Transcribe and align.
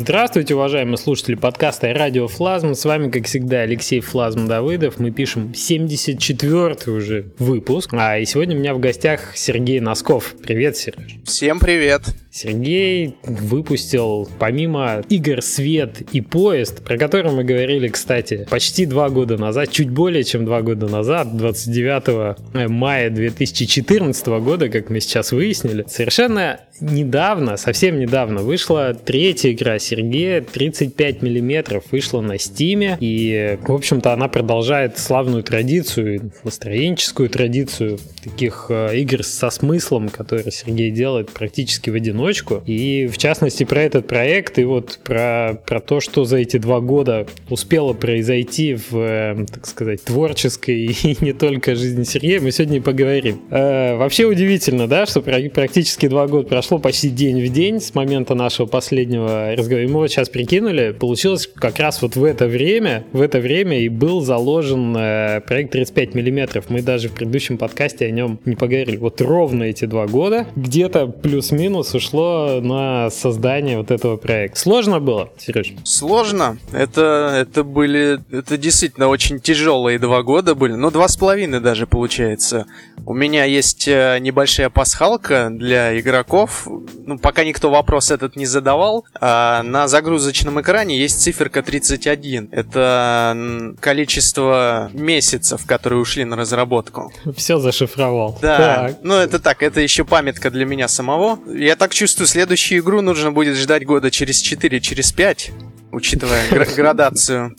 Здравствуйте, 0.00 0.54
уважаемые 0.54 0.96
слушатели 0.96 1.34
подкаста 1.34 1.92
«Радио 1.92 2.28
Флазм». 2.28 2.74
С 2.74 2.84
вами, 2.84 3.10
как 3.10 3.26
всегда, 3.26 3.62
Алексей 3.62 3.98
Флазм 3.98 4.46
Давыдов. 4.46 5.00
Мы 5.00 5.10
пишем 5.10 5.50
74-й 5.50 6.88
уже 6.96 7.32
выпуск. 7.40 7.92
А 7.94 8.16
и 8.16 8.24
сегодня 8.24 8.54
у 8.54 8.60
меня 8.60 8.74
в 8.74 8.78
гостях 8.78 9.36
Сергей 9.36 9.80
Носков. 9.80 10.36
Привет, 10.40 10.76
Сереж. 10.76 11.16
Всем 11.24 11.58
привет. 11.58 12.02
Сергей 12.38 13.16
выпустил, 13.24 14.28
помимо 14.38 15.02
игр 15.08 15.42
«Свет» 15.42 16.02
и 16.12 16.20
«Поезд», 16.20 16.84
про 16.84 16.96
которые 16.96 17.34
мы 17.34 17.42
говорили, 17.42 17.88
кстати, 17.88 18.46
почти 18.48 18.86
два 18.86 19.08
года 19.08 19.36
назад, 19.36 19.72
чуть 19.72 19.90
более 19.90 20.22
чем 20.22 20.44
два 20.44 20.62
года 20.62 20.86
назад, 20.86 21.36
29 21.36 22.68
мая 22.70 23.10
2014 23.10 24.26
года, 24.26 24.68
как 24.68 24.88
мы 24.88 25.00
сейчас 25.00 25.32
выяснили, 25.32 25.84
совершенно 25.88 26.60
недавно, 26.80 27.56
совсем 27.56 27.98
недавно 27.98 28.42
вышла 28.42 28.94
третья 28.94 29.52
игра 29.52 29.78
Сергея, 29.78 30.40
35 30.40 31.22
миллиметров, 31.22 31.84
вышла 31.90 32.20
на 32.20 32.38
Стиме, 32.38 32.96
и, 33.00 33.58
в 33.66 33.72
общем-то, 33.72 34.12
она 34.12 34.28
продолжает 34.28 34.98
славную 34.98 35.42
традицию, 35.42 36.32
настроенческую 36.44 37.28
традицию 37.30 37.98
таких 38.22 38.66
э, 38.68 38.96
игр 38.98 39.24
со 39.24 39.50
смыслом, 39.50 40.08
которые 40.08 40.50
Сергей 40.50 40.90
делает 40.90 41.30
практически 41.30 41.90
в 41.90 41.94
одиночку, 41.94 42.27
и, 42.66 43.06
в 43.06 43.18
частности, 43.18 43.64
про 43.64 43.82
этот 43.82 44.06
проект, 44.06 44.58
и 44.58 44.64
вот 44.64 44.98
про, 45.04 45.60
про 45.66 45.80
то, 45.80 46.00
что 46.00 46.24
за 46.24 46.38
эти 46.38 46.56
два 46.56 46.80
года 46.80 47.26
успело 47.48 47.92
произойти 47.92 48.74
в, 48.74 48.96
э, 48.96 49.46
так 49.52 49.66
сказать, 49.66 50.02
творческой 50.04 50.86
и 51.02 51.16
не 51.20 51.32
только 51.32 51.74
жизни 51.74 52.04
Сергея, 52.04 52.40
мы 52.40 52.50
сегодня 52.50 52.78
и 52.78 52.80
поговорим. 52.80 53.40
Э, 53.50 53.96
вообще 53.96 54.24
удивительно, 54.24 54.86
да, 54.86 55.06
что 55.06 55.20
практически 55.20 56.08
два 56.08 56.26
года 56.26 56.48
прошло 56.48 56.78
почти 56.78 57.10
день 57.10 57.44
в 57.44 57.52
день 57.52 57.80
с 57.80 57.94
момента 57.94 58.34
нашего 58.34 58.66
последнего 58.66 59.54
разговора. 59.56 59.84
И 59.84 59.88
мы 59.88 60.00
вот 60.00 60.10
сейчас 60.10 60.28
прикинули, 60.28 60.92
получилось 60.98 61.48
как 61.54 61.78
раз 61.78 62.02
вот 62.02 62.16
в 62.16 62.24
это 62.24 62.46
время, 62.46 63.04
в 63.12 63.20
это 63.20 63.40
время 63.40 63.80
и 63.80 63.88
был 63.88 64.20
заложен 64.20 64.96
э, 64.96 65.40
проект 65.46 65.72
35 65.72 66.14
миллиметров. 66.14 66.66
Мы 66.68 66.82
даже 66.82 67.08
в 67.08 67.12
предыдущем 67.12 67.58
подкасте 67.58 68.06
о 68.06 68.10
нем 68.10 68.38
не 68.44 68.56
поговорили. 68.56 68.96
Вот 68.96 69.20
ровно 69.20 69.64
эти 69.64 69.84
два 69.84 70.06
года 70.06 70.46
где-то 70.56 71.06
плюс-минус 71.06 71.94
ушло 72.08 72.60
на 72.62 73.10
создание 73.10 73.76
вот 73.76 73.90
этого 73.90 74.16
проекта. 74.16 74.58
Сложно 74.58 74.98
было, 75.00 75.30
Сереж? 75.38 75.74
Сложно. 75.84 76.58
Это, 76.72 77.34
это 77.38 77.64
были, 77.64 78.20
это 78.30 78.56
действительно 78.56 79.08
очень 79.08 79.40
тяжелые 79.40 79.98
два 79.98 80.22
года 80.22 80.54
были. 80.54 80.72
Ну, 80.72 80.90
два 80.90 81.08
с 81.08 81.16
половиной 81.16 81.60
даже 81.60 81.86
получается. 81.86 82.66
У 83.04 83.12
меня 83.12 83.44
есть 83.44 83.86
э, 83.88 84.18
небольшая 84.20 84.70
пасхалка 84.70 85.48
для 85.50 85.98
игроков, 85.98 86.66
ну, 87.06 87.18
пока 87.18 87.44
никто 87.44 87.70
вопрос 87.70 88.10
этот 88.10 88.36
не 88.36 88.46
задавал, 88.46 89.04
а 89.20 89.62
на 89.62 89.88
загрузочном 89.88 90.60
экране 90.60 90.98
есть 90.98 91.20
циферка 91.20 91.62
31. 91.62 92.48
Это 92.52 93.74
количество 93.80 94.90
месяцев, 94.92 95.66
которые 95.66 96.00
ушли 96.00 96.24
на 96.24 96.36
разработку. 96.36 97.12
Все 97.36 97.58
зашифровал. 97.58 98.38
Да. 98.40 98.56
Так. 98.58 98.96
Ну, 99.02 99.14
это 99.14 99.38
так, 99.38 99.62
это 99.62 99.80
еще 99.80 100.04
памятка 100.04 100.50
для 100.50 100.64
меня 100.64 100.88
самого. 100.88 101.38
Я 101.46 101.76
так 101.76 101.94
чувствую, 101.98 102.28
следующую 102.28 102.80
игру 102.80 103.00
нужно 103.00 103.32
будет 103.32 103.56
ждать 103.56 103.84
года 103.84 104.12
через 104.12 104.38
4, 104.38 104.80
через 104.80 105.10
5 105.10 105.50
учитывая 105.90 106.44
градацию 106.76 107.56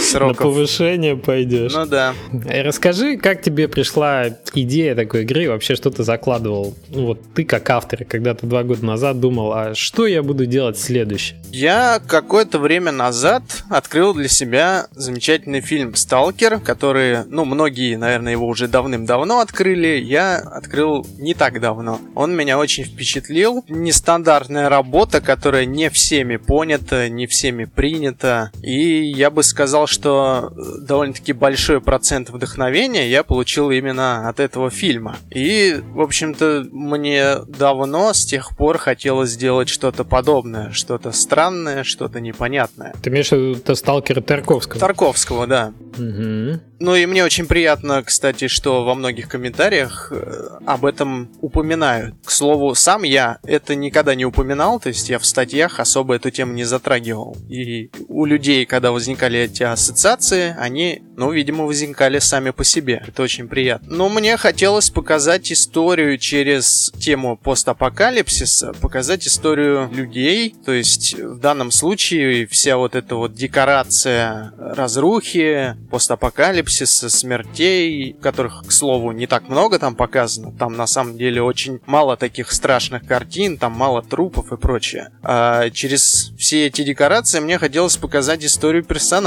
сроков. 0.00 0.38
На 0.38 0.42
повышение 0.42 1.16
пойдешь. 1.16 1.72
Ну 1.74 1.86
да. 1.86 2.14
Э, 2.46 2.62
расскажи, 2.62 3.16
как 3.16 3.42
тебе 3.42 3.68
пришла 3.68 4.26
идея 4.54 4.94
такой 4.94 5.22
игры, 5.22 5.48
вообще 5.48 5.74
что 5.74 5.90
ты 5.90 6.02
закладывал? 6.04 6.74
Ну 6.88 7.06
вот 7.06 7.20
ты 7.34 7.44
как 7.44 7.68
автор, 7.70 8.04
когда 8.04 8.34
ты 8.34 8.46
два 8.46 8.62
года 8.62 8.84
назад 8.84 9.20
думал, 9.20 9.52
а 9.52 9.74
что 9.74 10.06
я 10.06 10.22
буду 10.22 10.46
делать 10.46 10.78
следующее? 10.78 11.38
Я 11.50 12.00
какое-то 12.06 12.58
время 12.58 12.92
назад 12.92 13.42
открыл 13.68 14.14
для 14.14 14.28
себя 14.28 14.86
замечательный 14.92 15.60
фильм 15.60 15.94
«Сталкер», 15.94 16.60
который, 16.60 17.24
ну, 17.26 17.44
многие, 17.44 17.96
наверное, 17.96 18.32
его 18.32 18.46
уже 18.46 18.68
давным-давно 18.68 19.40
открыли, 19.40 20.00
я 20.00 20.38
открыл 20.38 21.06
не 21.18 21.34
так 21.34 21.60
давно. 21.60 22.00
Он 22.14 22.34
меня 22.34 22.58
очень 22.58 22.84
впечатлил. 22.84 23.64
Нестандартная 23.68 24.68
работа, 24.68 25.20
которая 25.20 25.64
не 25.64 25.90
всеми 25.90 26.36
понята, 26.36 27.08
не 27.08 27.26
всеми 27.26 27.64
принято. 27.64 28.50
И 28.62 29.02
я 29.04 29.30
бы 29.30 29.42
сказал, 29.42 29.53
что 29.86 30.52
э, 30.56 30.86
довольно-таки 30.86 31.32
большой 31.32 31.80
процент 31.80 32.30
вдохновения 32.30 33.08
я 33.08 33.22
получил 33.22 33.70
именно 33.70 34.28
от 34.28 34.40
этого 34.40 34.70
фильма. 34.70 35.16
И, 35.30 35.80
в 35.92 36.00
общем-то, 36.00 36.66
мне 36.72 37.36
давно 37.46 38.12
с 38.12 38.24
тех 38.24 38.56
пор 38.56 38.78
хотелось 38.78 39.30
сделать 39.30 39.68
что-то 39.68 40.04
подобное, 40.04 40.70
что-то 40.72 41.12
странное, 41.12 41.84
что-то 41.84 42.20
непонятное. 42.20 42.94
Ты 43.02 43.10
имеешь 43.10 43.30
в 43.30 43.32
виду 43.32 43.74
сталкера 43.74 44.20
Тарковского? 44.20 44.80
Тарковского, 44.80 45.46
да. 45.46 45.72
Угу. 45.96 46.60
Ну 46.80 46.94
и 46.94 47.06
мне 47.06 47.24
очень 47.24 47.46
приятно, 47.46 48.02
кстати, 48.02 48.48
что 48.48 48.84
во 48.84 48.94
многих 48.94 49.28
комментариях 49.28 50.08
э, 50.10 50.58
об 50.66 50.84
этом 50.84 51.30
упоминают. 51.40 52.14
К 52.24 52.30
слову, 52.30 52.74
сам 52.74 53.04
я 53.04 53.38
это 53.44 53.74
никогда 53.74 54.14
не 54.14 54.24
упоминал, 54.24 54.80
то 54.80 54.88
есть 54.88 55.08
я 55.08 55.18
в 55.18 55.24
статьях 55.24 55.80
особо 55.80 56.16
эту 56.16 56.30
тему 56.30 56.52
не 56.52 56.64
затрагивал. 56.64 57.36
И 57.48 57.90
у 58.08 58.24
людей, 58.24 58.66
когда 58.66 58.92
возникали 58.92 59.43
эти 59.44 59.62
ассоциации, 59.62 60.54
они, 60.58 61.02
ну, 61.16 61.30
видимо, 61.30 61.64
возникали 61.64 62.18
сами 62.18 62.50
по 62.50 62.64
себе. 62.64 63.02
Это 63.06 63.22
очень 63.22 63.48
приятно. 63.48 63.94
Но 63.94 64.08
мне 64.08 64.36
хотелось 64.36 64.90
показать 64.90 65.50
историю 65.52 66.18
через 66.18 66.90
тему 66.98 67.36
постапокалипсиса, 67.36 68.72
показать 68.80 69.26
историю 69.26 69.90
людей, 69.92 70.54
то 70.64 70.72
есть 70.72 71.14
в 71.14 71.38
данном 71.38 71.70
случае 71.70 72.46
вся 72.46 72.76
вот 72.76 72.94
эта 72.94 73.16
вот 73.16 73.34
декорация 73.34 74.52
разрухи, 74.58 75.76
постапокалипсиса, 75.90 76.24
апокалипсиса, 76.24 77.10
смертей, 77.10 78.16
которых, 78.20 78.64
к 78.66 78.72
слову, 78.72 79.12
не 79.12 79.26
так 79.26 79.48
много 79.48 79.78
там 79.78 79.94
показано. 79.94 80.52
Там 80.52 80.76
на 80.76 80.86
самом 80.86 81.16
деле 81.16 81.42
очень 81.42 81.80
мало 81.86 82.16
таких 82.16 82.52
страшных 82.52 83.06
картин, 83.06 83.58
там 83.58 83.72
мало 83.72 84.02
трупов 84.02 84.52
и 84.52 84.56
прочее. 84.56 85.10
А 85.22 85.70
через 85.70 86.32
все 86.38 86.66
эти 86.66 86.82
декорации 86.82 87.40
мне 87.40 87.58
хотелось 87.58 87.96
показать 87.96 88.44
историю 88.44 88.84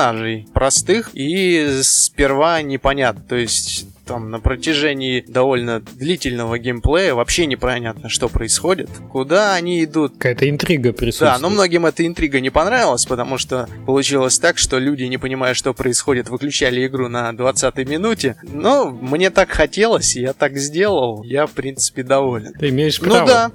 персонажей. 0.07 0.47
Простых 0.53 1.09
и 1.13 1.79
сперва 1.81 2.61
непонятно. 2.61 3.23
То 3.27 3.35
есть 3.35 3.85
там 4.05 4.31
на 4.31 4.39
протяжении 4.39 5.23
довольно 5.27 5.81
длительного 5.81 6.57
геймплея 6.57 7.13
вообще 7.13 7.45
непонятно, 7.45 8.09
что 8.09 8.29
происходит, 8.29 8.89
куда 9.11 9.53
они 9.53 9.83
идут. 9.83 10.13
Какая-то 10.13 10.49
интрига 10.49 10.93
присутствует. 10.93 11.33
Да, 11.33 11.39
но 11.39 11.49
многим 11.49 11.85
эта 11.85 12.07
интрига 12.07 12.39
не 12.39 12.49
понравилась, 12.49 13.05
потому 13.05 13.37
что 13.37 13.67
получилось 13.85 14.39
так, 14.39 14.57
что 14.57 14.79
люди, 14.79 15.03
не 15.03 15.17
понимая, 15.17 15.53
что 15.53 15.73
происходит, 15.73 16.29
выключали 16.29 16.87
игру 16.87 17.09
на 17.09 17.31
20-й 17.31 17.85
минуте. 17.85 18.37
Но 18.43 18.89
мне 18.89 19.29
так 19.29 19.49
хотелось, 19.49 20.15
я 20.15 20.33
так 20.33 20.57
сделал, 20.57 21.23
я, 21.23 21.45
в 21.45 21.51
принципе, 21.51 22.03
доволен. 22.03 22.53
Ты 22.53 22.69
имеешь 22.69 23.01
ну 23.01 23.09
право. 23.09 23.19
Ну 23.19 23.27
да, 23.27 23.51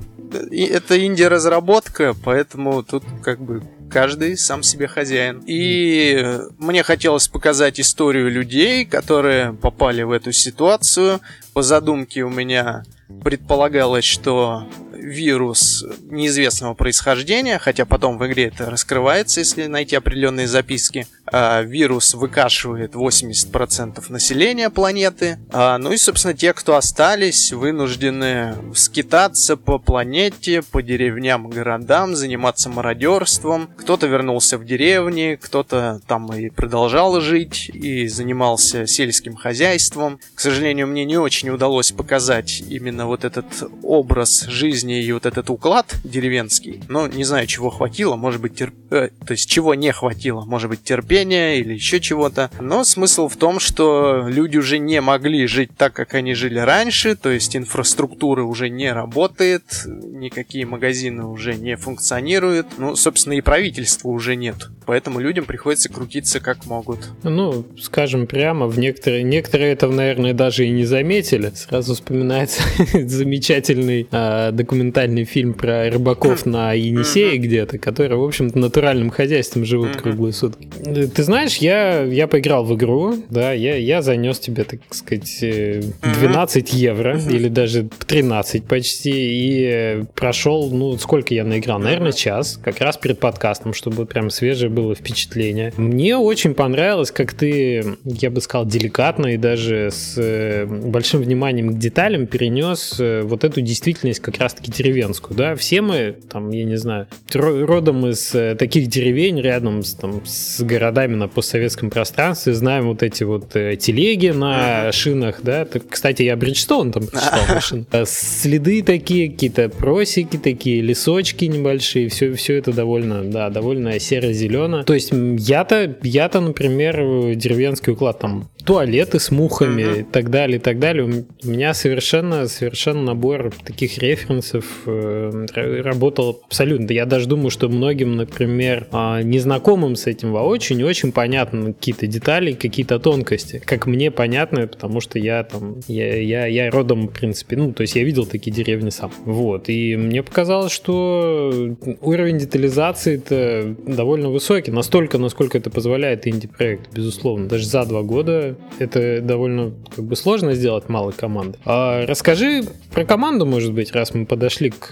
это 0.51 1.05
инди-разработка, 1.05 2.15
поэтому 2.25 2.83
тут 2.83 3.05
как 3.23 3.41
бы 3.41 3.63
каждый 3.93 4.37
сам 4.37 4.63
себе 4.63 4.87
хозяин. 4.89 5.43
И 5.47 6.41
мне 6.59 6.83
хотелось 6.83 7.29
показать 7.29 7.79
историю 7.79 8.31
людей, 8.31 8.85
которые 8.85 9.53
попали 9.53 10.03
в 10.03 10.11
эту 10.11 10.33
ситуацию. 10.33 11.21
По 11.53 11.63
задумке 11.63 12.23
у 12.23 12.31
меня 12.31 12.85
предполагалось, 13.23 14.05
что 14.05 14.67
вирус 15.03 15.85
неизвестного 16.11 16.75
происхождения, 16.75 17.59
хотя 17.59 17.85
потом 17.85 18.19
в 18.19 18.27
игре 18.27 18.47
это 18.47 18.71
раскрывается, 18.71 19.41
если 19.41 19.67
найти 19.67 19.97
определенные 19.97 20.47
записки. 20.47 21.07
А, 21.27 21.63
вирус 21.63 22.15
выкашивает 22.15 22.95
80% 22.95 24.05
населения 24.11 24.71
планеты. 24.71 25.39
А, 25.51 25.79
ну 25.79 25.93
и, 25.93 25.97
собственно, 25.97 26.35
те, 26.35 26.53
кто 26.53 26.77
остались, 26.77 27.53
вынуждены 27.53 28.55
скитаться 28.75 29.57
по 29.57 29.79
планете, 29.79 30.63
по 30.63 30.83
деревням, 30.83 31.49
городам, 31.49 32.15
заниматься 32.17 32.69
мародерством. 32.69 33.71
Кто-то 33.77 34.07
вернулся 34.07 34.59
в 34.59 34.65
деревни, 34.65 35.39
кто-то 35.41 36.01
там 36.07 36.33
и 36.33 36.51
продолжал 36.51 37.21
жить, 37.21 37.71
и 37.73 38.07
занимался 38.09 38.87
сельским 38.87 39.35
хозяйством. 39.35 40.21
К 40.35 40.41
сожалению, 40.41 40.87
мне 40.87 41.05
не 41.05 41.17
очень 41.17 41.51
удалось 41.51 41.93
показать 41.93 42.63
именно 42.69 43.07
вот 43.07 43.25
этот 43.25 43.47
образ 43.83 44.43
жизни 44.43 44.92
и 45.01 45.13
вот 45.13 45.27
этот 45.27 45.51
уклад 45.51 45.95
деревенский, 46.05 46.83
но 46.89 47.07
не 47.07 47.25
знаю, 47.25 47.47
чего 47.47 47.71
хватило, 47.71 48.17
может 48.17 48.41
быть, 48.41 48.55
терп... 48.57 48.75
э, 48.91 49.11
то 49.27 49.33
есть 49.33 49.49
чего 49.49 49.75
не 49.75 49.93
хватило, 49.93 50.45
может 50.45 50.71
быть, 50.71 50.83
терпения, 50.83 51.59
или 51.59 51.75
еще 51.75 52.01
чего-то. 52.01 52.51
Но 52.61 52.85
смысл 52.85 53.29
в 53.29 53.37
том, 53.37 53.61
что 53.61 54.27
люди 54.29 54.59
уже 54.59 54.79
не 54.79 55.01
могли 55.01 55.47
жить 55.47 55.71
так, 55.77 55.93
как 55.93 56.15
они 56.15 56.35
жили 56.35 56.59
раньше, 56.59 57.17
то 57.17 57.31
есть 57.31 57.57
инфраструктура 57.57 58.43
уже 58.43 58.69
не 58.69 58.93
работает, 58.93 59.65
никакие 59.87 60.67
магазины 60.67 61.25
уже 61.25 61.55
не 61.55 61.77
функционируют, 61.77 62.67
ну, 62.79 62.97
собственно, 62.97 63.35
и 63.35 63.41
правительства 63.41 64.09
уже 64.09 64.37
нет. 64.37 64.69
Поэтому 64.87 65.21
людям 65.21 65.45
приходится 65.45 65.89
крутиться 65.89 66.41
как 66.41 66.67
могут. 66.67 67.11
Ну, 67.23 67.65
скажем 67.81 68.27
прямо, 68.27 68.67
в 68.67 68.79
некоторые, 68.79 69.23
некоторые 69.23 69.73
это, 69.73 69.89
наверное, 69.89 70.35
даже 70.35 70.67
и 70.67 70.71
не 70.71 70.85
заметили. 70.85 71.53
Сразу 71.55 71.95
вспоминается 71.95 72.63
замечательный 72.93 74.09
э, 74.11 74.51
документальный 74.83 75.25
фильм 75.25 75.55
про 75.55 75.89
рыбаков 75.91 76.45
на 76.45 76.73
Енисее 76.73 77.39
где-то, 77.39 77.79
которые, 77.79 78.19
в 78.19 78.25
общем-то, 78.25 78.59
натуральным 78.59 79.11
хозяйством 79.11 79.65
живут 79.65 79.97
круглые 79.97 80.33
сутки. 80.33 80.69
Ты 80.83 81.23
знаешь, 81.23 81.57
я, 81.59 82.03
я 82.03 82.27
поиграл 82.27 82.65
в 82.65 82.75
игру, 82.75 83.15
да, 83.31 83.53
я, 83.53 83.77
я 83.77 84.03
занес 84.03 84.41
тебе, 84.41 84.65
так 84.65 84.81
сказать, 84.91 85.39
12 85.41 86.75
э, 86.75 86.77
евро 86.77 87.19
или 87.19 87.49
даже 87.49 87.89
13 88.07 88.65
почти 88.65 89.13
и 89.13 90.05
прошел, 90.15 90.71
ну, 90.71 90.99
сколько 90.99 91.33
я 91.33 91.45
наиграл? 91.45 91.79
Наверное, 91.79 92.13
час, 92.13 92.59
как 92.63 92.81
раз 92.81 92.97
перед 92.97 93.21
подкастом, 93.21 93.75
чтобы 93.75 94.05
прям 94.07 94.31
свежее 94.31 94.69
было 94.69 94.95
впечатление. 94.97 95.73
Мне 95.77 96.17
очень 96.17 96.55
понравилось, 96.55 97.13
как 97.13 97.35
ты, 97.35 97.85
я 98.05 98.31
бы 98.31 98.41
сказал, 98.41 98.67
деликатно 98.67 99.29
и 99.29 99.37
даже 99.37 99.91
с 99.93 100.15
э, 100.17 100.67
большим 100.67 101.23
вниманием 101.23 101.75
к 101.75 101.79
деталям 101.79 102.27
перенес 102.27 102.97
э, 102.99 103.23
вот 103.23 103.45
эту 103.45 103.61
действительность 103.61 104.21
как 104.21 104.39
раз-таки 104.39 104.72
деревенскую, 104.73 105.37
да, 105.37 105.55
все 105.55 105.81
мы, 105.81 106.17
там, 106.31 106.51
я 106.51 106.65
не 106.65 106.77
знаю, 106.77 107.07
родом 107.33 108.07
из 108.07 108.35
таких 108.59 108.89
деревень 108.89 109.41
рядом 109.41 109.83
с, 109.83 109.95
там, 109.95 110.23
с 110.25 110.63
городами 110.63 111.15
на 111.15 111.29
постсоветском 111.29 111.91
пространстве, 111.91 112.55
знаем 112.55 112.89
вот 112.89 113.03
эти 113.03 113.25
вот 113.25 113.51
телеги 113.51 114.29
на 114.29 114.91
шинах, 114.93 115.41
да, 115.43 115.67
кстати, 115.89 116.23
я 116.23 116.37
Бриджстоун 116.37 116.93
там 116.93 117.07
прочитал 117.07 117.41
машин. 117.55 117.87
Следы 118.05 118.83
такие, 118.83 119.31
какие-то 119.31 119.69
просеки 119.69 120.37
такие, 120.37 120.81
лесочки 120.81 121.45
небольшие, 121.45 122.09
все, 122.09 122.35
все 122.35 122.57
это 122.57 122.73
довольно, 122.73 123.25
да, 123.25 123.51
довольно 123.51 123.99
серо-зелено. 123.99 124.85
То 124.85 124.95
есть 124.95 125.13
я-то, 125.13 125.97
я-то, 126.03 126.41
например, 126.41 127.35
деревенский 127.35 127.93
уклад 127.93 128.19
там 128.19 128.49
туалеты 128.65 129.19
с 129.19 129.31
мухами 129.31 129.83
mm-hmm. 129.83 130.01
и 130.01 130.03
так 130.05 130.31
далее, 130.31 130.57
и 130.59 130.61
так 130.61 130.79
далее. 130.79 131.05
У 131.05 131.49
меня 131.49 131.75
совершенно, 131.75 132.47
совершенно 132.47 133.03
набор 133.03 133.53
таких 133.65 133.99
референсов 133.99 134.52
э, 134.61 135.83
работал 135.83 136.41
абсолютно. 136.47 136.93
Я 136.93 137.07
даже 137.07 137.27
думаю, 137.27 137.51
что 137.51 137.69
многим, 137.69 138.17
например, 138.17 138.89
э, 138.93 139.23
незнакомым 139.23 139.97
с 139.97 140.07
этим 140.07 140.33
воочию 140.33 140.87
очень 140.87 141.13
понятны 141.13 141.73
какие-то 141.73 142.07
детали, 142.07 142.53
какие-то 142.53 142.99
тонкости. 142.99 143.63
Как 143.65 143.87
мне 143.87 144.11
понятно, 144.11 144.67
потому 144.67 145.01
что 145.01 145.19
я 145.19 145.45
там, 145.45 145.77
я, 145.87 146.17
я, 146.17 146.47
я 146.47 146.71
родом, 146.71 147.09
в 147.09 147.13
принципе, 147.13 147.57
ну, 147.57 147.73
то 147.73 147.83
есть 147.83 147.97
я 147.97 148.05
видел 148.05 148.27
такие 148.27 148.53
деревни 148.53 148.91
сам. 148.91 149.13
Вот. 149.25 149.69
И 149.69 149.97
мне 149.97 150.23
показалось, 150.23 150.73
что 150.73 151.77
уровень 152.01 152.39
детализации 152.39 153.17
это 153.17 153.75
довольно 153.87 154.31
высокий. 154.31 154.71
Настолько, 154.71 155.19
насколько 155.19 155.59
это 155.59 155.71
позволяет 155.71 156.27
инди-проект, 156.27 156.93
безусловно. 156.93 157.49
Даже 157.49 157.67
за 157.67 157.85
два 157.85 158.03
года 158.03 158.57
это 158.79 159.21
довольно 159.21 159.73
как 159.95 160.05
бы 160.05 160.17
сложно 160.17 160.55
сделать 160.55 160.89
малой 160.89 161.13
команды. 161.13 161.59
А 161.65 162.07
расскажи 162.07 162.65
про 162.93 163.05
команду, 163.05 163.47
может 163.47 163.73
быть, 163.73 163.93
раз 163.93 164.15
мы 164.15 164.27
подошли 164.43 164.71
к, 164.71 164.91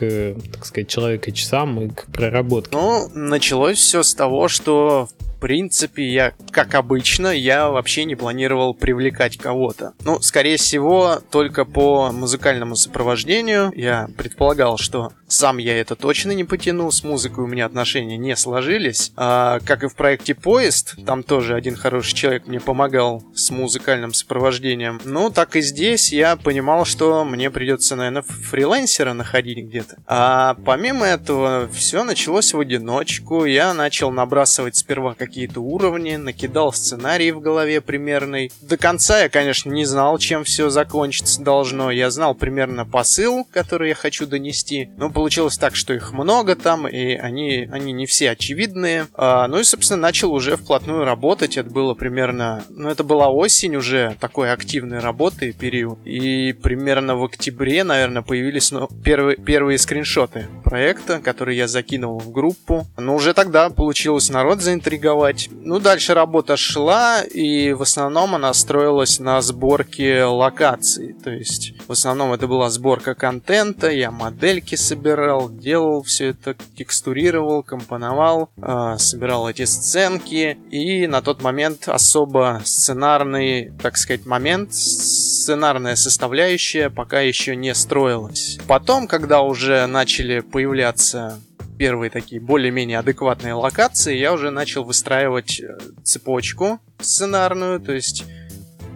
так 0.52 0.64
сказать, 0.64 0.88
человека 0.88 1.32
часам 1.32 1.80
и 1.80 1.88
к 1.88 2.06
проработке. 2.06 2.76
Ну, 2.76 3.10
началось 3.14 3.78
все 3.78 4.04
с 4.04 4.14
того, 4.14 4.46
что 4.46 5.08
принципе, 5.40 6.08
я, 6.08 6.32
как 6.50 6.74
обычно, 6.74 7.28
я 7.28 7.68
вообще 7.68 8.04
не 8.04 8.14
планировал 8.14 8.74
привлекать 8.74 9.38
кого-то. 9.38 9.94
Ну, 10.04 10.20
скорее 10.20 10.56
всего, 10.56 11.20
только 11.30 11.64
по 11.64 12.12
музыкальному 12.12 12.76
сопровождению 12.76 13.72
я 13.74 14.08
предполагал, 14.16 14.78
что 14.78 15.12
сам 15.30 15.58
я 15.58 15.80
это 15.80 15.94
точно 15.94 16.32
не 16.32 16.44
потяну, 16.44 16.90
с 16.90 17.04
музыкой 17.04 17.44
у 17.44 17.46
меня 17.46 17.66
отношения 17.66 18.16
не 18.16 18.36
сложились. 18.36 19.12
А, 19.16 19.60
как 19.64 19.84
и 19.84 19.88
в 19.88 19.94
проекте 19.94 20.34
«Поезд», 20.34 20.96
там 21.06 21.22
тоже 21.22 21.54
один 21.54 21.76
хороший 21.76 22.14
человек 22.14 22.46
мне 22.46 22.60
помогал 22.60 23.22
с 23.34 23.50
музыкальным 23.50 24.12
сопровождением. 24.12 25.00
Ну, 25.04 25.30
так 25.30 25.56
и 25.56 25.60
здесь 25.60 26.12
я 26.12 26.36
понимал, 26.36 26.84
что 26.84 27.24
мне 27.24 27.50
придется, 27.50 27.96
наверное, 27.96 28.22
фрилансера 28.22 29.12
находить 29.12 29.64
где-то. 29.66 29.96
А 30.06 30.56
помимо 30.64 31.06
этого, 31.06 31.68
все 31.72 32.04
началось 32.04 32.52
в 32.52 32.58
одиночку. 32.58 33.44
Я 33.44 33.72
начал 33.72 34.10
набрасывать 34.10 34.76
сперва 34.76 35.14
какие 35.14 35.29
какие-то 35.30 35.60
уровни, 35.60 36.16
накидал 36.16 36.72
сценарий 36.72 37.30
в 37.30 37.40
голове 37.40 37.80
примерный. 37.80 38.50
До 38.60 38.76
конца 38.76 39.22
я, 39.22 39.28
конечно, 39.28 39.70
не 39.70 39.84
знал, 39.84 40.18
чем 40.18 40.42
все 40.42 40.70
закончится 40.70 41.40
должно. 41.40 41.92
Я 41.92 42.10
знал 42.10 42.34
примерно 42.34 42.84
посыл, 42.84 43.46
который 43.52 43.90
я 43.90 43.94
хочу 43.94 44.26
донести. 44.26 44.90
Но 44.96 45.08
получилось 45.08 45.56
так, 45.56 45.76
что 45.76 45.94
их 45.94 46.12
много 46.12 46.56
там, 46.56 46.88
и 46.88 47.14
они, 47.14 47.68
они 47.70 47.92
не 47.92 48.06
все 48.06 48.32
очевидные. 48.32 49.06
А, 49.14 49.46
ну 49.46 49.60
и, 49.60 49.62
собственно, 49.62 50.00
начал 50.00 50.32
уже 50.32 50.56
вплотную 50.56 51.04
работать. 51.04 51.56
Это 51.56 51.70
было 51.70 51.94
примерно... 51.94 52.64
Ну, 52.68 52.88
это 52.88 53.04
была 53.04 53.28
осень 53.28 53.76
уже 53.76 54.16
такой 54.18 54.50
активной 54.52 54.98
работы 54.98 55.52
период. 55.52 56.04
И 56.04 56.52
примерно 56.54 57.14
в 57.14 57.22
октябре, 57.22 57.84
наверное, 57.84 58.22
появились 58.22 58.72
ну, 58.72 58.88
первые, 59.04 59.36
первые 59.36 59.78
скриншоты 59.78 60.48
проекта, 60.64 61.20
которые 61.20 61.56
я 61.56 61.68
закинул 61.68 62.18
в 62.18 62.32
группу. 62.32 62.88
Но 62.96 63.14
уже 63.14 63.32
тогда 63.32 63.70
получилось 63.70 64.28
народ 64.28 64.60
заинтриговать 64.60 65.19
делать. 65.20 65.48
Ну, 65.50 65.78
дальше 65.78 66.14
работа 66.14 66.56
шла, 66.56 67.22
и 67.22 67.72
в 67.72 67.82
основном 67.82 68.34
она 68.34 68.52
строилась 68.54 69.20
на 69.20 69.40
сборке 69.42 70.24
локаций. 70.24 71.14
То 71.24 71.30
есть, 71.30 71.74
в 71.86 71.92
основном 71.92 72.32
это 72.32 72.46
была 72.46 72.70
сборка 72.70 73.14
контента, 73.14 73.90
я 73.90 74.10
модельки 74.10 74.76
собирал, 74.76 75.50
делал 75.50 76.02
все 76.02 76.28
это, 76.28 76.56
текстурировал, 76.76 77.62
компоновал, 77.62 78.50
э, 78.56 78.96
собирал 78.98 79.48
эти 79.48 79.64
сценки. 79.64 80.58
И 80.70 81.06
на 81.06 81.22
тот 81.22 81.42
момент 81.42 81.88
особо 81.88 82.62
сценарный, 82.64 83.72
так 83.82 83.96
сказать, 83.96 84.26
момент, 84.26 84.74
сценарная 84.74 85.96
составляющая 85.96 86.90
пока 86.90 87.20
еще 87.20 87.56
не 87.56 87.74
строилась. 87.74 88.58
Потом, 88.66 89.06
когда 89.06 89.42
уже 89.42 89.86
начали 89.86 90.40
появляться 90.40 91.40
первые 91.80 92.10
такие 92.10 92.42
более-менее 92.42 92.98
адекватные 92.98 93.54
локации, 93.54 94.14
я 94.14 94.34
уже 94.34 94.50
начал 94.50 94.84
выстраивать 94.84 95.60
э, 95.60 95.78
цепочку 96.04 96.78
сценарную, 97.00 97.80
то 97.80 97.92
есть 97.92 98.26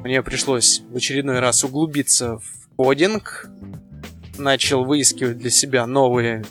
мне 0.02 0.22
пришлось 0.22 0.82
в 0.90 0.94
очередной 0.94 1.40
раз 1.40 1.64
углубиться 1.64 2.36
в 2.36 2.76
кодинг, 2.76 3.48
начал 4.36 4.84
выискивать 4.84 5.38
для 5.38 5.48
себя 5.48 5.86
новые 5.86 6.44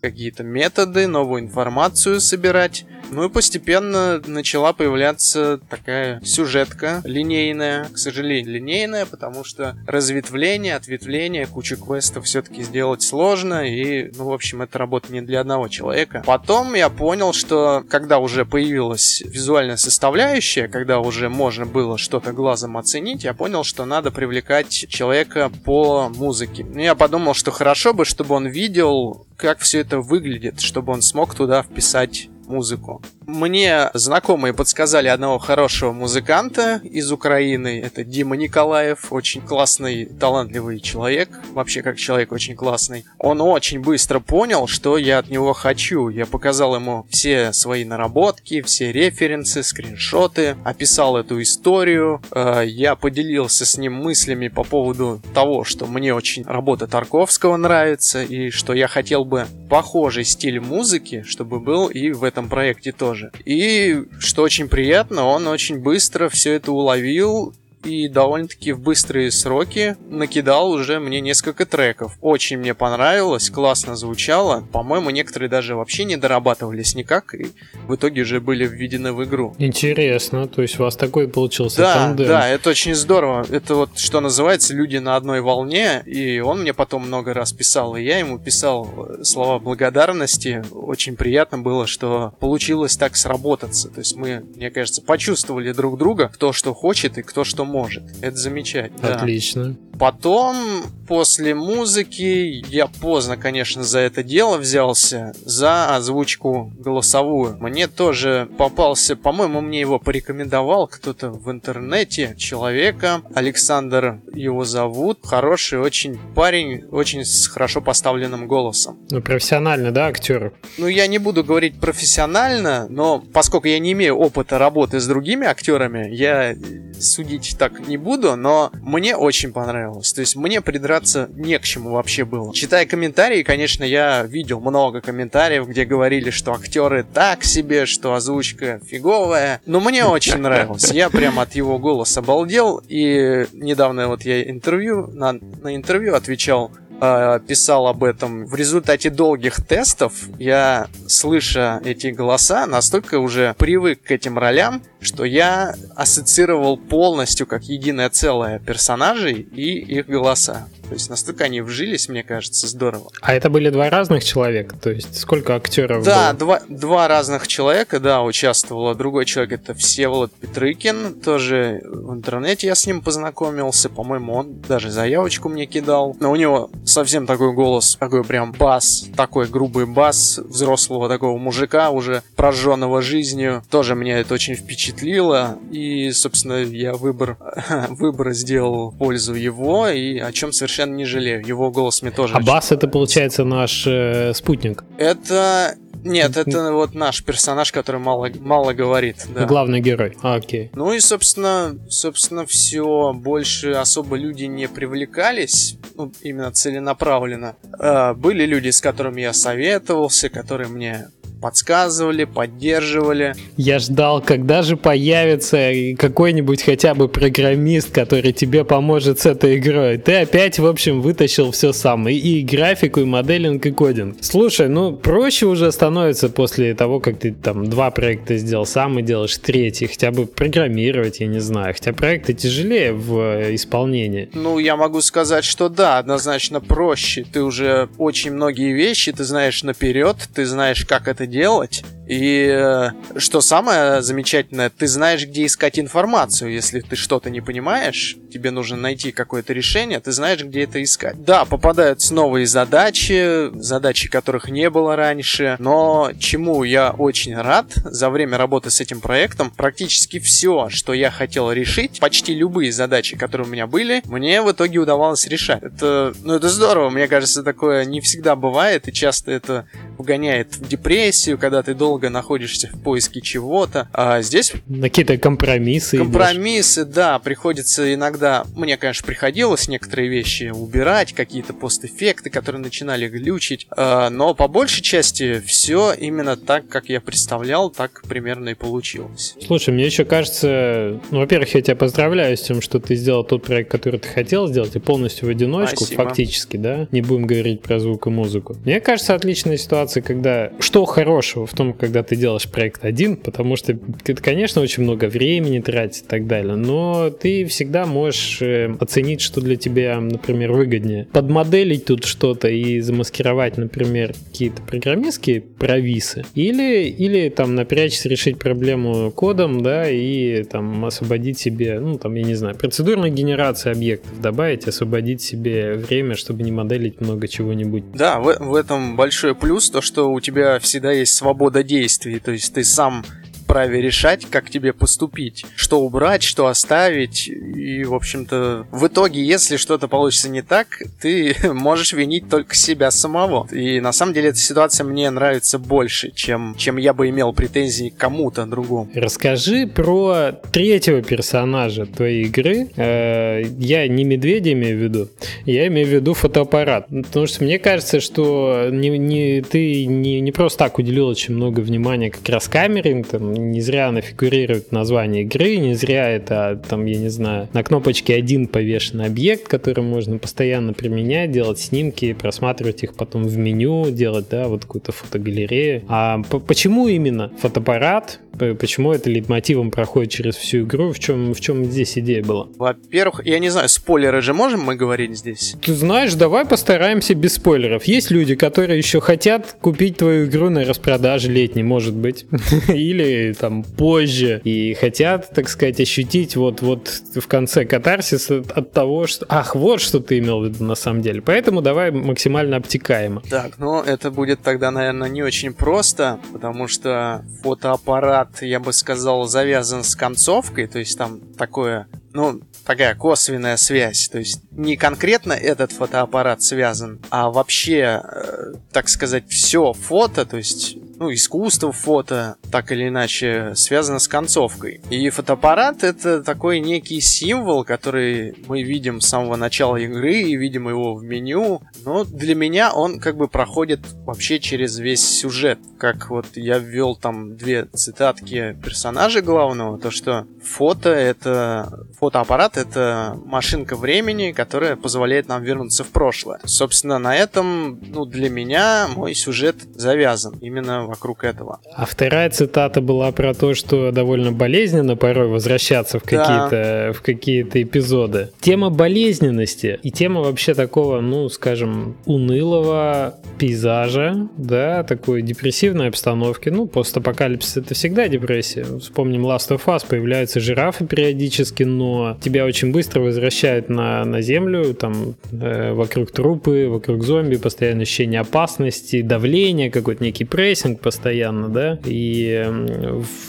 какие-то 0.00 0.42
методы, 0.42 1.06
новую 1.06 1.42
информацию 1.42 2.18
собирать. 2.18 2.86
Ну 3.14 3.26
и 3.26 3.28
постепенно 3.28 4.20
начала 4.26 4.72
появляться 4.72 5.60
такая 5.70 6.20
сюжетка 6.24 7.00
линейная, 7.04 7.84
к 7.84 7.96
сожалению, 7.96 8.54
линейная, 8.54 9.06
потому 9.06 9.44
что 9.44 9.76
разветвление, 9.86 10.74
ответвление, 10.74 11.46
кучу 11.46 11.76
квестов 11.76 12.24
все-таки 12.24 12.64
сделать 12.64 13.02
сложно, 13.02 13.64
и, 13.64 14.10
ну, 14.16 14.30
в 14.30 14.32
общем, 14.32 14.62
это 14.62 14.78
работа 14.78 15.12
не 15.12 15.20
для 15.20 15.40
одного 15.40 15.68
человека. 15.68 16.24
Потом 16.26 16.74
я 16.74 16.90
понял, 16.90 17.32
что 17.32 17.84
когда 17.88 18.18
уже 18.18 18.44
появилась 18.44 19.20
визуальная 19.20 19.76
составляющая, 19.76 20.66
когда 20.66 20.98
уже 20.98 21.28
можно 21.28 21.66
было 21.66 21.98
что-то 21.98 22.32
глазом 22.32 22.76
оценить, 22.76 23.22
я 23.22 23.32
понял, 23.32 23.62
что 23.62 23.84
надо 23.84 24.10
привлекать 24.10 24.70
человека 24.70 25.52
по 25.64 26.08
музыке. 26.08 26.64
Ну, 26.64 26.80
я 26.80 26.96
подумал, 26.96 27.34
что 27.34 27.52
хорошо 27.52 27.94
бы, 27.94 28.04
чтобы 28.04 28.34
он 28.34 28.48
видел, 28.48 29.24
как 29.36 29.60
все 29.60 29.78
это 29.78 30.00
выглядит, 30.00 30.60
чтобы 30.60 30.92
он 30.92 31.00
смог 31.00 31.36
туда 31.36 31.62
вписать 31.62 32.28
музыку. 32.48 33.02
Мне 33.26 33.90
знакомые 33.94 34.52
подсказали 34.52 35.08
одного 35.08 35.38
хорошего 35.38 35.92
музыканта 35.92 36.80
из 36.84 37.10
Украины. 37.10 37.80
Это 37.80 38.04
Дима 38.04 38.36
Николаев, 38.36 39.12
очень 39.12 39.40
классный, 39.40 40.04
талантливый 40.04 40.78
человек. 40.80 41.30
Вообще, 41.52 41.80
как 41.82 41.96
человек 41.96 42.32
очень 42.32 42.54
классный. 42.54 43.06
Он 43.18 43.40
очень 43.40 43.80
быстро 43.80 44.20
понял, 44.20 44.66
что 44.66 44.98
я 44.98 45.18
от 45.18 45.30
него 45.30 45.54
хочу. 45.54 46.10
Я 46.10 46.26
показал 46.26 46.76
ему 46.76 47.06
все 47.08 47.54
свои 47.54 47.86
наработки, 47.86 48.60
все 48.60 48.92
референсы, 48.92 49.62
скриншоты, 49.62 50.56
описал 50.62 51.16
эту 51.16 51.40
историю. 51.40 52.20
Э, 52.30 52.62
я 52.66 52.94
поделился 52.94 53.64
с 53.64 53.78
ним 53.78 53.94
мыслями 53.94 54.48
по 54.48 54.64
поводу 54.64 55.22
того, 55.32 55.64
что 55.64 55.86
мне 55.86 56.14
очень 56.14 56.44
работа 56.44 56.86
Тарковского 56.86 57.56
нравится, 57.56 58.22
и 58.22 58.50
что 58.50 58.74
я 58.74 58.86
хотел 58.86 59.24
бы 59.24 59.46
похожий 59.70 60.24
стиль 60.24 60.60
музыки, 60.60 61.22
чтобы 61.26 61.58
был 61.58 61.88
и 61.88 62.10
в 62.10 62.22
этом 62.22 62.50
проекте 62.50 62.92
тоже. 62.92 63.13
И, 63.44 64.04
что 64.18 64.42
очень 64.42 64.68
приятно, 64.68 65.24
он 65.24 65.46
очень 65.46 65.78
быстро 65.78 66.28
все 66.28 66.52
это 66.52 66.72
уловил 66.72 67.54
и 67.84 68.08
довольно-таки 68.08 68.72
в 68.72 68.80
быстрые 68.80 69.30
сроки 69.30 69.96
накидал 70.08 70.70
уже 70.70 70.98
мне 71.00 71.20
несколько 71.20 71.66
треков. 71.66 72.16
Очень 72.20 72.58
мне 72.58 72.74
понравилось, 72.74 73.50
классно 73.50 73.96
звучало. 73.96 74.64
По-моему, 74.72 75.10
некоторые 75.10 75.48
даже 75.48 75.76
вообще 75.76 76.04
не 76.04 76.16
дорабатывались 76.16 76.94
никак, 76.94 77.34
и 77.34 77.48
в 77.86 77.94
итоге 77.94 78.22
уже 78.22 78.40
были 78.40 78.66
введены 78.66 79.12
в 79.12 79.22
игру. 79.24 79.54
Интересно, 79.58 80.48
то 80.48 80.62
есть 80.62 80.78
у 80.78 80.84
вас 80.84 80.96
такой 80.96 81.28
получился 81.28 81.78
да, 81.78 81.94
тандем. 81.94 82.26
Да, 82.26 82.48
это 82.48 82.70
очень 82.70 82.94
здорово. 82.94 83.46
Это 83.50 83.74
вот, 83.74 83.98
что 83.98 84.20
называется, 84.20 84.74
люди 84.74 84.96
на 84.96 85.16
одной 85.16 85.40
волне, 85.40 86.02
и 86.06 86.40
он 86.40 86.62
мне 86.62 86.72
потом 86.72 87.06
много 87.06 87.34
раз 87.34 87.52
писал, 87.52 87.96
и 87.96 88.02
я 88.02 88.18
ему 88.18 88.38
писал 88.38 88.88
э, 88.96 89.24
слова 89.24 89.58
благодарности. 89.58 90.64
Очень 90.72 91.16
приятно 91.16 91.58
было, 91.58 91.86
что 91.86 92.34
получилось 92.40 92.96
так 92.96 93.16
сработаться. 93.16 93.88
То 93.88 94.00
есть 94.00 94.16
мы, 94.16 94.44
мне 94.54 94.70
кажется, 94.70 95.02
почувствовали 95.02 95.72
друг 95.72 95.98
друга, 95.98 96.30
кто 96.32 96.52
что 96.52 96.74
хочет 96.74 97.18
и 97.18 97.22
кто 97.22 97.44
что 97.44 97.64
может. 97.74 98.04
Это 98.22 98.36
замечательно. 98.36 99.16
Отлично. 99.16 99.76
Да. 99.92 99.93
Потом, 99.98 100.84
после 101.06 101.54
музыки, 101.54 102.64
я 102.68 102.86
поздно, 102.86 103.36
конечно, 103.36 103.84
за 103.84 104.00
это 104.00 104.22
дело 104.22 104.56
взялся, 104.58 105.32
за 105.44 105.94
озвучку 105.94 106.72
голосовую. 106.78 107.56
Мне 107.60 107.86
тоже 107.86 108.48
попался, 108.58 109.16
по-моему, 109.16 109.60
мне 109.60 109.80
его 109.80 109.98
порекомендовал 109.98 110.88
кто-то 110.88 111.30
в 111.30 111.50
интернете, 111.50 112.34
человека. 112.36 113.22
Александр 113.34 114.20
его 114.32 114.64
зовут. 114.64 115.20
Хороший 115.22 115.78
очень 115.78 116.18
парень, 116.34 116.84
очень 116.90 117.24
с 117.24 117.46
хорошо 117.46 117.80
поставленным 117.80 118.48
голосом. 118.48 118.98
Ну, 119.10 119.22
профессионально, 119.22 119.92
да, 119.92 120.06
актер? 120.06 120.52
Ну, 120.78 120.88
я 120.88 121.06
не 121.06 121.18
буду 121.18 121.44
говорить 121.44 121.78
профессионально, 121.78 122.86
но 122.88 123.22
поскольку 123.32 123.68
я 123.68 123.78
не 123.78 123.92
имею 123.92 124.16
опыта 124.16 124.58
работы 124.58 125.00
с 125.00 125.06
другими 125.06 125.46
актерами, 125.46 126.08
я 126.10 126.56
судить 127.00 127.56
так 127.58 127.86
не 127.86 127.96
буду, 127.96 128.36
но 128.36 128.70
мне 128.82 129.16
очень 129.16 129.52
понравилось. 129.52 129.83
То 129.92 130.20
есть 130.20 130.36
мне 130.36 130.60
придраться 130.60 131.28
не 131.34 131.58
к 131.58 131.62
чему 131.62 131.92
вообще 131.92 132.24
было. 132.24 132.52
Читая 132.54 132.86
комментарии, 132.86 133.42
конечно, 133.42 133.84
я 133.84 134.24
видел 134.24 134.60
много 134.60 135.00
комментариев, 135.00 135.68
где 135.68 135.84
говорили, 135.84 136.30
что 136.30 136.52
актеры 136.52 137.04
так 137.04 137.44
себе, 137.44 137.86
что 137.86 138.14
озвучка 138.14 138.80
фиговая. 138.86 139.60
Но 139.66 139.80
мне 139.80 140.04
очень 140.04 140.38
нравилось. 140.38 140.90
Я 140.90 141.10
прям 141.10 141.38
от 141.38 141.54
его 141.54 141.78
голоса 141.78 142.20
обалдел. 142.20 142.82
И 142.88 143.46
недавно 143.52 144.08
вот 144.08 144.22
я 144.22 144.42
интервью, 144.42 145.06
на, 145.08 145.32
на 145.32 145.76
интервью 145.76 146.14
отвечал 146.14 146.70
э, 147.04 147.40
писал 147.46 147.86
об 147.86 148.04
этом. 148.04 148.46
В 148.46 148.54
результате 148.54 149.10
долгих 149.10 149.64
тестов 149.66 150.12
я, 150.38 150.88
слыша 151.06 151.80
эти 151.84 152.08
голоса, 152.08 152.66
настолько 152.66 153.18
уже 153.18 153.54
привык 153.58 154.02
к 154.02 154.10
этим 154.10 154.38
ролям, 154.38 154.82
что 155.00 155.24
я 155.24 155.74
ассоциировал 155.94 156.76
полностью 156.76 157.46
как 157.46 157.64
единое 157.64 158.08
целое 158.10 158.58
персонажей 158.58 159.34
и 159.34 159.78
их 159.78 160.06
голоса. 160.06 160.68
То 160.88 160.94
есть 160.94 161.08
настолько 161.08 161.44
они 161.44 161.60
вжились, 161.60 162.08
мне 162.08 162.22
кажется, 162.22 162.66
здорово. 162.66 163.10
А 163.22 163.34
это 163.34 163.48
были 163.48 163.70
два 163.70 163.88
разных 163.88 164.22
человека? 164.22 164.76
То 164.76 164.90
есть 164.90 165.18
сколько 165.18 165.56
актеров 165.56 166.04
Да, 166.04 166.32
было? 166.32 166.38
Два, 166.38 166.60
два 166.68 167.08
разных 167.08 167.48
человека, 167.48 168.00
да, 168.00 168.22
участвовало. 168.22 168.94
Другой 168.94 169.24
человек 169.24 169.52
это 169.52 169.74
Всеволод 169.74 170.32
Петрыкин, 170.32 171.20
тоже 171.20 171.80
в 171.84 172.12
интернете 172.12 172.66
я 172.66 172.74
с 172.74 172.86
ним 172.86 173.00
познакомился. 173.00 173.88
По-моему, 173.88 174.34
он 174.34 174.60
даже 174.60 174.90
заявочку 174.90 175.48
мне 175.48 175.66
кидал. 175.66 176.16
Но 176.20 176.30
у 176.30 176.36
него 176.36 176.70
совсем 176.94 177.26
такой 177.26 177.52
голос, 177.52 177.96
такой 177.98 178.24
прям 178.24 178.52
бас, 178.52 179.06
такой 179.16 179.46
грубый 179.48 179.84
бас 179.84 180.38
взрослого 180.38 181.08
такого 181.08 181.36
мужика, 181.36 181.90
уже 181.90 182.22
прожженного 182.36 183.02
жизнью. 183.02 183.62
Тоже 183.70 183.94
меня 183.94 184.20
это 184.20 184.34
очень 184.34 184.54
впечатлило. 184.54 185.58
И, 185.70 186.10
собственно, 186.12 186.62
я 186.62 186.94
выбор, 186.94 187.36
выбор 187.90 188.32
сделал 188.32 188.90
в 188.90 188.96
пользу 188.96 189.34
его, 189.34 189.88
и 189.88 190.18
о 190.18 190.32
чем 190.32 190.52
совершенно 190.52 190.94
не 190.94 191.04
жалею. 191.04 191.44
Его 191.44 191.70
голос 191.70 192.00
мне 192.02 192.12
тоже. 192.12 192.34
А 192.34 192.40
Бас 192.40 192.70
это 192.72 192.86
получается 192.88 193.44
наш 193.44 193.86
э, 193.86 194.32
спутник. 194.34 194.84
Это 194.96 195.74
нет, 196.04 196.36
это 196.36 196.72
вот 196.72 196.94
наш 196.94 197.24
персонаж, 197.24 197.72
который 197.72 198.00
мало, 198.00 198.30
мало 198.40 198.72
говорит. 198.74 199.26
Да. 199.34 199.46
Главный 199.46 199.80
герой. 199.80 200.16
А, 200.22 200.34
окей. 200.34 200.70
Ну 200.74 200.92
и, 200.92 201.00
собственно, 201.00 201.76
собственно, 201.88 202.46
все. 202.46 203.12
Больше 203.14 203.72
особо 203.72 204.16
люди 204.16 204.44
не 204.44 204.68
привлекались, 204.68 205.76
ну, 205.96 206.12
именно 206.22 206.52
целенаправленно. 206.52 207.56
Э, 207.78 208.12
были 208.14 208.44
люди, 208.44 208.68
с 208.68 208.80
которыми 208.80 209.22
я 209.22 209.32
советовался, 209.32 210.28
которые 210.28 210.68
мне 210.68 211.08
подсказывали, 211.44 212.24
поддерживали. 212.24 213.34
Я 213.58 213.78
ждал, 213.78 214.22
когда 214.22 214.62
же 214.62 214.78
появится 214.78 215.70
какой-нибудь 215.98 216.62
хотя 216.62 216.94
бы 216.94 217.06
программист, 217.06 217.90
который 217.90 218.32
тебе 218.32 218.64
поможет 218.64 219.20
с 219.20 219.26
этой 219.26 219.58
игрой. 219.58 219.98
Ты 219.98 220.14
опять, 220.22 220.58
в 220.58 220.64
общем, 220.66 221.02
вытащил 221.02 221.50
все 221.50 221.74
сам. 221.74 222.08
И, 222.08 222.14
и 222.14 222.42
графику, 222.42 223.00
и 223.00 223.04
моделинг, 223.04 223.66
и 223.66 223.72
кодинг. 223.72 224.16
Слушай, 224.22 224.70
ну 224.70 224.94
проще 224.94 225.44
уже 225.44 225.70
становится 225.70 226.30
после 226.30 226.74
того, 226.74 226.98
как 226.98 227.18
ты 227.18 227.32
там 227.32 227.68
два 227.68 227.90
проекта 227.90 228.38
сделал 228.38 228.64
сам 228.64 228.98
и 228.98 229.02
делаешь 229.02 229.36
третий. 229.36 229.86
Хотя 229.86 230.12
бы 230.12 230.24
программировать, 230.24 231.20
я 231.20 231.26
не 231.26 231.40
знаю. 231.40 231.74
Хотя 231.74 231.92
проекты 231.92 232.32
тяжелее 232.32 232.94
в 232.94 233.18
э, 233.18 233.54
исполнении. 233.54 234.30
Ну, 234.32 234.58
я 234.58 234.76
могу 234.76 235.02
сказать, 235.02 235.44
что 235.44 235.68
да, 235.68 235.98
однозначно 235.98 236.62
проще. 236.62 237.26
Ты 237.30 237.42
уже 237.42 237.90
очень 237.98 238.32
многие 238.32 238.72
вещи, 238.72 239.12
ты 239.12 239.24
знаешь 239.24 239.62
наперед, 239.62 240.16
ты 240.34 240.46
знаешь, 240.46 240.86
как 240.86 241.06
это 241.06 241.33
делать. 241.34 241.82
И 242.06 242.48
э, 242.50 242.90
что 243.16 243.40
самое 243.40 244.02
замечательное, 244.02 244.70
ты 244.70 244.86
знаешь, 244.86 245.26
где 245.26 245.46
искать 245.46 245.78
информацию. 245.78 246.52
Если 246.52 246.80
ты 246.80 246.96
что-то 246.96 247.30
не 247.30 247.40
понимаешь, 247.40 248.16
тебе 248.32 248.50
нужно 248.50 248.76
найти 248.76 249.10
какое-то 249.10 249.52
решение, 249.52 250.00
ты 250.00 250.12
знаешь, 250.12 250.44
где 250.44 250.64
это 250.64 250.82
искать. 250.82 251.22
Да, 251.24 251.44
попадаются 251.44 252.12
новые 252.14 252.46
задачи, 252.46 253.50
задачи 253.54 254.10
которых 254.10 254.48
не 254.48 254.68
было 254.68 254.96
раньше, 254.96 255.56
но 255.58 256.10
чему 256.18 256.62
я 256.64 256.90
очень 256.90 257.34
рад 257.36 257.72
за 257.74 258.10
время 258.10 258.36
работы 258.36 258.70
с 258.70 258.80
этим 258.80 259.00
проектом, 259.00 259.50
практически 259.50 260.18
все, 260.18 260.68
что 260.68 260.92
я 260.92 261.10
хотел 261.10 261.50
решить, 261.52 262.00
почти 262.00 262.34
любые 262.34 262.70
задачи, 262.70 263.16
которые 263.16 263.48
у 263.48 263.50
меня 263.50 263.66
были, 263.66 264.02
мне 264.04 264.42
в 264.42 264.52
итоге 264.52 264.78
удавалось 264.78 265.26
решать. 265.26 265.62
Это, 265.62 266.12
ну, 266.22 266.34
это 266.34 266.48
здорово, 266.48 266.90
мне 266.90 267.08
кажется, 267.08 267.42
такое 267.42 267.84
не 267.86 268.00
всегда 268.00 268.36
бывает, 268.36 268.88
и 268.88 268.92
часто 268.92 269.32
это 269.32 269.66
вгоняет 269.96 270.56
в 270.56 270.68
депрессию, 270.68 271.23
когда 271.32 271.62
ты 271.62 271.74
долго 271.74 272.10
находишься 272.10 272.68
в 272.72 272.80
поиске 272.80 273.20
чего-то. 273.20 273.88
А 273.92 274.22
здесь... 274.22 274.52
Какие-то 274.80 275.18
компромиссы. 275.18 275.98
Компромиссы, 275.98 276.82
идешь. 276.82 276.94
да, 276.94 277.18
приходится 277.18 277.92
иногда... 277.92 278.44
Мне, 278.54 278.76
конечно, 278.76 279.06
приходилось 279.06 279.68
некоторые 279.68 280.08
вещи 280.08 280.52
убирать, 280.54 281.12
какие-то 281.12 281.52
постэффекты, 281.52 282.30
которые 282.30 282.62
начинали 282.62 283.08
глючить, 283.08 283.66
а, 283.70 284.10
но 284.10 284.34
по 284.34 284.48
большей 284.48 284.82
части 284.82 285.40
все 285.40 285.92
именно 285.92 286.36
так, 286.36 286.68
как 286.68 286.88
я 286.88 287.00
представлял, 287.00 287.70
так 287.70 288.02
примерно 288.08 288.50
и 288.50 288.54
получилось. 288.54 289.34
Слушай, 289.44 289.74
мне 289.74 289.86
еще 289.86 290.04
кажется, 290.04 291.00
ну, 291.10 291.20
во-первых, 291.20 291.54
я 291.54 291.62
тебя 291.62 291.76
поздравляю 291.76 292.36
с 292.36 292.42
тем, 292.42 292.60
что 292.60 292.80
ты 292.80 292.94
сделал 292.94 293.24
тот 293.24 293.42
проект, 293.42 293.70
который 293.70 294.00
ты 294.00 294.08
хотел 294.08 294.46
сделать, 294.48 294.74
и 294.76 294.78
полностью 294.78 295.28
в 295.28 295.30
одиночку, 295.30 295.84
Спасибо. 295.84 296.04
фактически, 296.04 296.56
да? 296.56 296.88
Не 296.90 297.00
будем 297.00 297.26
говорить 297.26 297.62
про 297.62 297.78
звук 297.78 298.06
и 298.06 298.10
музыку. 298.10 298.56
Мне 298.64 298.80
кажется, 298.80 299.14
отличная 299.14 299.56
ситуация, 299.56 300.02
когда... 300.02 300.50
Что 300.58 300.84
хорошего 301.04 301.46
в 301.46 301.52
том, 301.52 301.74
когда 301.74 302.02
ты 302.02 302.16
делаешь 302.16 302.48
проект 302.48 302.84
один, 302.84 303.16
потому 303.16 303.56
что 303.56 303.78
это, 304.06 304.22
конечно, 304.22 304.62
очень 304.62 304.82
много 304.82 305.04
времени 305.06 305.60
тратить 305.60 306.04
и 306.04 306.06
так 306.06 306.26
далее, 306.26 306.56
но 306.56 307.10
ты 307.10 307.44
всегда 307.44 307.84
можешь 307.84 308.40
э, 308.40 308.74
оценить, 308.80 309.20
что 309.20 309.42
для 309.42 309.56
тебя, 309.56 310.00
например, 310.00 310.52
выгоднее. 310.52 311.06
Подмоделить 311.12 311.84
тут 311.84 312.04
что-то 312.04 312.48
и 312.48 312.80
замаскировать, 312.80 313.58
например, 313.58 314.14
какие-то 314.32 314.62
программистские 314.62 315.42
провисы, 315.42 316.24
или, 316.34 316.88
или 316.88 317.28
там 317.28 317.54
напрячься, 317.54 318.08
решить 318.08 318.38
проблему 318.38 319.10
кодом, 319.10 319.62
да, 319.62 319.88
и 319.90 320.42
там 320.44 320.86
освободить 320.86 321.38
себе, 321.38 321.80
ну, 321.80 321.98
там, 321.98 322.14
я 322.14 322.22
не 322.22 322.34
знаю, 322.34 322.56
процедурной 322.56 323.10
генерации 323.10 323.72
объектов 323.72 324.20
добавить, 324.20 324.66
освободить 324.66 325.20
себе 325.20 325.74
время, 325.74 326.14
чтобы 326.14 326.42
не 326.44 326.52
моделить 326.52 327.02
много 327.02 327.28
чего-нибудь. 327.28 327.92
Да, 327.92 328.20
в, 328.20 328.38
в 328.38 328.54
этом 328.54 328.96
большой 328.96 329.34
плюс, 329.34 329.68
то, 329.68 329.82
что 329.82 330.10
у 330.10 330.20
тебя 330.20 330.58
всегда 330.60 330.93
есть 330.94 331.14
свобода 331.14 331.62
действий, 331.62 332.18
то 332.18 332.32
есть 332.32 332.54
ты 332.54 332.64
сам 332.64 333.04
вправе 333.54 333.80
решать, 333.80 334.26
как 334.28 334.50
тебе 334.50 334.72
поступить, 334.72 335.46
что 335.54 335.80
убрать, 335.80 336.24
что 336.24 336.48
оставить. 336.48 337.28
И, 337.28 337.84
в 337.84 337.94
общем-то, 337.94 338.66
в 338.72 338.86
итоге, 338.88 339.24
если 339.24 339.58
что-то 339.58 339.86
получится 339.86 340.28
не 340.28 340.42
так, 340.42 340.82
ты 341.00 341.36
можешь 341.52 341.92
винить 341.92 342.28
только 342.28 342.56
себя 342.56 342.90
самого. 342.90 343.46
И 343.54 343.78
на 343.78 343.92
самом 343.92 344.12
деле 344.12 344.30
эта 344.30 344.38
ситуация 344.38 344.82
мне 344.82 345.08
нравится 345.10 345.60
больше, 345.60 346.10
чем, 346.10 346.56
чем 346.58 346.78
я 346.78 346.92
бы 346.92 347.08
имел 347.10 347.32
претензии 347.32 347.90
к 347.90 347.96
кому-то 347.96 348.44
другому. 348.44 348.90
Расскажи 348.92 349.68
про 349.68 350.32
третьего 350.50 351.00
персонажа 351.00 351.86
твоей 351.86 352.24
игры. 352.24 352.70
Э, 352.74 353.44
я 353.56 353.86
не 353.86 354.02
медведя 354.02 354.50
имею 354.54 354.78
в 354.78 354.82
виду, 354.82 355.08
я 355.46 355.68
имею 355.68 355.86
в 355.86 355.90
виду 355.90 356.14
фотоаппарат. 356.14 356.88
Потому 356.88 357.28
что 357.28 357.44
мне 357.44 357.60
кажется, 357.60 358.00
что 358.00 358.68
не, 358.72 358.98
не, 358.98 359.42
ты 359.42 359.86
не, 359.86 360.20
не 360.20 360.32
просто 360.32 360.58
так 360.58 360.76
уделил 360.80 361.06
очень 361.06 361.34
много 361.34 361.60
внимания 361.60 362.10
как 362.10 362.28
раз 362.28 362.48
камере, 362.48 363.04
там, 363.04 363.43
не 363.50 363.60
зря 363.60 363.88
она 363.88 364.00
фигурирует 364.00 364.68
в 364.68 364.72
названии 364.72 365.22
игры, 365.22 365.56
не 365.56 365.74
зря 365.74 366.08
это, 366.10 366.60
там, 366.68 366.84
я 366.86 366.98
не 366.98 367.08
знаю, 367.08 367.48
на 367.52 367.62
кнопочке 367.62 368.14
один 368.14 368.46
повешен 368.46 369.00
объект, 369.00 369.48
который 369.48 369.84
можно 369.84 370.18
постоянно 370.18 370.72
применять, 370.72 371.30
делать 371.30 371.58
снимки, 371.58 372.12
просматривать 372.12 372.82
их 372.82 372.94
потом 372.94 373.24
в 373.24 373.36
меню, 373.36 373.90
делать, 373.90 374.26
да, 374.30 374.48
вот 374.48 374.62
какую-то 374.62 374.92
фотогалерею. 374.92 375.82
А 375.88 376.22
почему 376.22 376.88
именно 376.88 377.30
фотоаппарат? 377.38 378.20
Почему 378.36 378.92
это 378.92 379.10
лейтмотивом 379.10 379.70
проходит 379.70 380.10
через 380.10 380.34
всю 380.34 380.62
игру? 380.62 380.92
В 380.92 380.98
чем, 380.98 381.34
в 381.34 381.40
чем 381.40 381.64
здесь 381.64 381.96
идея 381.98 382.22
была? 382.22 382.48
Во-первых, 382.56 383.24
я 383.24 383.38
не 383.38 383.48
знаю, 383.48 383.68
спойлеры 383.68 384.20
же 384.22 384.34
можем 384.34 384.62
мы 384.62 384.74
говорить 384.74 385.16
здесь? 385.16 385.54
Ты 385.62 385.72
знаешь, 385.72 386.14
давай 386.14 386.44
постараемся 386.44 387.14
без 387.14 387.34
спойлеров. 387.34 387.84
Есть 387.84 388.10
люди, 388.10 388.34
которые 388.34 388.78
еще 388.78 389.00
хотят 389.00 389.56
купить 389.60 389.98
твою 389.98 390.26
игру 390.26 390.50
на 390.50 390.64
распродаже 390.64 391.30
летней, 391.30 391.62
может 391.62 391.94
быть, 391.94 392.26
или 392.68 393.33
там 393.34 393.62
позже, 393.62 394.40
и 394.44 394.74
хотят, 394.74 395.30
так 395.34 395.48
сказать, 395.48 395.80
ощутить 395.80 396.36
вот, 396.36 396.62
вот 396.62 396.88
в 397.14 397.26
конце 397.26 397.64
катарсис 397.64 398.30
от 398.30 398.72
того, 398.72 399.06
что... 399.06 399.26
Ах, 399.28 399.54
вот 399.54 399.80
что 399.80 400.00
ты 400.00 400.18
имел 400.18 400.40
в 400.40 400.44
виду 400.46 400.64
на 400.64 400.74
самом 400.74 401.02
деле. 401.02 401.20
Поэтому 401.20 401.62
давай 401.62 401.90
максимально 401.90 402.56
обтекаемо. 402.56 403.22
Так, 403.28 403.58
ну 403.58 403.80
это 403.82 404.10
будет 404.10 404.42
тогда, 404.42 404.70
наверное, 404.70 405.08
не 405.08 405.22
очень 405.22 405.52
просто, 405.52 406.18
потому 406.32 406.68
что 406.68 407.24
фотоаппарат, 407.42 408.42
я 408.42 408.60
бы 408.60 408.72
сказал, 408.72 409.26
завязан 409.26 409.84
с 409.84 409.94
концовкой, 409.94 410.66
то 410.66 410.78
есть 410.78 410.96
там 410.98 411.20
такое 411.38 411.86
ну, 412.14 412.40
такая 412.64 412.94
косвенная 412.94 413.56
связь. 413.56 414.08
То 414.08 414.18
есть 414.18 414.40
не 414.52 414.76
конкретно 414.76 415.32
этот 415.32 415.72
фотоаппарат 415.72 416.42
связан, 416.42 417.00
а 417.10 417.30
вообще, 417.30 418.00
э, 418.02 418.52
так 418.72 418.88
сказать, 418.88 419.28
все 419.28 419.72
фото, 419.72 420.24
то 420.24 420.36
есть 420.36 420.76
ну, 420.98 421.12
искусство 421.12 421.72
фото, 421.72 422.36
так 422.50 422.72
или 422.72 422.88
иначе, 422.88 423.52
связано 423.54 423.98
с 423.98 424.08
концовкой. 424.08 424.80
И 424.90 425.08
фотоаппарат— 425.10 425.82
это 425.84 426.22
такой 426.22 426.60
некий 426.60 427.00
символ, 427.00 427.64
который 427.64 428.36
мы 428.46 428.62
видим 428.62 429.00
с 429.00 429.08
самого 429.08 429.36
начала 429.36 429.76
игры 429.76 430.14
и 430.14 430.36
видим 430.36 430.68
его 430.68 430.94
в 430.94 431.04
меню, 431.04 431.62
но 431.84 432.04
для 432.04 432.34
меня 432.34 432.72
он 432.72 433.00
как 433.00 433.16
бы 433.16 433.28
проходит 433.28 433.80
вообще 434.04 434.38
через 434.38 434.78
весь 434.78 435.04
сюжет. 435.04 435.58
Как 435.78 436.10
вот 436.10 436.26
я 436.34 436.58
ввел 436.58 436.96
там 436.96 437.36
две 437.36 437.66
цитатки 437.66 438.56
персонажа 438.62 439.20
главного, 439.20 439.78
то 439.78 439.90
что 439.90 440.26
фото— 440.42 440.90
это... 440.90 441.86
Фотоаппарат— 441.98 442.56
это 442.58 443.18
машинка 443.24 443.76
времени, 443.76 444.32
которая 444.32 444.76
позволяет 444.76 445.28
нам 445.28 445.42
вернуться 445.42 445.84
в 445.84 445.88
прошлое. 445.88 446.40
Собственно, 446.44 446.98
на 446.98 447.16
этом, 447.16 447.80
ну, 447.80 448.04
для 448.04 448.28
меня 448.28 448.88
мой 448.94 449.14
сюжет 449.14 449.56
завязан. 449.74 450.38
Именно 450.40 450.83
вокруг 450.86 451.24
этого. 451.24 451.60
А 451.74 451.86
вторая 451.86 452.30
цитата 452.30 452.80
была 452.80 453.12
про 453.12 453.34
то, 453.34 453.54
что 453.54 453.90
довольно 453.90 454.32
болезненно 454.32 454.96
порой 454.96 455.28
возвращаться 455.28 455.98
в 455.98 456.02
какие-то 456.02 456.50
да. 456.50 456.92
в 456.92 457.02
какие-то 457.02 457.62
эпизоды. 457.62 458.30
Тема 458.40 458.70
болезненности 458.70 459.78
и 459.82 459.90
тема 459.90 460.20
вообще 460.22 460.54
такого, 460.54 461.00
ну, 461.00 461.28
скажем, 461.28 461.96
унылого 462.06 463.14
пейзажа, 463.38 464.28
да, 464.36 464.82
такой 464.84 465.22
депрессивной 465.22 465.88
обстановки. 465.88 466.48
Ну, 466.48 466.66
постапокалипсис 466.66 467.56
это 467.58 467.74
всегда 467.74 468.08
депрессия. 468.08 468.64
Вспомним 468.80 469.26
Last 469.26 469.50
of 469.50 469.62
Us, 469.66 469.86
появляются 469.86 470.40
жирафы 470.40 470.86
периодически, 470.86 471.62
но 471.62 472.16
тебя 472.22 472.44
очень 472.44 472.72
быстро 472.72 473.00
возвращают 473.00 473.68
на, 473.68 474.04
на 474.04 474.20
землю, 474.20 474.74
там 474.74 475.16
э, 475.32 475.72
вокруг 475.72 476.10
трупы, 476.10 476.68
вокруг 476.68 477.02
зомби, 477.04 477.36
постоянное 477.36 477.82
ощущение 477.82 478.20
опасности, 478.20 479.02
давление, 479.02 479.70
какой-то 479.70 480.02
некий 480.02 480.24
прессинг, 480.24 480.73
трекинг 480.74 480.80
постоянно, 480.80 481.48
да, 481.48 481.78
и 481.84 482.44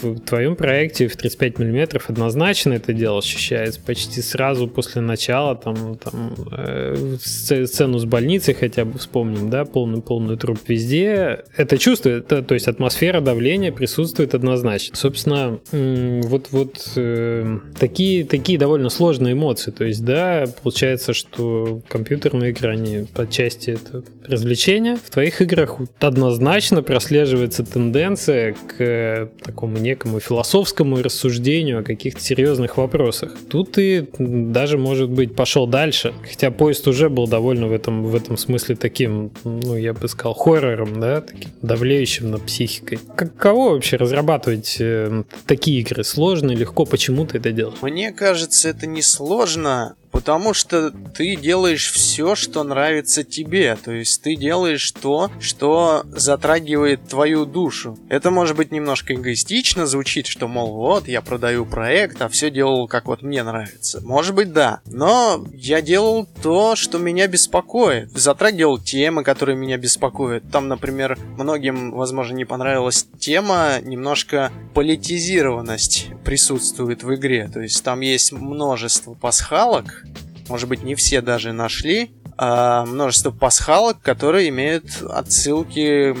в 0.00 0.20
твоем 0.20 0.56
проекте 0.56 1.08
в 1.08 1.16
35 1.16 1.58
миллиметров 1.58 2.10
однозначно 2.10 2.74
это 2.74 2.92
дело 2.92 3.18
ощущается 3.18 3.80
почти 3.80 4.22
сразу 4.22 4.68
после 4.68 5.00
начала, 5.00 5.56
там, 5.56 5.96
там 5.96 6.34
э, 6.52 7.16
сцену 7.20 7.98
с 7.98 8.04
больницей 8.04 8.54
хотя 8.54 8.84
бы 8.84 8.98
вспомним, 8.98 9.50
да, 9.50 9.64
полный-полный 9.64 10.36
труп 10.36 10.58
везде, 10.68 11.44
это 11.56 11.78
чувство, 11.78 12.10
это, 12.10 12.42
то 12.42 12.54
есть 12.54 12.68
атмосфера 12.68 13.20
давления 13.20 13.72
присутствует 13.72 14.34
однозначно. 14.34 14.96
Собственно, 14.96 15.58
вот, 15.72 16.48
вот 16.50 16.92
э, 16.96 17.58
такие, 17.78 18.24
такие 18.24 18.58
довольно 18.58 18.90
сложные 18.90 19.32
эмоции, 19.32 19.70
то 19.70 19.84
есть, 19.84 20.04
да, 20.04 20.44
получается, 20.62 21.12
что 21.12 21.80
компьютерные 21.88 22.50
игры, 22.50 22.72
они 22.72 23.06
по 23.14 23.26
части 23.26 23.70
это 23.70 24.02
развлечения, 24.26 24.96
в 24.96 25.10
твоих 25.10 25.40
играх 25.40 25.76
однозначно 26.00 26.82
прослеживают 26.82 27.35
прослеживается 27.36 27.64
тенденция 27.64 28.52
к 28.54 28.80
э, 28.80 29.28
такому 29.42 29.78
некому 29.78 30.20
философскому 30.20 31.02
рассуждению 31.02 31.80
о 31.80 31.82
каких-то 31.82 32.20
серьезных 32.20 32.76
вопросах. 32.76 33.36
Тут 33.50 33.72
ты 33.72 34.08
даже, 34.18 34.78
может 34.78 35.10
быть, 35.10 35.34
пошел 35.34 35.66
дальше. 35.66 36.14
Хотя 36.28 36.50
поезд 36.50 36.88
уже 36.88 37.08
был 37.08 37.26
довольно 37.26 37.68
в 37.68 37.72
этом, 37.72 38.04
в 38.04 38.14
этом 38.14 38.36
смысле 38.36 38.76
таким, 38.76 39.30
ну, 39.44 39.76
я 39.76 39.92
бы 39.92 40.08
сказал, 40.08 40.34
хоррором, 40.34 41.00
да, 41.00 41.20
таким 41.20 41.50
давлеющим 41.62 42.30
над 42.30 42.42
психикой. 42.42 42.98
Каково 43.16 43.74
вообще 43.74 43.96
разрабатывать 43.96 44.76
э, 44.80 45.24
такие 45.46 45.80
игры? 45.80 46.04
Сложно, 46.04 46.52
легко? 46.52 46.84
Почему 46.84 47.26
ты 47.26 47.38
это 47.38 47.52
делаешь? 47.52 47.78
Мне 47.82 48.12
кажется, 48.12 48.68
это 48.68 48.86
не 48.86 49.02
сложно. 49.02 49.94
Потому 50.16 50.54
что 50.54 50.90
ты 51.14 51.36
делаешь 51.36 51.92
все, 51.92 52.34
что 52.34 52.64
нравится 52.64 53.22
тебе. 53.22 53.76
То 53.76 53.92
есть 53.92 54.22
ты 54.22 54.34
делаешь 54.34 54.90
то, 54.90 55.30
что 55.40 56.04
затрагивает 56.06 57.06
твою 57.06 57.44
душу. 57.44 57.98
Это 58.08 58.30
может 58.30 58.56
быть 58.56 58.72
немножко 58.72 59.12
эгоистично 59.12 59.86
звучит, 59.86 60.26
что, 60.26 60.48
мол, 60.48 60.72
вот, 60.72 61.06
я 61.06 61.20
продаю 61.20 61.66
проект, 61.66 62.22
а 62.22 62.28
все 62.28 62.50
делал, 62.50 62.88
как 62.88 63.08
вот 63.08 63.20
мне 63.20 63.42
нравится. 63.42 64.00
Может 64.00 64.34
быть, 64.34 64.54
да. 64.54 64.80
Но 64.86 65.44
я 65.52 65.82
делал 65.82 66.26
то, 66.42 66.76
что 66.76 66.96
меня 66.96 67.26
беспокоит. 67.26 68.10
Затрагивал 68.12 68.78
темы, 68.78 69.22
которые 69.22 69.54
меня 69.54 69.76
беспокоят. 69.76 70.50
Там, 70.50 70.66
например, 70.66 71.18
многим, 71.36 71.92
возможно, 71.92 72.34
не 72.34 72.46
понравилась 72.46 73.06
тема, 73.20 73.80
немножко 73.82 74.50
политизированность 74.72 76.06
присутствует 76.24 77.02
в 77.02 77.14
игре. 77.14 77.50
То 77.52 77.60
есть 77.60 77.84
там 77.84 78.00
есть 78.00 78.32
множество 78.32 79.12
пасхалок, 79.12 80.05
может 80.48 80.68
быть, 80.68 80.82
не 80.82 80.94
все 80.94 81.20
даже 81.20 81.52
нашли, 81.52 82.10
а 82.38 82.84
множество 82.84 83.30
пасхалок, 83.30 84.00
которые 84.02 84.48
имеют 84.50 84.84
отсылки 85.08 86.14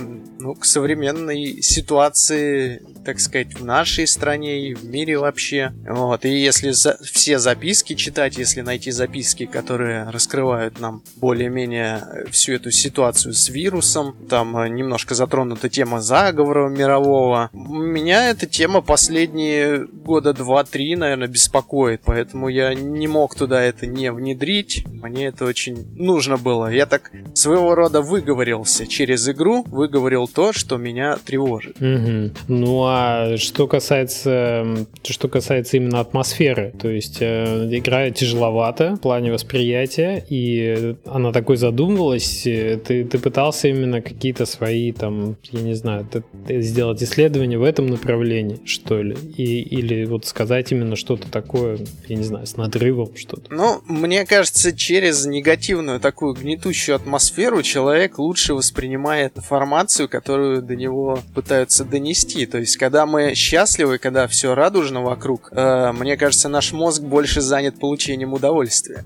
ну, 0.46 0.54
к 0.54 0.64
современной 0.64 1.60
ситуации 1.60 2.80
так 3.06 3.20
сказать, 3.20 3.54
в 3.54 3.64
нашей 3.64 4.08
стране 4.08 4.68
и 4.68 4.74
в 4.74 4.84
мире 4.84 5.16
вообще. 5.16 5.72
Вот. 5.88 6.24
И 6.24 6.28
если 6.28 6.72
за 6.72 6.98
все 7.04 7.38
записки 7.38 7.94
читать, 7.94 8.36
если 8.36 8.62
найти 8.62 8.90
записки, 8.90 9.46
которые 9.46 10.10
раскрывают 10.10 10.80
нам 10.80 11.04
более-менее 11.14 12.26
всю 12.30 12.54
эту 12.54 12.72
ситуацию 12.72 13.32
с 13.32 13.48
вирусом, 13.48 14.16
там 14.28 14.56
э, 14.56 14.68
немножко 14.68 15.14
затронута 15.14 15.68
тема 15.68 16.00
заговора 16.00 16.68
мирового. 16.68 17.48
Меня 17.52 18.28
эта 18.28 18.46
тема 18.46 18.80
последние 18.80 19.86
года 19.86 20.32
два-три, 20.32 20.96
наверное, 20.96 21.28
беспокоит, 21.28 22.00
поэтому 22.04 22.48
я 22.48 22.74
не 22.74 23.06
мог 23.06 23.36
туда 23.36 23.62
это 23.62 23.86
не 23.86 24.10
внедрить. 24.10 24.84
Мне 24.84 25.26
это 25.26 25.44
очень 25.44 25.86
нужно 25.94 26.38
было. 26.38 26.72
Я 26.72 26.86
так 26.86 27.12
своего 27.34 27.76
рода 27.76 28.02
выговорился 28.02 28.88
через 28.88 29.28
игру, 29.28 29.62
выговорил 29.68 30.26
то, 30.36 30.52
что 30.52 30.76
меня 30.76 31.16
тревожит. 31.16 31.80
Угу. 31.80 32.30
Ну 32.48 32.82
а 32.84 33.38
что 33.38 33.66
касается, 33.66 34.86
что 35.02 35.28
касается 35.28 35.78
именно 35.78 36.00
атмосферы, 36.00 36.74
то 36.78 36.90
есть 36.90 37.18
э, 37.20 37.66
игра 37.72 38.10
тяжеловата 38.10 38.96
в 38.96 39.00
плане 39.00 39.32
восприятия, 39.32 40.22
и 40.28 40.94
она 41.06 41.32
такой 41.32 41.56
задумывалась, 41.56 42.42
ты, 42.42 42.78
ты 43.06 43.18
пытался 43.18 43.68
именно 43.68 44.02
какие-то 44.02 44.44
свои 44.44 44.92
там, 44.92 45.38
я 45.52 45.62
не 45.62 45.72
знаю, 45.72 46.06
сделать 46.46 47.02
исследования 47.02 47.56
в 47.56 47.64
этом 47.64 47.86
направлении, 47.86 48.60
что 48.66 49.00
ли, 49.00 49.16
и, 49.38 49.62
или 49.62 50.04
вот 50.04 50.26
сказать 50.26 50.70
именно 50.70 50.96
что-то 50.96 51.30
такое, 51.30 51.78
я 52.08 52.16
не 52.16 52.24
знаю, 52.24 52.46
с 52.46 52.58
надрывом 52.58 53.16
что-то. 53.16 53.54
Ну, 53.54 53.80
мне 53.86 54.26
кажется, 54.26 54.76
через 54.76 55.24
негативную 55.24 55.98
такую 55.98 56.34
гнетущую 56.34 56.94
атмосферу 56.94 57.62
человек 57.62 58.18
лучше 58.18 58.52
воспринимает 58.52 59.38
информацию, 59.38 60.10
которую 60.26 60.60
до 60.60 60.74
него 60.74 61.20
пытаются 61.36 61.84
донести, 61.84 62.46
то 62.46 62.58
есть 62.58 62.76
когда 62.78 63.06
мы 63.06 63.34
счастливы, 63.36 63.98
когда 63.98 64.26
все 64.26 64.56
радужно 64.56 65.00
вокруг, 65.00 65.50
э, 65.52 65.92
мне 65.92 66.16
кажется, 66.16 66.48
наш 66.48 66.72
мозг 66.72 67.00
больше 67.00 67.40
занят 67.40 67.78
получением 67.78 68.32
удовольствия. 68.32 69.04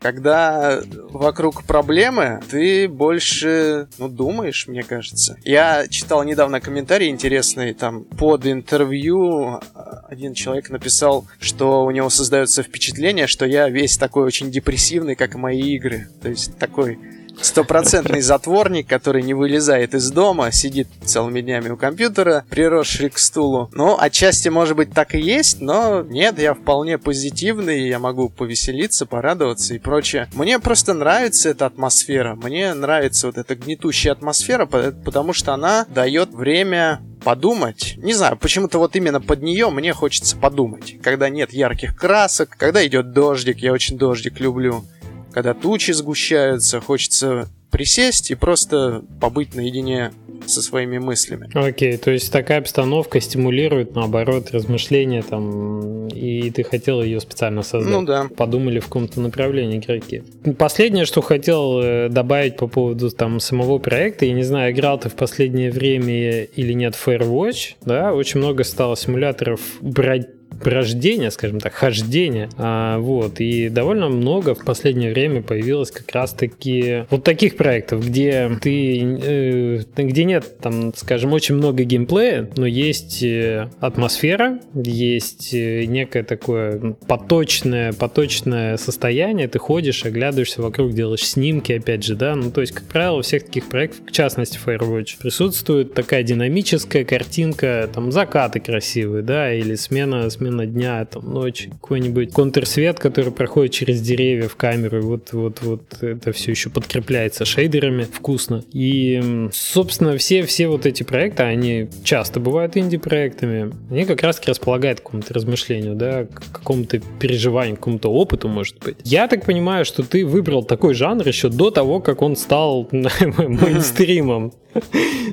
Когда 0.00 0.80
вокруг 1.10 1.64
проблемы, 1.64 2.40
ты 2.50 2.88
больше, 2.88 3.86
ну, 3.98 4.08
думаешь, 4.08 4.66
мне 4.66 4.82
кажется. 4.82 5.36
Я 5.44 5.86
читал 5.88 6.24
недавно 6.24 6.58
комментарий 6.60 7.10
интересный, 7.10 7.74
там, 7.74 8.04
под 8.04 8.46
интервью 8.46 9.60
один 10.08 10.32
человек 10.32 10.70
написал, 10.70 11.26
что 11.38 11.84
у 11.84 11.90
него 11.90 12.08
создается 12.08 12.62
впечатление, 12.62 13.26
что 13.26 13.44
я 13.44 13.68
весь 13.68 13.98
такой 13.98 14.24
очень 14.24 14.50
депрессивный, 14.50 15.16
как 15.16 15.34
мои 15.34 15.60
игры. 15.74 16.08
То 16.22 16.30
есть 16.30 16.56
такой 16.56 16.98
стопроцентный 17.40 18.20
затворник, 18.20 18.88
который 18.88 19.22
не 19.22 19.34
вылезает 19.34 19.94
из 19.94 20.10
дома, 20.10 20.52
сидит 20.52 20.88
целыми 21.04 21.40
днями 21.40 21.70
у 21.70 21.76
компьютера, 21.76 22.44
приросший 22.50 23.10
к 23.10 23.18
стулу. 23.18 23.70
Ну, 23.72 23.96
отчасти, 23.98 24.48
может 24.48 24.76
быть, 24.76 24.92
так 24.92 25.14
и 25.14 25.20
есть, 25.20 25.60
но 25.60 26.02
нет, 26.02 26.38
я 26.38 26.54
вполне 26.54 26.98
позитивный, 26.98 27.88
я 27.88 27.98
могу 27.98 28.28
повеселиться, 28.28 29.06
порадоваться 29.06 29.74
и 29.74 29.78
прочее. 29.78 30.28
Мне 30.34 30.58
просто 30.58 30.94
нравится 30.94 31.48
эта 31.48 31.66
атмосфера, 31.66 32.34
мне 32.34 32.74
нравится 32.74 33.26
вот 33.26 33.38
эта 33.38 33.54
гнетущая 33.56 34.12
атмосфера, 34.12 34.66
потому 34.66 35.32
что 35.32 35.54
она 35.54 35.86
дает 35.88 36.32
время 36.32 37.00
подумать. 37.24 37.94
Не 37.98 38.14
знаю, 38.14 38.36
почему-то 38.36 38.78
вот 38.78 38.96
именно 38.96 39.20
под 39.20 39.42
нее 39.42 39.70
мне 39.70 39.92
хочется 39.92 40.36
подумать. 40.36 40.96
Когда 41.02 41.28
нет 41.28 41.52
ярких 41.52 41.96
красок, 41.96 42.56
когда 42.58 42.84
идет 42.86 43.12
дождик, 43.12 43.58
я 43.58 43.72
очень 43.72 43.96
дождик 43.96 44.40
люблю. 44.40 44.84
Когда 45.32 45.54
тучи 45.54 45.92
сгущаются, 45.92 46.80
хочется 46.80 47.48
присесть 47.70 48.30
и 48.30 48.34
просто 48.34 49.02
побыть 49.20 49.54
наедине 49.54 50.12
со 50.46 50.60
своими 50.60 50.98
мыслями. 50.98 51.48
Окей, 51.54 51.94
okay, 51.94 51.96
то 51.96 52.10
есть 52.10 52.30
такая 52.32 52.58
обстановка 52.58 53.20
стимулирует, 53.20 53.94
наоборот, 53.94 54.50
размышления 54.50 55.22
там, 55.22 56.08
и 56.08 56.50
ты 56.50 56.64
хотел 56.64 57.02
ее 57.02 57.20
специально 57.20 57.62
создать. 57.62 57.92
Ну 57.92 58.02
да. 58.02 58.28
Подумали 58.36 58.78
в 58.78 58.86
каком-то 58.86 59.20
направлении 59.20 59.78
игроки. 59.78 60.22
Последнее, 60.58 61.06
что 61.06 61.22
хотел 61.22 61.80
э, 61.80 62.08
добавить 62.08 62.56
по 62.56 62.66
поводу 62.66 63.10
там 63.10 63.40
самого 63.40 63.78
проекта, 63.78 64.26
я 64.26 64.32
не 64.32 64.42
знаю, 64.42 64.72
играл 64.72 64.98
ты 64.98 65.08
в 65.08 65.14
последнее 65.14 65.70
время 65.70 66.44
или 66.44 66.72
нет 66.72 66.94
Firewatch, 66.94 67.76
да, 67.84 68.12
очень 68.12 68.40
много 68.40 68.64
стало 68.64 68.96
симуляторов 68.96 69.60
брать 69.80 70.28
рождения, 70.64 71.30
скажем 71.30 71.60
так, 71.60 71.72
хождения. 71.72 72.48
А, 72.56 72.98
вот, 72.98 73.40
и 73.40 73.68
довольно 73.68 74.08
много 74.08 74.54
в 74.54 74.64
последнее 74.64 75.12
время 75.12 75.42
появилось 75.42 75.90
как 75.90 76.10
раз-таки 76.12 77.04
вот 77.10 77.24
таких 77.24 77.56
проектов, 77.56 78.06
где 78.06 78.50
ты, 78.60 79.00
э, 79.02 79.80
где 79.96 80.24
нет, 80.24 80.58
там, 80.60 80.94
скажем, 80.94 81.32
очень 81.32 81.56
много 81.56 81.84
геймплея, 81.84 82.48
но 82.56 82.66
есть 82.66 83.22
э, 83.22 83.68
атмосфера, 83.80 84.58
есть 84.74 85.54
э, 85.54 85.84
некое 85.84 86.22
такое 86.22 86.94
поточное, 87.06 87.92
поточное 87.92 88.76
состояние, 88.76 89.48
ты 89.48 89.58
ходишь, 89.58 90.04
оглядываешься 90.04 90.62
вокруг, 90.62 90.92
делаешь 90.92 91.26
снимки, 91.26 91.72
опять 91.72 92.04
же, 92.04 92.14
да, 92.14 92.34
ну, 92.34 92.50
то 92.50 92.60
есть, 92.60 92.72
как 92.72 92.84
правило, 92.84 93.18
у 93.18 93.22
всех 93.22 93.44
таких 93.44 93.68
проектов, 93.68 94.00
в 94.06 94.12
частности, 94.12 94.58
Firewatch, 94.64 95.18
присутствует 95.18 95.94
такая 95.94 96.22
динамическая 96.22 97.04
картинка, 97.04 97.88
там, 97.92 98.12
закаты 98.12 98.60
красивые, 98.60 99.22
да, 99.22 99.52
или 99.52 99.74
смена, 99.74 100.28
смена 100.30 100.41
смена 100.42 100.66
дня, 100.66 101.04
там, 101.04 101.32
ночи, 101.32 101.70
какой-нибудь 101.70 102.32
контрсвет, 102.32 102.98
который 102.98 103.32
проходит 103.32 103.72
через 103.72 104.00
деревья 104.00 104.48
в 104.48 104.56
камеру, 104.56 105.02
вот, 105.02 105.32
вот, 105.32 105.62
вот 105.62 106.02
это 106.02 106.32
все 106.32 106.50
еще 106.50 106.68
подкрепляется 106.68 107.44
шейдерами 107.44 108.04
вкусно. 108.04 108.64
И, 108.72 109.48
собственно, 109.52 110.16
все, 110.16 110.44
все 110.44 110.66
вот 110.66 110.84
эти 110.84 111.04
проекты, 111.04 111.44
они 111.44 111.88
часто 112.02 112.40
бывают 112.40 112.76
инди-проектами, 112.76 113.72
они 113.90 114.04
как 114.04 114.22
раз-таки 114.22 114.50
располагают 114.50 115.00
к 115.00 115.04
какому-то 115.04 115.32
размышлению, 115.32 115.94
да, 115.94 116.24
к 116.24 116.52
какому-то 116.52 117.00
переживанию, 117.20 117.76
к 117.76 117.80
какому-то 117.80 118.12
опыту, 118.12 118.48
может 118.48 118.78
быть. 118.80 118.96
Я 119.04 119.28
так 119.28 119.44
понимаю, 119.44 119.84
что 119.84 120.02
ты 120.02 120.26
выбрал 120.26 120.64
такой 120.64 120.94
жанр 120.94 121.26
еще 121.26 121.48
до 121.50 121.70
того, 121.70 122.00
как 122.00 122.22
он 122.22 122.34
стал 122.34 122.88
мейнстримом. 122.92 124.52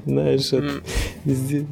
Знаешь, 0.06 0.52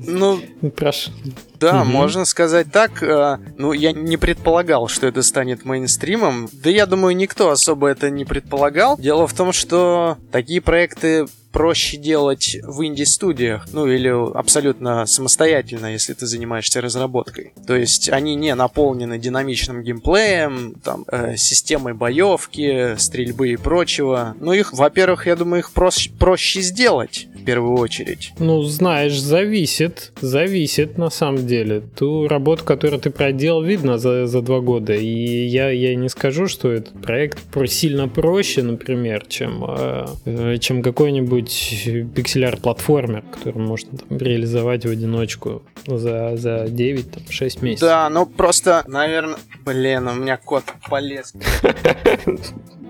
ну, 0.07 0.39
прошу. 0.75 1.11
Да, 1.59 1.81
угу. 1.81 1.89
можно 1.89 2.25
сказать 2.25 2.71
так. 2.71 3.01
Э, 3.01 3.37
ну, 3.57 3.73
я 3.73 3.91
не 3.91 4.17
предполагал, 4.17 4.87
что 4.87 5.07
это 5.07 5.23
станет 5.23 5.65
мейнстримом. 5.65 6.49
Да 6.51 6.69
я 6.69 6.85
думаю, 6.85 7.15
никто 7.15 7.49
особо 7.49 7.87
это 7.87 8.09
не 8.09 8.25
предполагал. 8.25 8.97
Дело 8.97 9.27
в 9.27 9.33
том, 9.33 9.51
что 9.53 10.17
такие 10.31 10.61
проекты 10.61 11.27
проще 11.51 11.97
делать 11.97 12.57
в 12.63 12.83
инди-студиях, 12.83 13.67
ну 13.73 13.87
или 13.87 14.09
абсолютно 14.37 15.05
самостоятельно, 15.05 15.87
если 15.93 16.13
ты 16.13 16.25
занимаешься 16.25 16.81
разработкой. 16.81 17.53
То 17.65 17.75
есть 17.75 18.09
они 18.09 18.35
не 18.35 18.53
наполнены 18.55 19.17
динамичным 19.17 19.83
геймплеем, 19.83 20.75
там, 20.83 21.05
э, 21.11 21.35
системой 21.37 21.93
боевки, 21.93 22.95
стрельбы 22.97 23.49
и 23.49 23.57
прочего. 23.57 24.35
Ну 24.39 24.53
их, 24.53 24.73
во-первых, 24.73 25.27
я 25.27 25.35
думаю, 25.35 25.59
их 25.59 25.71
проще, 25.71 26.11
проще 26.11 26.61
сделать 26.61 27.27
в 27.35 27.43
первую 27.43 27.77
очередь. 27.77 28.33
Ну, 28.39 28.61
знаешь, 28.63 29.19
зависит, 29.19 30.11
зависит 30.21 30.97
на 30.97 31.09
самом 31.09 31.47
деле. 31.47 31.81
Ту 31.81 32.27
работу, 32.27 32.63
которую 32.63 32.99
ты 32.99 33.09
проделал, 33.09 33.63
видно 33.63 33.97
за, 33.97 34.27
за 34.27 34.41
два 34.41 34.59
года. 34.59 34.93
И 34.93 35.45
я, 35.45 35.69
я 35.69 35.95
не 35.95 36.09
скажу, 36.09 36.47
что 36.47 36.71
этот 36.71 37.01
проект 37.01 37.39
сильно 37.67 38.07
проще, 38.07 38.63
например, 38.63 39.25
чем, 39.27 39.63
э, 39.67 40.57
чем 40.59 40.81
какой-нибудь 40.81 41.36
какой-нибудь 41.41 42.13
пикселяр-платформер, 42.15 43.23
который 43.31 43.59
можно 43.59 43.97
там, 43.97 44.17
реализовать 44.17 44.85
в 44.85 44.89
одиночку 44.89 45.63
за, 45.85 46.35
за 46.37 46.65
9-6 46.65 47.63
месяцев. 47.63 47.81
Да, 47.81 48.09
ну 48.09 48.25
просто, 48.25 48.83
наверное... 48.87 49.37
Блин, 49.65 50.07
у 50.07 50.13
меня 50.13 50.37
кот 50.37 50.63
полез. 50.89 51.33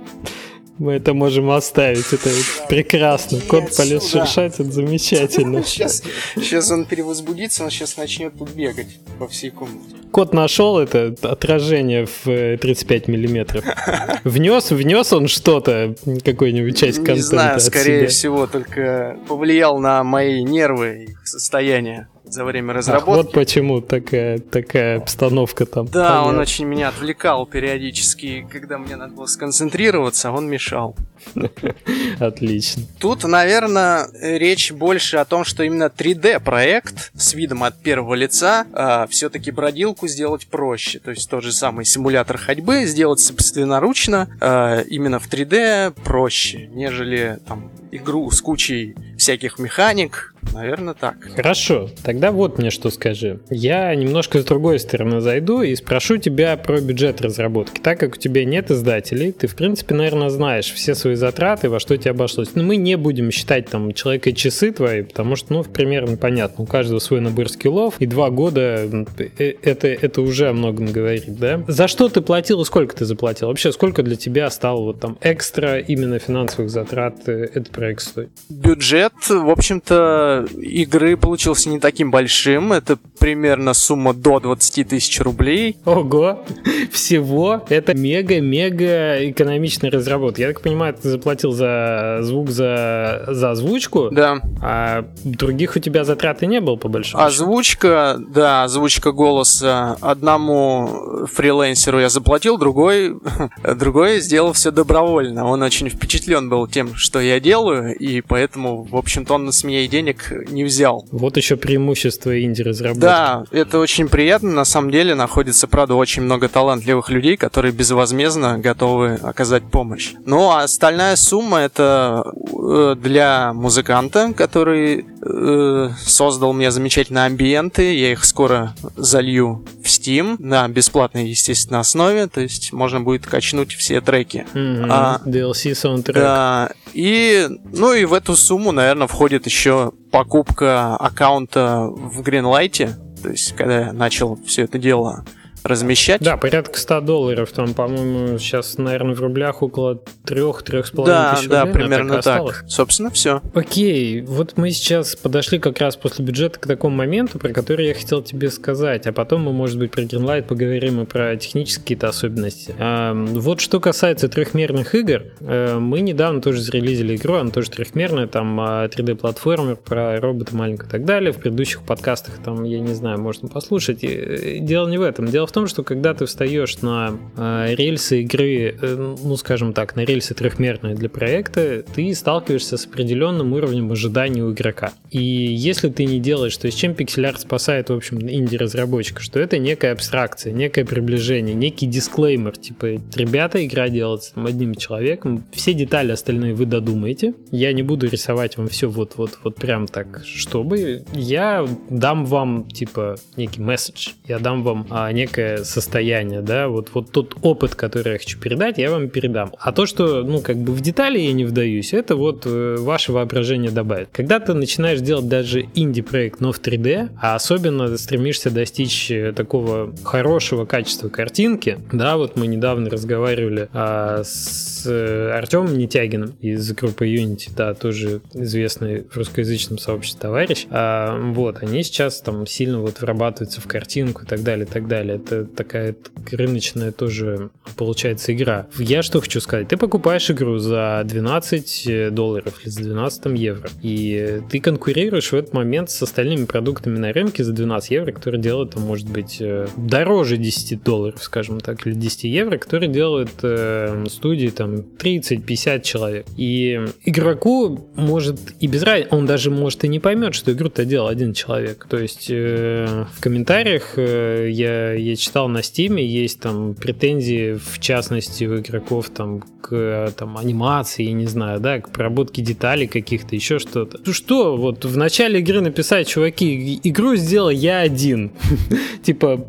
Мы 0.79 0.93
это 0.93 1.13
можем 1.13 1.49
оставить, 1.49 2.13
это 2.13 2.29
прекрасно. 2.69 3.39
Кот 3.47 3.75
полез 3.75 4.03
да. 4.03 4.25
шершать, 4.25 4.59
это 4.59 4.71
замечательно. 4.71 5.63
Сейчас, 5.67 6.03
сейчас 6.35 6.71
он 6.71 6.85
перевозбудится, 6.85 7.63
он 7.63 7.71
сейчас 7.71 7.97
начнет 7.97 8.37
тут 8.37 8.51
бегать 8.51 8.99
по 9.19 9.27
всей 9.27 9.49
комнате. 9.49 9.95
Кот 10.11 10.33
нашел 10.33 10.79
это 10.79 11.15
отражение 11.21 12.05
в 12.05 12.23
35 12.25 13.07
э, 13.07 13.11
миллиметров. 13.11 13.65
Внес, 14.23 14.71
внес 14.71 15.13
он 15.13 15.27
что-то, 15.27 15.95
какую-нибудь 16.23 16.77
часть 16.77 16.97
контента. 16.97 17.13
Не 17.15 17.21
знаю, 17.21 17.59
скорее 17.59 18.07
всего, 18.07 18.47
только 18.47 19.17
повлиял 19.27 19.79
на 19.79 20.03
мои 20.03 20.43
нервы 20.43 21.07
и 21.09 21.25
состояние 21.25 22.07
за 22.29 22.43
время 22.43 22.73
разработки. 22.73 23.09
Ах, 23.09 23.25
вот 23.25 23.31
почему 23.33 23.81
такая, 23.81 24.39
такая 24.39 24.97
обстановка 24.97 25.65
там. 25.65 25.87
Да, 25.87 26.09
Понятно. 26.09 26.29
он 26.29 26.39
очень 26.39 26.65
меня 26.65 26.89
отвлекал 26.89 27.45
периодически, 27.45 28.47
когда 28.51 28.77
мне 28.77 28.95
надо 28.95 29.13
было 29.13 29.25
сконцентрироваться, 29.25 30.31
он 30.31 30.49
мешал. 30.49 30.95
Отлично. 32.19 32.83
Тут, 32.99 33.23
наверное, 33.23 34.07
речь 34.21 34.71
больше 34.71 35.17
о 35.17 35.25
том, 35.25 35.43
что 35.43 35.63
именно 35.63 35.91
3D 35.95 36.39
проект 36.39 37.11
с 37.15 37.33
видом 37.33 37.63
от 37.63 37.77
первого 37.81 38.13
лица 38.13 38.65
э, 38.67 38.73
а, 38.73 39.07
все-таки 39.07 39.51
бродилку 39.51 40.07
сделать 40.07 40.47
проще. 40.47 40.99
То 40.99 41.11
есть 41.11 41.29
тот 41.29 41.43
же 41.43 41.51
самый 41.51 41.85
симулятор 41.85 42.37
ходьбы 42.37 42.85
сделать 42.85 43.19
собственноручно 43.19 44.29
э, 44.39 44.83
именно 44.89 45.19
в 45.19 45.29
3D 45.29 45.93
проще, 46.03 46.67
нежели 46.67 47.39
там 47.47 47.71
игру 47.91 48.29
с 48.31 48.41
кучей 48.41 48.95
всяких 49.17 49.59
механик, 49.59 50.33
Наверное, 50.53 50.93
так. 50.93 51.17
Хорошо, 51.35 51.89
тогда 52.03 52.31
вот 52.31 52.57
мне 52.57 52.69
что 52.69 52.89
скажи. 52.89 53.39
Я 53.49 53.93
немножко 53.95 54.41
с 54.41 54.45
другой 54.45 54.79
стороны 54.79 55.21
зайду 55.21 55.61
и 55.61 55.75
спрошу 55.75 56.17
тебя 56.17 56.57
про 56.57 56.79
бюджет 56.81 57.21
разработки. 57.21 57.79
Так 57.79 57.99
как 57.99 58.13
у 58.15 58.17
тебя 58.17 58.45
нет 58.45 58.71
издателей, 58.71 59.31
ты, 59.31 59.47
в 59.47 59.55
принципе, 59.55 59.95
наверное, 59.95 60.29
знаешь 60.29 60.71
все 60.71 60.95
свои 60.95 61.15
затраты, 61.15 61.69
во 61.69 61.79
что 61.79 61.97
тебе 61.97 62.11
обошлось. 62.11 62.55
Но 62.55 62.63
мы 62.63 62.77
не 62.77 62.97
будем 62.97 63.31
считать 63.31 63.69
там 63.69 63.93
человека 63.93 64.31
часы 64.31 64.71
твои, 64.71 65.03
потому 65.03 65.35
что, 65.35 65.53
ну, 65.53 65.63
примерно 65.63 66.17
понятно. 66.17 66.63
У 66.63 66.67
каждого 66.67 66.99
свой 66.99 67.21
набор 67.21 67.49
скиллов, 67.49 67.95
и 67.99 68.05
два 68.05 68.29
года 68.29 68.89
э, 69.37 69.53
это, 69.61 69.87
это 69.87 70.21
уже 70.21 70.49
о 70.49 70.53
многом 70.53 70.87
говорит, 70.87 71.25
да? 71.27 71.63
За 71.67 71.87
что 71.87 72.09
ты 72.09 72.21
платил 72.21 72.61
и 72.61 72.65
сколько 72.65 72.95
ты 72.95 73.05
заплатил? 73.05 73.47
Вообще, 73.47 73.71
сколько 73.71 74.03
для 74.03 74.15
тебя 74.15 74.49
стало 74.49 74.81
вот 74.83 74.99
там 74.99 75.17
экстра 75.21 75.79
именно 75.79 76.19
финансовых 76.19 76.69
затрат 76.69 77.27
э, 77.27 77.49
этот 77.53 77.69
проект 77.77 78.01
стоит? 78.01 78.29
Бюджет, 78.49 79.13
в 79.29 79.49
общем-то, 79.49 80.47
игры 80.57 81.15
получился 81.15 81.69
не 81.69 81.79
таким 81.79 82.09
большим. 82.09 82.73
Это 82.73 82.97
примерно 83.19 83.73
сумма 83.73 84.13
до 84.13 84.39
20 84.39 84.87
тысяч 84.87 85.21
рублей. 85.21 85.77
Ого! 85.85 86.43
Всего? 86.91 87.63
Это 87.69 87.93
мега-мега 87.93 89.29
экономичная 89.29 89.91
разработка. 89.91 90.41
Я 90.41 90.47
так 90.47 90.61
понимаю, 90.61 90.95
ты 90.95 91.07
заплатил 91.09 91.51
за 91.51 92.19
звук, 92.21 92.49
за, 92.49 93.25
за 93.27 93.51
озвучку? 93.51 94.09
Да. 94.11 94.41
А 94.61 95.05
других 95.23 95.75
у 95.75 95.79
тебя 95.79 96.03
затрат 96.03 96.41
и 96.41 96.47
не 96.47 96.59
было, 96.59 96.77
по 96.77 96.87
большому 96.87 97.23
Озвучка, 97.23 98.17
да, 98.17 98.63
озвучка 98.63 99.11
голоса. 99.11 99.97
Одному 100.01 101.27
фрилансеру 101.31 101.99
я 101.99 102.09
заплатил, 102.09 102.57
другой, 102.57 103.15
другой 103.75 104.19
сделал 104.19 104.53
все 104.53 104.71
добровольно. 104.71 105.45
Он 105.45 105.61
очень 105.61 105.89
впечатлен 105.89 106.49
был 106.49 106.67
тем, 106.67 106.95
что 106.95 107.19
я 107.19 107.39
делаю, 107.67 107.95
и 107.95 108.21
поэтому, 108.21 108.83
в 108.83 108.95
общем-то, 108.95 109.35
он 109.35 109.51
с 109.51 109.63
меня 109.63 109.81
и 109.81 109.87
денег 109.87 110.31
не 110.49 110.63
взял. 110.63 111.05
Вот 111.11 111.37
еще 111.37 111.55
преимущество 111.55 112.41
инди-разработки. 112.41 113.01
Да, 113.01 113.43
это 113.51 113.79
очень 113.79 114.07
приятно. 114.07 114.51
На 114.51 114.65
самом 114.65 114.91
деле 114.91 115.15
находится, 115.15 115.67
правда, 115.67 115.95
очень 115.95 116.23
много 116.23 116.47
талантливых 116.47 117.09
людей, 117.09 117.37
которые 117.37 117.71
безвозмездно 117.71 118.57
готовы 118.57 119.15
оказать 119.15 119.63
помощь. 119.63 120.13
Ну, 120.25 120.49
а 120.49 120.63
остальная 120.63 121.15
сумма 121.15 121.59
это 121.59 122.23
э, 122.25 122.95
для 123.01 123.53
музыканта, 123.53 124.33
который 124.33 125.05
э, 125.21 125.89
создал 125.99 126.53
мне 126.53 126.71
замечательные 126.71 127.25
амбиенты, 127.25 127.95
я 127.95 128.11
их 128.11 128.23
скоро 128.25 128.75
залью 128.95 129.65
в 129.83 129.89
Steam 130.07 130.37
на 130.39 130.67
бесплатной, 130.67 131.27
естественно, 131.29 131.79
основе, 131.79 132.27
то 132.27 132.41
есть 132.41 132.73
можно 132.73 133.01
будет 133.01 133.25
качнуть 133.25 133.73
все 133.73 134.01
треки. 134.01 134.45
Mm-hmm. 134.53 134.87
А, 134.89 135.21
DLC 135.25 135.71
soundtrack. 135.71 136.13
Да, 136.13 136.69
и, 136.93 137.47
ну 137.73 137.93
и 137.93 138.05
в 138.05 138.13
эту 138.13 138.35
сумму, 138.35 138.71
наверное, 138.71 139.07
входит 139.07 139.45
еще 139.45 139.91
покупка 140.11 140.95
аккаунта 140.95 141.87
в 141.89 142.21
Greenlight, 142.21 142.93
то 143.21 143.29
есть 143.29 143.53
когда 143.53 143.79
я 143.87 143.93
начал 143.93 144.39
все 144.45 144.63
это 144.63 144.77
дело 144.77 145.25
размещать. 145.67 146.21
Да, 146.21 146.37
порядка 146.37 146.79
100 146.79 147.01
долларов. 147.01 147.51
Там, 147.51 147.73
по-моему, 147.73 148.37
сейчас, 148.37 148.77
наверное, 148.77 149.15
в 149.15 149.21
рублях 149.21 149.61
около 149.61 150.01
3-3,5 150.25 151.05
да, 151.05 151.35
тысяч 151.35 151.47
да, 151.47 151.65
рублей. 151.65 151.73
примерно 151.73 152.09
так. 152.15 152.19
Осталось. 152.19 152.55
Собственно, 152.67 153.09
все. 153.11 153.41
Окей, 153.53 154.21
вот 154.21 154.57
мы 154.57 154.71
сейчас 154.71 155.15
подошли 155.15 155.59
как 155.59 155.79
раз 155.79 155.95
после 155.95 156.25
бюджета 156.25 156.59
к 156.59 156.67
такому 156.67 156.95
моменту, 156.95 157.39
про 157.39 157.49
который 157.49 157.87
я 157.87 157.93
хотел 157.93 158.21
тебе 158.21 158.49
сказать, 158.49 159.07
а 159.07 159.13
потом 159.13 159.43
мы, 159.43 159.53
может 159.53 159.77
быть, 159.77 159.91
про 159.91 160.03
Greenlight 160.03 160.43
поговорим 160.43 161.01
и 161.01 161.05
про 161.05 161.35
технические 161.37 161.81
какие-то 161.81 162.09
особенности. 162.09 162.75
А, 162.77 163.13
вот 163.13 163.61
что 163.61 163.79
касается 163.79 164.29
трехмерных 164.29 164.95
игр, 164.95 165.23
э, 165.39 165.77
мы 165.77 166.01
недавно 166.01 166.41
тоже 166.41 166.61
зарелизили 166.61 167.15
игру, 167.15 167.35
она 167.35 167.51
тоже 167.51 167.69
трехмерная, 167.69 168.27
там 168.27 168.59
3D-платформер 168.59 169.77
про 169.77 170.19
робота 170.19 170.55
маленького 170.55 170.87
и 170.87 170.91
так 170.91 171.05
далее. 171.05 171.31
В 171.31 171.37
предыдущих 171.37 171.83
подкастах 171.83 172.35
там, 172.43 172.63
я 172.63 172.79
не 172.79 172.93
знаю, 172.93 173.19
можно 173.19 173.47
послушать. 173.47 173.99
И 174.03 174.59
дело 174.61 174.87
не 174.87 174.97
в 174.97 175.01
этом. 175.01 175.27
Дело 175.27 175.47
в 175.47 175.51
том, 175.51 175.56
что 175.65 175.83
когда 175.83 176.13
ты 176.13 176.25
встаешь 176.27 176.81
на 176.81 177.17
э, 177.35 177.73
рельсы 177.75 178.21
игры, 178.21 178.77
э, 178.79 179.15
ну, 179.23 179.35
скажем 179.37 179.73
так, 179.73 179.95
на 179.95 180.01
рельсы 180.01 180.35
трехмерные 180.35 180.93
для 180.93 181.09
проекта, 181.09 181.83
ты 181.95 182.13
сталкиваешься 182.13 182.77
с 182.77 182.85
определенным 182.85 183.53
уровнем 183.53 183.91
ожидания 183.91 184.43
у 184.43 184.51
игрока. 184.51 184.91
И 185.09 185.19
если 185.19 185.89
ты 185.89 186.05
не 186.05 186.19
делаешь, 186.19 186.55
то 186.57 186.67
есть 186.67 186.77
чем 186.77 186.93
пиксель-арт 186.93 187.41
спасает, 187.41 187.89
в 187.89 187.93
общем, 187.93 188.19
инди-разработчика, 188.19 189.21
что 189.21 189.39
это 189.39 189.57
некая 189.57 189.93
абстракция, 189.93 190.53
некое 190.53 190.85
приближение, 190.85 191.55
некий 191.55 191.87
дисклеймер, 191.87 192.57
типа, 192.57 193.01
ребята, 193.15 193.65
игра 193.65 193.89
делается 193.89 194.33
там, 194.35 194.45
одним 194.45 194.75
человеком, 194.75 195.43
все 195.53 195.73
детали 195.73 196.11
остальные 196.11 196.53
вы 196.53 196.65
додумаете, 196.65 197.33
я 197.51 197.71
не 197.73 197.83
буду 197.83 198.07
рисовать 198.07 198.57
вам 198.57 198.67
все 198.67 198.89
вот-вот 198.89 199.39
вот 199.43 199.55
прям 199.55 199.87
так, 199.87 200.21
чтобы. 200.25 201.03
Я 201.13 201.65
дам 201.89 202.25
вам, 202.25 202.67
типа, 202.69 203.15
некий 203.37 203.61
месседж, 203.61 204.09
я 204.27 204.39
дам 204.39 204.63
вам 204.63 204.85
а, 204.89 205.11
некое 205.11 205.36
состояние, 205.63 206.41
да, 206.41 206.67
вот, 206.67 206.89
вот 206.93 207.11
тот 207.11 207.35
опыт, 207.41 207.75
который 207.75 208.13
я 208.13 208.19
хочу 208.19 208.39
передать, 208.39 208.77
я 208.77 208.91
вам 208.91 209.09
передам. 209.09 209.51
А 209.59 209.71
то, 209.71 209.85
что, 209.85 210.23
ну, 210.23 210.41
как 210.41 210.57
бы 210.57 210.73
в 210.73 210.81
детали 210.81 211.19
я 211.19 211.33
не 211.33 211.45
вдаюсь, 211.45 211.93
это 211.93 212.15
вот 212.15 212.43
э, 212.45 212.75
ваше 212.79 213.11
воображение 213.11 213.71
добавит. 213.71 214.09
Когда 214.11 214.39
ты 214.39 214.53
начинаешь 214.53 214.99
делать 214.99 215.27
даже 215.27 215.65
инди-проект, 215.75 216.39
но 216.39 216.51
в 216.51 216.59
3D, 216.59 217.09
а 217.21 217.35
особенно 217.35 217.97
стремишься 217.97 218.49
достичь 218.51 219.11
э, 219.11 219.33
такого 219.33 219.93
хорошего 220.03 220.65
качества 220.65 221.09
картинки, 221.09 221.79
да, 221.91 222.17
вот 222.17 222.35
мы 222.35 222.47
недавно 222.47 222.89
разговаривали 222.89 223.69
а, 223.73 224.23
с 224.23 224.85
э, 224.85 225.31
Артемом 225.31 225.77
Нетягиным 225.77 226.35
из 226.41 226.71
группы 226.73 227.07
Unity, 227.07 227.49
да, 227.55 227.73
тоже 227.73 228.21
известный 228.33 229.03
в 229.03 229.17
русскоязычном 229.17 229.77
сообществе 229.77 230.21
товарищ, 230.21 230.65
а, 230.69 231.17
вот, 231.33 231.61
они 231.61 231.83
сейчас 231.83 232.21
там 232.21 232.45
сильно 232.47 232.79
вот 232.79 233.01
врабатываются 233.01 233.61
в 233.61 233.67
картинку 233.67 234.23
и 234.23 234.25
так 234.25 234.43
далее, 234.43 234.65
и 234.65 234.69
так 234.69 234.87
далее. 234.87 235.19
Это 235.27 235.45
такая 235.45 235.95
рыночная 236.31 236.91
тоже 236.91 237.49
получается 237.75 238.33
игра. 238.33 238.67
Я 238.77 239.03
что 239.03 239.19
хочу 239.19 239.41
сказать, 239.41 239.67
ты 239.67 239.77
покупаешь 239.77 240.31
игру 240.31 240.57
за 240.57 241.01
12 241.05 242.13
долларов 242.13 242.59
или 242.63 242.69
за 242.69 242.83
12 242.83 243.25
евро, 243.37 243.69
и 243.81 244.41
ты 244.49 244.59
конкурируешь 244.59 245.31
в 245.31 245.35
этот 245.35 245.53
момент 245.53 245.89
с 245.89 246.01
остальными 246.01 246.45
продуктами 246.45 246.97
на 246.97 247.11
рынке 247.11 247.43
за 247.43 247.51
12 247.51 247.91
евро, 247.91 248.11
которые 248.11 248.41
делают, 248.41 248.71
там, 248.71 248.83
может 248.83 249.09
быть, 249.09 249.37
э, 249.41 249.67
дороже 249.75 250.37
10 250.37 250.83
долларов, 250.83 251.21
скажем 251.21 251.59
так, 251.59 251.85
или 251.85 251.93
10 251.93 252.23
евро, 252.23 252.57
которые 252.57 252.89
делают 252.89 253.31
э, 253.43 254.05
студии 254.09 254.47
там 254.47 254.75
30-50 254.75 255.81
человек. 255.81 256.25
И 256.37 256.79
игроку 257.03 257.89
может 257.95 258.39
и 258.61 258.67
без 258.67 258.83
разницы, 258.83 259.09
он 259.11 259.25
даже 259.25 259.51
может 259.51 259.83
и 259.83 259.87
не 259.89 259.99
поймет, 259.99 260.35
что 260.35 260.53
игру-то 260.53 260.85
делал 260.85 261.07
один 261.07 261.33
человек. 261.33 261.85
То 261.89 261.97
есть 261.97 262.27
э, 262.29 263.05
в 263.13 263.21
комментариях 263.21 263.93
э, 263.97 264.49
я, 264.49 264.93
я 264.93 265.16
читал 265.17 265.47
на 265.47 265.63
Стиме, 265.63 266.05
есть 266.05 266.39
там 266.39 266.73
претензии, 266.75 267.53
в 267.53 267.79
частности, 267.79 268.45
у 268.45 268.59
игроков 268.59 269.09
там 269.09 269.41
к 269.67 270.13
там, 270.15 270.37
анимации, 270.37 271.03
не 271.05 271.25
знаю, 271.25 271.59
да, 271.59 271.81
к 271.81 271.89
проработке 271.89 272.41
деталей 272.41 272.87
каких-то, 272.87 273.35
еще 273.35 273.59
что-то. 273.59 273.99
Ну 274.05 274.13
что, 274.13 274.55
вот 274.55 274.85
в 274.85 274.95
начале 274.95 275.39
игры 275.39 275.61
написать, 275.61 276.07
чуваки, 276.07 276.79
игру 276.83 277.15
сделал 277.15 277.49
я 277.49 277.79
один. 277.79 278.31
Типа, 279.03 279.45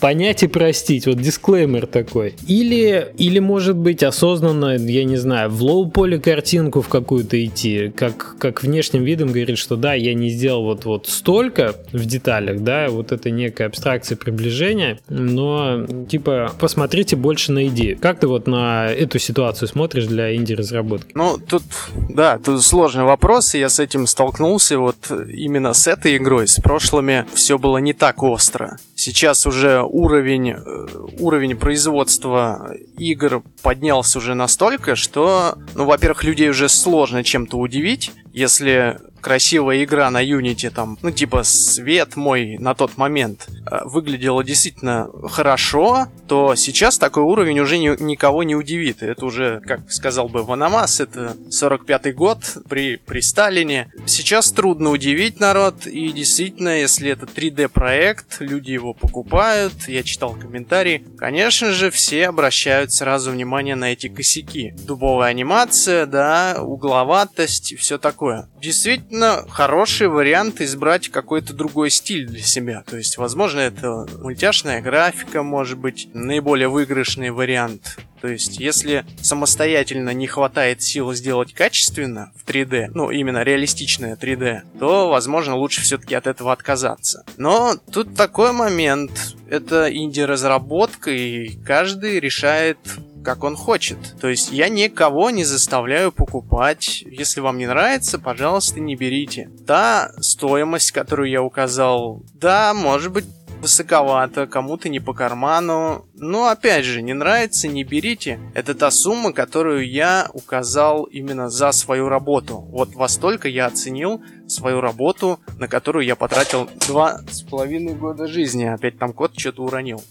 понять 0.00 0.42
и 0.42 0.46
простить, 0.46 1.06
вот 1.06 1.20
дисклеймер 1.20 1.86
такой. 1.86 2.34
Или, 2.46 3.12
или 3.18 3.38
может 3.38 3.76
быть 3.76 4.02
осознанно, 4.02 4.76
я 4.76 5.04
не 5.04 5.16
знаю, 5.16 5.50
в 5.50 5.62
лоу-поле 5.62 6.18
картинку 6.18 6.80
в 6.80 6.88
какую-то 6.88 7.42
идти, 7.44 7.92
как, 7.94 8.36
как 8.38 8.62
внешним 8.62 9.04
видом 9.04 9.28
говорит, 9.28 9.58
что 9.58 9.76
да, 9.76 9.94
я 9.94 10.14
не 10.14 10.30
сделал 10.30 10.64
вот, 10.64 10.84
вот 10.86 11.06
столько 11.08 11.74
в 11.92 12.06
деталях, 12.06 12.62
да, 12.62 12.88
вот 12.88 13.12
это 13.12 13.30
некая 13.30 13.66
абстракция 13.66 14.16
приближения, 14.16 14.98
но 15.08 15.86
типа 16.08 16.52
посмотрите 16.58 17.16
больше 17.16 17.52
на 17.52 17.66
идею. 17.68 17.98
Как 17.98 18.20
ты 18.20 18.26
вот 18.26 18.46
на 18.46 18.86
эту 18.86 19.18
ситуацию 19.18 19.68
смотришь 19.68 20.06
для 20.06 20.34
инди-разработки? 20.34 21.12
Ну, 21.14 21.38
тут, 21.38 21.62
да, 22.10 22.38
тут 22.38 22.62
сложный 22.62 23.04
вопрос, 23.04 23.54
и 23.54 23.58
я 23.58 23.68
с 23.68 23.78
этим 23.78 24.06
столкнулся 24.06 24.78
вот 24.78 25.10
именно 25.10 25.72
с 25.72 25.86
этой 25.86 26.16
игрой. 26.16 26.48
С 26.48 26.60
прошлыми 26.60 27.26
все 27.34 27.58
было 27.58 27.78
не 27.78 27.92
так 27.92 28.22
остро. 28.22 28.78
Сейчас 28.94 29.46
уже 29.46 29.82
уровень, 29.82 30.50
э, 30.50 30.86
уровень 31.18 31.56
производства 31.56 32.72
игр 32.98 33.42
поднялся 33.62 34.18
уже 34.18 34.34
настолько, 34.34 34.96
что, 34.96 35.56
ну, 35.74 35.84
во-первых, 35.84 36.24
людей 36.24 36.50
уже 36.50 36.68
сложно 36.68 37.24
чем-то 37.24 37.56
удивить. 37.58 38.12
Если 38.32 38.98
красивая 39.20 39.84
игра 39.84 40.10
на 40.10 40.24
Unity, 40.24 40.70
там, 40.70 40.98
ну, 41.02 41.10
типа, 41.10 41.42
свет 41.42 42.16
мой 42.16 42.58
на 42.58 42.74
тот 42.74 42.96
момент 42.96 43.48
э, 43.48 43.80
выглядела 43.84 44.44
действительно 44.44 45.08
хорошо, 45.28 46.08
то 46.26 46.54
сейчас 46.54 46.98
такой 46.98 47.22
уровень 47.22 47.60
уже 47.60 47.78
ни, 47.78 48.00
никого 48.02 48.42
не 48.42 48.54
удивит. 48.54 49.02
Это 49.02 49.24
уже, 49.24 49.60
как 49.60 49.90
сказал 49.90 50.28
бы 50.28 50.42
Ванамас, 50.42 51.00
это 51.00 51.36
45-й 51.50 52.12
год 52.12 52.38
при, 52.68 52.96
при 52.96 53.20
Сталине. 53.20 53.92
Сейчас 54.06 54.52
трудно 54.52 54.90
удивить 54.90 55.40
народ, 55.40 55.86
и 55.86 56.12
действительно, 56.12 56.80
если 56.80 57.10
это 57.10 57.26
3D-проект, 57.26 58.40
люди 58.40 58.70
его 58.72 58.94
покупают, 58.94 59.88
я 59.88 60.02
читал 60.02 60.34
комментарии, 60.34 61.04
конечно 61.16 61.72
же, 61.72 61.90
все 61.90 62.28
обращают 62.28 62.92
сразу 62.92 63.30
внимание 63.30 63.74
на 63.74 63.92
эти 63.92 64.08
косяки. 64.08 64.74
Дубовая 64.86 65.30
анимация, 65.30 66.06
да, 66.06 66.56
угловатость 66.60 67.72
и 67.72 67.76
все 67.76 67.98
такое. 67.98 68.48
Действительно, 68.60 69.07
действительно 69.08 69.44
хороший 69.48 70.08
вариант 70.08 70.60
избрать 70.60 71.08
какой-то 71.08 71.54
другой 71.54 71.90
стиль 71.90 72.26
для 72.26 72.42
себя. 72.42 72.82
То 72.86 72.96
есть, 72.96 73.16
возможно, 73.16 73.60
это 73.60 74.06
мультяшная 74.20 74.80
графика, 74.82 75.42
может 75.42 75.78
быть, 75.78 76.08
наиболее 76.12 76.68
выигрышный 76.68 77.30
вариант. 77.30 77.98
То 78.20 78.28
есть, 78.28 78.58
если 78.58 79.04
самостоятельно 79.22 80.10
не 80.10 80.26
хватает 80.26 80.82
сил 80.82 81.12
сделать 81.14 81.54
качественно 81.54 82.32
в 82.36 82.48
3D, 82.48 82.90
ну, 82.94 83.10
именно 83.10 83.42
реалистичное 83.42 84.16
3D, 84.16 84.78
то, 84.78 85.08
возможно, 85.08 85.56
лучше 85.56 85.82
все-таки 85.82 86.14
от 86.14 86.26
этого 86.26 86.52
отказаться. 86.52 87.24
Но 87.36 87.76
тут 87.92 88.14
такой 88.14 88.52
момент. 88.52 89.10
Это 89.48 89.94
инди-разработка, 89.94 91.10
и 91.10 91.56
каждый 91.64 92.20
решает 92.20 92.78
как 93.24 93.44
он 93.44 93.56
хочет. 93.56 93.98
То 94.20 94.28
есть 94.28 94.52
я 94.52 94.70
никого 94.70 95.30
не 95.30 95.44
заставляю 95.44 96.12
покупать. 96.12 97.02
Если 97.06 97.40
вам 97.40 97.58
не 97.58 97.66
нравится, 97.66 98.18
пожалуйста, 98.18 98.80
не 98.80 98.96
берите. 98.96 99.50
Та 99.66 100.12
стоимость, 100.20 100.92
которую 100.92 101.28
я 101.28 101.42
указал, 101.42 102.22
да, 102.32 102.72
может 102.72 103.12
быть, 103.12 103.26
высоковато, 103.60 104.46
кому-то 104.46 104.88
не 104.88 105.00
по 105.00 105.12
карману. 105.12 106.06
Но 106.14 106.48
опять 106.48 106.84
же, 106.84 107.02
не 107.02 107.14
нравится, 107.14 107.68
не 107.68 107.84
берите. 107.84 108.38
Это 108.54 108.74
та 108.74 108.90
сумма, 108.90 109.32
которую 109.32 109.88
я 109.88 110.28
указал 110.32 111.04
именно 111.04 111.50
за 111.50 111.72
свою 111.72 112.08
работу. 112.08 112.58
Вот 112.70 112.94
во 112.94 113.08
столько 113.08 113.48
я 113.48 113.66
оценил 113.66 114.22
свою 114.46 114.80
работу, 114.80 115.40
на 115.58 115.68
которую 115.68 116.04
я 116.04 116.16
потратил 116.16 116.68
два 116.86 117.20
с 117.30 117.42
половиной 117.42 117.94
года 117.94 118.26
жизни. 118.26 118.64
Опять 118.64 118.98
там 118.98 119.12
кот 119.12 119.38
что-то 119.38 119.62
уронил. 119.64 120.02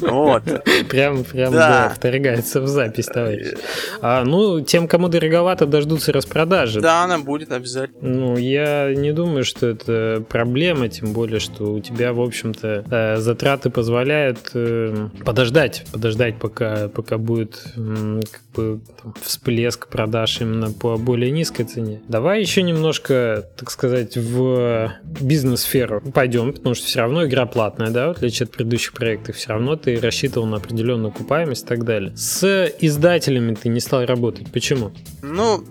Вот. 0.00 0.42
Прям, 0.88 1.24
прям, 1.24 1.52
да, 1.52 1.88
вторгается 1.88 2.60
в 2.60 2.66
запись, 2.66 3.06
товарищ. 3.06 3.54
А, 4.00 4.24
ну, 4.24 4.60
тем, 4.60 4.88
кому 4.88 5.08
дороговато, 5.08 5.66
дождутся 5.66 6.12
распродажи. 6.12 6.80
Да, 6.80 7.04
она 7.04 7.18
будет 7.18 7.52
обязательно. 7.52 8.08
Ну, 8.08 8.36
я 8.36 8.92
не 8.94 9.12
думаю, 9.12 9.44
что 9.44 9.66
это 9.66 10.24
проблема, 10.28 10.88
тем 10.88 11.12
более, 11.12 11.40
что 11.40 11.72
у 11.72 11.80
тебя, 11.80 12.12
в 12.12 12.20
общем-то, 12.20 12.84
э, 12.90 13.16
затраты 13.16 13.70
позволяют 13.70 14.50
э, 14.54 15.08
подождать, 15.24 15.84
подождать, 15.92 16.38
пока, 16.38 16.88
пока 16.88 17.18
будет 17.18 17.62
как 17.74 18.42
бы 18.54 18.80
всплеск 19.22 19.88
продаж 19.88 20.40
именно 20.40 20.72
по 20.72 20.96
более 20.96 21.30
низкой 21.30 21.64
цене. 21.64 22.00
Давай 22.08 22.40
еще 22.40 22.62
немножко, 22.62 23.48
так 23.56 23.70
сказать, 23.70 24.16
в 24.16 24.92
бизнес-сферу 25.20 26.02
пойдем, 26.14 26.52
потому 26.52 26.74
что 26.74 26.86
все 26.86 27.00
равно 27.00 27.26
игра 27.26 27.46
платная, 27.46 27.90
да, 27.90 28.08
в 28.08 28.10
отличие 28.12 28.44
от 28.44 28.52
предыдущих 28.52 28.92
проектов, 28.92 29.36
все 29.46 29.52
равно 29.52 29.76
ты 29.76 30.00
рассчитывал 30.00 30.48
на 30.48 30.56
определенную 30.56 31.10
окупаемость 31.10 31.66
и 31.66 31.68
так 31.68 31.84
далее. 31.84 32.16
С 32.16 32.72
издателями 32.80 33.54
ты 33.54 33.68
не 33.68 33.78
стал 33.78 34.04
работать. 34.04 34.50
Почему? 34.50 34.90
Ну, 35.22 35.62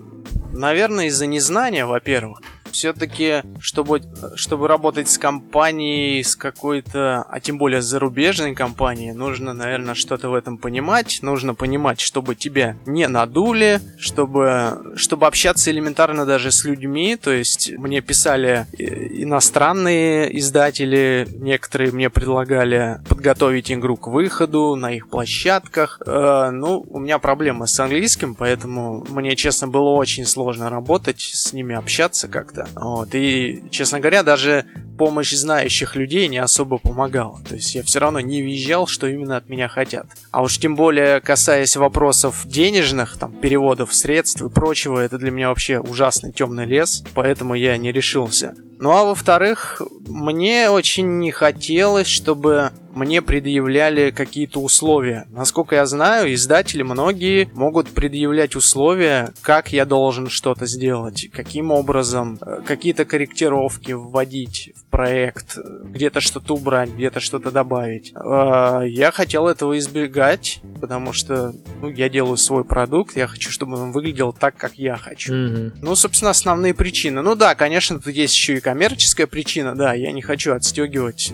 наверное, 0.50 1.08
из-за 1.08 1.26
незнания, 1.26 1.84
во-первых 1.84 2.40
все-таки, 2.70 3.42
чтобы, 3.60 4.02
чтобы 4.34 4.68
работать 4.68 5.08
с 5.08 5.18
компанией, 5.18 6.22
с 6.22 6.36
какой-то, 6.36 7.22
а 7.22 7.40
тем 7.40 7.58
более 7.58 7.82
с 7.82 7.86
зарубежной 7.86 8.54
компанией, 8.54 9.12
нужно, 9.12 9.52
наверное, 9.52 9.94
что-то 9.94 10.28
в 10.28 10.34
этом 10.34 10.58
понимать. 10.58 11.20
Нужно 11.22 11.54
понимать, 11.54 12.00
чтобы 12.00 12.34
тебя 12.34 12.76
не 12.86 13.08
надули, 13.08 13.80
чтобы, 13.98 14.94
чтобы 14.96 15.26
общаться 15.26 15.70
элементарно 15.70 16.26
даже 16.26 16.50
с 16.50 16.64
людьми. 16.64 17.16
То 17.16 17.32
есть 17.32 17.72
мне 17.76 18.00
писали 18.00 18.66
иностранные 18.78 20.36
издатели, 20.38 21.26
некоторые 21.32 21.92
мне 21.92 22.10
предлагали 22.10 23.00
подготовить 23.08 23.70
игру 23.72 23.96
к 23.96 24.08
выходу 24.08 24.74
на 24.76 24.92
их 24.92 25.08
площадках. 25.08 26.00
Э, 26.06 26.50
ну, 26.50 26.84
у 26.88 26.98
меня 26.98 27.18
проблемы 27.18 27.66
с 27.66 27.78
английским, 27.80 28.34
поэтому 28.34 29.04
мне, 29.08 29.36
честно, 29.36 29.68
было 29.68 29.90
очень 29.90 30.24
сложно 30.24 30.70
работать, 30.70 31.20
с 31.20 31.52
ними 31.52 31.74
общаться 31.74 32.28
как-то. 32.28 32.65
Вот. 32.74 33.14
И, 33.14 33.64
честно 33.70 34.00
говоря, 34.00 34.22
даже 34.22 34.66
помощь 34.96 35.32
знающих 35.32 35.94
людей 35.94 36.28
не 36.28 36.38
особо 36.38 36.78
помогала. 36.78 37.40
То 37.48 37.54
есть 37.54 37.74
я 37.74 37.82
все 37.82 37.98
равно 37.98 38.20
не 38.20 38.42
въезжал, 38.42 38.86
что 38.86 39.06
именно 39.06 39.36
от 39.36 39.48
меня 39.48 39.68
хотят. 39.68 40.06
А 40.30 40.42
уж 40.42 40.58
тем 40.58 40.74
более, 40.74 41.20
касаясь 41.20 41.76
вопросов 41.76 42.46
денежных, 42.46 43.18
там, 43.18 43.32
переводов 43.32 43.94
средств 43.94 44.42
и 44.42 44.48
прочего, 44.48 44.98
это 44.98 45.18
для 45.18 45.30
меня 45.30 45.48
вообще 45.48 45.78
ужасный 45.80 46.32
темный 46.32 46.66
лес, 46.66 47.04
поэтому 47.14 47.54
я 47.54 47.76
не 47.76 47.92
решился. 47.92 48.54
Ну 48.78 48.90
а 48.90 49.04
во-вторых, 49.04 49.80
мне 50.06 50.70
очень 50.70 51.18
не 51.18 51.30
хотелось, 51.30 52.06
чтобы 52.06 52.72
мне 52.96 53.20
предъявляли 53.20 54.10
какие-то 54.10 54.60
условия. 54.60 55.26
Насколько 55.30 55.76
я 55.76 55.86
знаю, 55.86 56.32
издатели 56.32 56.82
многие 56.82 57.48
могут 57.52 57.88
предъявлять 57.90 58.56
условия, 58.56 59.34
как 59.42 59.72
я 59.72 59.84
должен 59.84 60.28
что-то 60.30 60.66
сделать, 60.66 61.28
каким 61.30 61.70
образом, 61.70 62.38
э, 62.40 62.62
какие-то 62.66 63.04
корректировки 63.04 63.92
вводить 63.92 64.72
в 64.74 64.86
проект, 64.86 65.58
где-то 65.58 66.20
что-то 66.20 66.54
убрать, 66.54 66.88
где-то 66.88 67.20
что-то 67.20 67.50
добавить. 67.50 68.14
Э, 68.14 68.80
я 68.86 69.10
хотел 69.10 69.46
этого 69.46 69.78
избегать, 69.78 70.60
потому 70.80 71.12
что 71.12 71.54
ну, 71.82 71.90
я 71.90 72.08
делаю 72.08 72.38
свой 72.38 72.64
продукт, 72.64 73.14
я 73.14 73.26
хочу, 73.26 73.50
чтобы 73.50 73.76
он 73.76 73.92
выглядел 73.92 74.32
так, 74.32 74.56
как 74.56 74.78
я 74.78 74.96
хочу. 74.96 75.34
Mm-hmm. 75.34 75.72
Ну, 75.82 75.94
собственно, 75.96 76.30
основные 76.30 76.72
причины. 76.72 77.20
Ну 77.20 77.34
да, 77.34 77.54
конечно, 77.54 78.00
тут 78.00 78.14
есть 78.14 78.34
еще 78.34 78.56
и 78.56 78.60
коммерческая 78.66 79.28
причина, 79.28 79.76
да, 79.76 79.94
я 79.94 80.10
не 80.10 80.22
хочу 80.22 80.52
отстегивать 80.52 81.32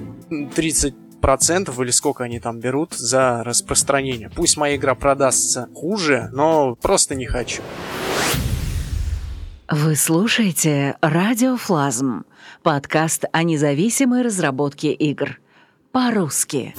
30 0.54 0.94
процентов 1.22 1.80
или 1.80 1.90
сколько 1.90 2.24
они 2.24 2.40
там 2.40 2.60
берут 2.60 2.92
за 2.92 3.42
распространение. 3.42 4.28
Пусть 4.28 4.58
моя 4.58 4.76
игра 4.76 4.94
продастся 4.94 5.70
хуже, 5.74 6.28
но 6.34 6.74
просто 6.74 7.14
не 7.14 7.24
хочу. 7.24 7.62
Вы 9.70 9.96
слушаете 9.96 10.98
«Радиофлазм»— 11.00 12.26
подкаст 12.62 13.24
о 13.32 13.44
независимой 13.44 14.20
разработке 14.20 14.92
игр. 14.92 15.40
По-русски. 15.90 16.74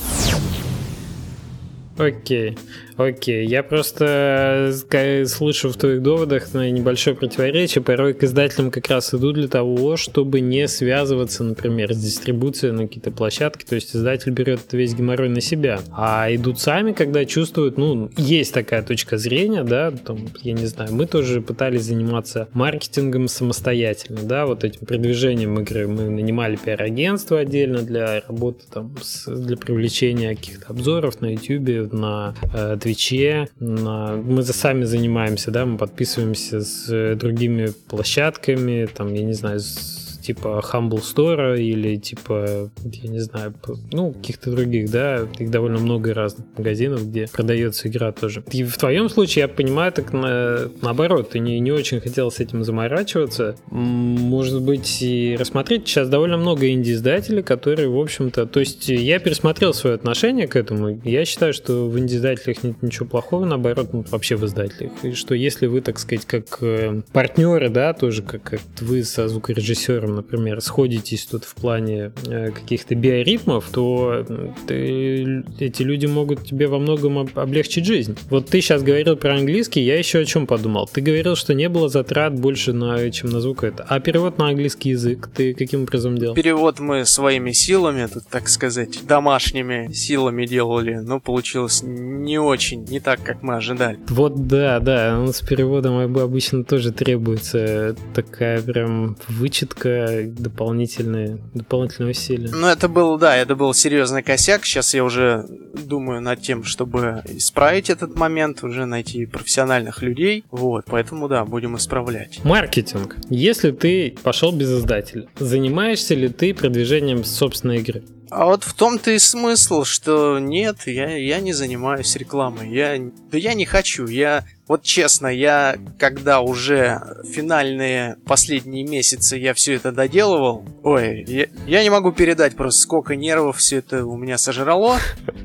Окей. 1.97 2.57
Окей, 2.97 3.47
я 3.47 3.63
просто 3.63 4.71
э, 4.91 5.25
слышу 5.25 5.69
в 5.69 5.77
твоих 5.77 6.03
доводах 6.03 6.53
на 6.53 6.69
небольшое 6.69 7.15
противоречие. 7.15 7.83
Порой 7.83 8.13
к 8.13 8.23
издателям 8.23 8.71
как 8.71 8.87
раз 8.87 9.13
идут 9.13 9.35
для 9.35 9.47
того, 9.47 9.97
чтобы 9.97 10.41
не 10.41 10.67
связываться, 10.67 11.43
например, 11.43 11.93
с 11.93 11.97
дистрибуцией 11.97 12.73
на 12.73 12.87
какие-то 12.87 13.11
площадки. 13.11 13.65
То 13.65 13.75
есть 13.75 13.95
издатель 13.95 14.31
берет 14.31 14.61
весь 14.71 14.93
геморрой 14.93 15.29
на 15.29 15.41
себя. 15.41 15.79
А 15.91 16.27
идут 16.33 16.59
сами, 16.59 16.93
когда 16.93 17.25
чувствуют, 17.25 17.77
ну, 17.77 18.09
есть 18.15 18.53
такая 18.53 18.83
точка 18.83 19.17
зрения, 19.17 19.63
да, 19.63 19.91
там, 19.91 20.27
я 20.41 20.53
не 20.53 20.65
знаю, 20.65 20.93
мы 20.93 21.07
тоже 21.07 21.41
пытались 21.41 21.83
заниматься 21.83 22.47
маркетингом 22.53 23.27
самостоятельно, 23.27 24.21
да, 24.23 24.45
вот 24.45 24.63
этим 24.63 24.85
продвижением 24.85 25.59
игры. 25.59 25.87
Мы 25.87 26.09
нанимали 26.09 26.57
пиар-агентство 26.57 27.39
отдельно 27.39 27.81
для 27.81 28.21
работы, 28.27 28.65
там, 28.71 28.95
с, 29.01 29.25
для 29.27 29.57
привлечения 29.57 30.35
каких-то 30.35 30.67
обзоров 30.67 31.21
на 31.21 31.33
YouTube, 31.33 31.82
на 31.91 32.33
э, 32.53 32.77
Твиче. 32.81 33.49
Мы 33.59 34.43
за 34.43 34.53
сами 34.53 34.83
занимаемся, 34.83 35.51
да, 35.51 35.65
мы 35.65 35.77
подписываемся 35.77 36.61
с 36.61 37.15
другими 37.15 37.73
площадками, 37.87 38.87
там, 38.93 39.13
я 39.13 39.23
не 39.23 39.33
знаю, 39.33 39.59
с 39.59 40.02
типа 40.23 40.63
Humble 40.71 41.01
Store 41.01 41.59
или 41.59 41.97
типа, 41.97 42.71
я 42.83 43.09
не 43.09 43.19
знаю, 43.19 43.53
ну, 43.91 44.13
каких-то 44.13 44.51
других, 44.51 44.89
да, 44.89 45.27
их 45.37 45.51
довольно 45.51 45.79
много 45.79 46.13
разных 46.13 46.47
магазинов, 46.57 47.07
где 47.07 47.27
продается 47.27 47.87
игра 47.87 48.11
тоже. 48.11 48.43
И 48.51 48.63
в 48.63 48.77
твоем 48.77 49.09
случае, 49.09 49.43
я 49.43 49.47
понимаю, 49.47 49.91
так 49.91 50.13
на, 50.13 50.69
наоборот, 50.81 51.31
ты 51.31 51.39
не, 51.39 51.59
не 51.59 51.71
очень 51.71 51.99
хотел 51.99 52.31
с 52.31 52.39
этим 52.39 52.63
заморачиваться. 52.63 53.55
Может 53.69 54.61
быть, 54.61 55.01
и 55.01 55.35
рассмотреть 55.39 55.87
сейчас 55.87 56.09
довольно 56.09 56.37
много 56.37 56.69
инди-издателей, 56.69 57.43
которые, 57.43 57.89
в 57.89 57.99
общем-то, 57.99 58.45
то 58.45 58.59
есть 58.59 58.87
я 58.89 59.19
пересмотрел 59.19 59.73
свое 59.73 59.95
отношение 59.95 60.47
к 60.47 60.55
этому. 60.55 61.01
Я 61.03 61.25
считаю, 61.25 61.53
что 61.53 61.87
в 61.87 61.99
инди-издателях 61.99 62.63
нет 62.63 62.81
ничего 62.81 63.05
плохого, 63.05 63.45
наоборот, 63.45 63.89
ну, 63.93 64.05
вообще 64.09 64.35
в 64.35 64.45
издателях. 64.45 64.91
И 65.03 65.13
что 65.13 65.35
если 65.35 65.67
вы, 65.67 65.81
так 65.81 65.99
сказать, 65.99 66.25
как 66.25 66.57
э, 66.61 67.01
партнеры, 67.11 67.69
да, 67.69 67.93
тоже 67.93 68.21
как, 68.21 68.43
как 68.43 68.61
вы 68.81 69.03
со 69.03 69.27
звукорежиссером 69.27 70.12
например, 70.15 70.61
сходитесь 70.61 71.25
тут 71.25 71.45
в 71.45 71.55
плане 71.55 72.11
э, 72.25 72.51
каких-то 72.51 72.95
биоритмов, 72.95 73.69
то 73.71 74.25
ты, 74.67 75.43
эти 75.59 75.83
люди 75.83 76.05
могут 76.05 76.45
тебе 76.45 76.67
во 76.67 76.79
многом 76.79 77.29
облегчить 77.35 77.85
жизнь. 77.85 78.17
Вот 78.29 78.47
ты 78.47 78.61
сейчас 78.61 78.83
говорил 78.83 79.15
про 79.15 79.35
английский, 79.35 79.81
я 79.81 79.97
еще 79.97 80.19
о 80.19 80.25
чем 80.25 80.47
подумал. 80.47 80.89
Ты 80.91 81.01
говорил, 81.01 81.35
что 81.35 81.53
не 81.53 81.69
было 81.69 81.89
затрат 81.89 82.33
больше 82.39 82.73
на, 82.73 83.09
чем 83.11 83.29
на 83.29 83.41
звук 83.41 83.63
это. 83.63 83.85
А 83.87 83.99
перевод 83.99 84.37
на 84.37 84.49
английский 84.49 84.89
язык 84.89 85.29
ты 85.33 85.53
каким 85.53 85.83
образом 85.83 86.17
делал? 86.17 86.35
Перевод 86.35 86.79
мы 86.79 87.05
своими 87.05 87.51
силами, 87.51 88.07
тут 88.11 88.23
так 88.29 88.47
сказать, 88.49 89.05
домашними 89.07 89.91
силами 89.93 90.45
делали, 90.45 90.95
но 90.95 91.19
получилось 91.19 91.81
не 91.83 92.39
очень, 92.39 92.83
не 92.85 92.99
так, 92.99 93.21
как 93.23 93.43
мы 93.43 93.55
ожидали. 93.55 93.99
Вот 94.09 94.47
да, 94.47 94.79
да, 94.79 95.17
ну, 95.17 95.31
с 95.31 95.41
переводом 95.41 95.97
обычно 96.17 96.63
тоже 96.63 96.91
требуется 96.91 97.95
такая 98.13 98.61
прям 98.61 99.17
вычетка 99.27 100.02
дополнительные, 100.25 101.39
дополнительные 101.53 102.11
усилия. 102.11 102.49
Ну, 102.51 102.67
это 102.67 102.87
был, 102.87 103.17
да, 103.17 103.35
это 103.35 103.55
был 103.55 103.73
серьезный 103.73 104.23
косяк. 104.23 104.65
Сейчас 104.65 104.93
я 104.93 105.03
уже 105.03 105.45
думаю 105.73 106.21
над 106.21 106.41
тем, 106.41 106.63
чтобы 106.63 107.23
исправить 107.27 107.89
этот 107.89 108.15
момент, 108.15 108.63
уже 108.63 108.85
найти 108.85 109.25
профессиональных 109.25 110.01
людей. 110.01 110.45
Вот, 110.51 110.85
поэтому, 110.87 111.27
да, 111.27 111.45
будем 111.45 111.77
исправлять. 111.77 112.43
Маркетинг. 112.43 113.17
Если 113.29 113.71
ты 113.71 114.15
пошел 114.23 114.51
без 114.51 114.71
издателя, 114.71 115.27
занимаешься 115.39 116.15
ли 116.15 116.29
ты 116.29 116.53
продвижением 116.53 117.23
собственной 117.23 117.77
игры? 117.77 118.03
А 118.35 118.45
вот 118.45 118.63
в 118.63 118.73
том-то 118.73 119.11
и 119.11 119.19
смысл, 119.19 119.83
что 119.83 120.39
нет, 120.39 120.87
я, 120.87 121.15
я 121.15 121.39
не 121.39 121.53
занимаюсь 121.53 122.15
рекламой. 122.15 122.71
Я, 122.71 122.99
да 123.31 123.37
я 123.37 123.53
не 123.53 123.65
хочу. 123.65 124.07
Я 124.07 124.43
вот 124.67 124.83
честно, 124.83 125.27
я 125.27 125.75
когда 125.99 126.41
уже 126.41 127.01
финальные 127.29 128.17
последние 128.25 128.83
месяцы 128.85 129.37
я 129.37 129.53
все 129.53 129.73
это 129.73 129.91
доделывал, 129.91 130.65
ой, 130.83 131.25
я, 131.27 131.47
я 131.67 131.83
не 131.83 131.89
могу 131.89 132.11
передать 132.11 132.55
просто 132.55 132.81
сколько 132.81 133.15
нервов 133.15 133.57
все 133.57 133.77
это 133.77 134.05
у 134.05 134.15
меня 134.15 134.37
сожрало, 134.37 134.99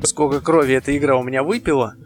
сколько 0.04 0.40
крови 0.40 0.74
эта 0.74 0.96
игра 0.96 1.16
у 1.16 1.24
меня 1.24 1.42
выпила. 1.42 1.96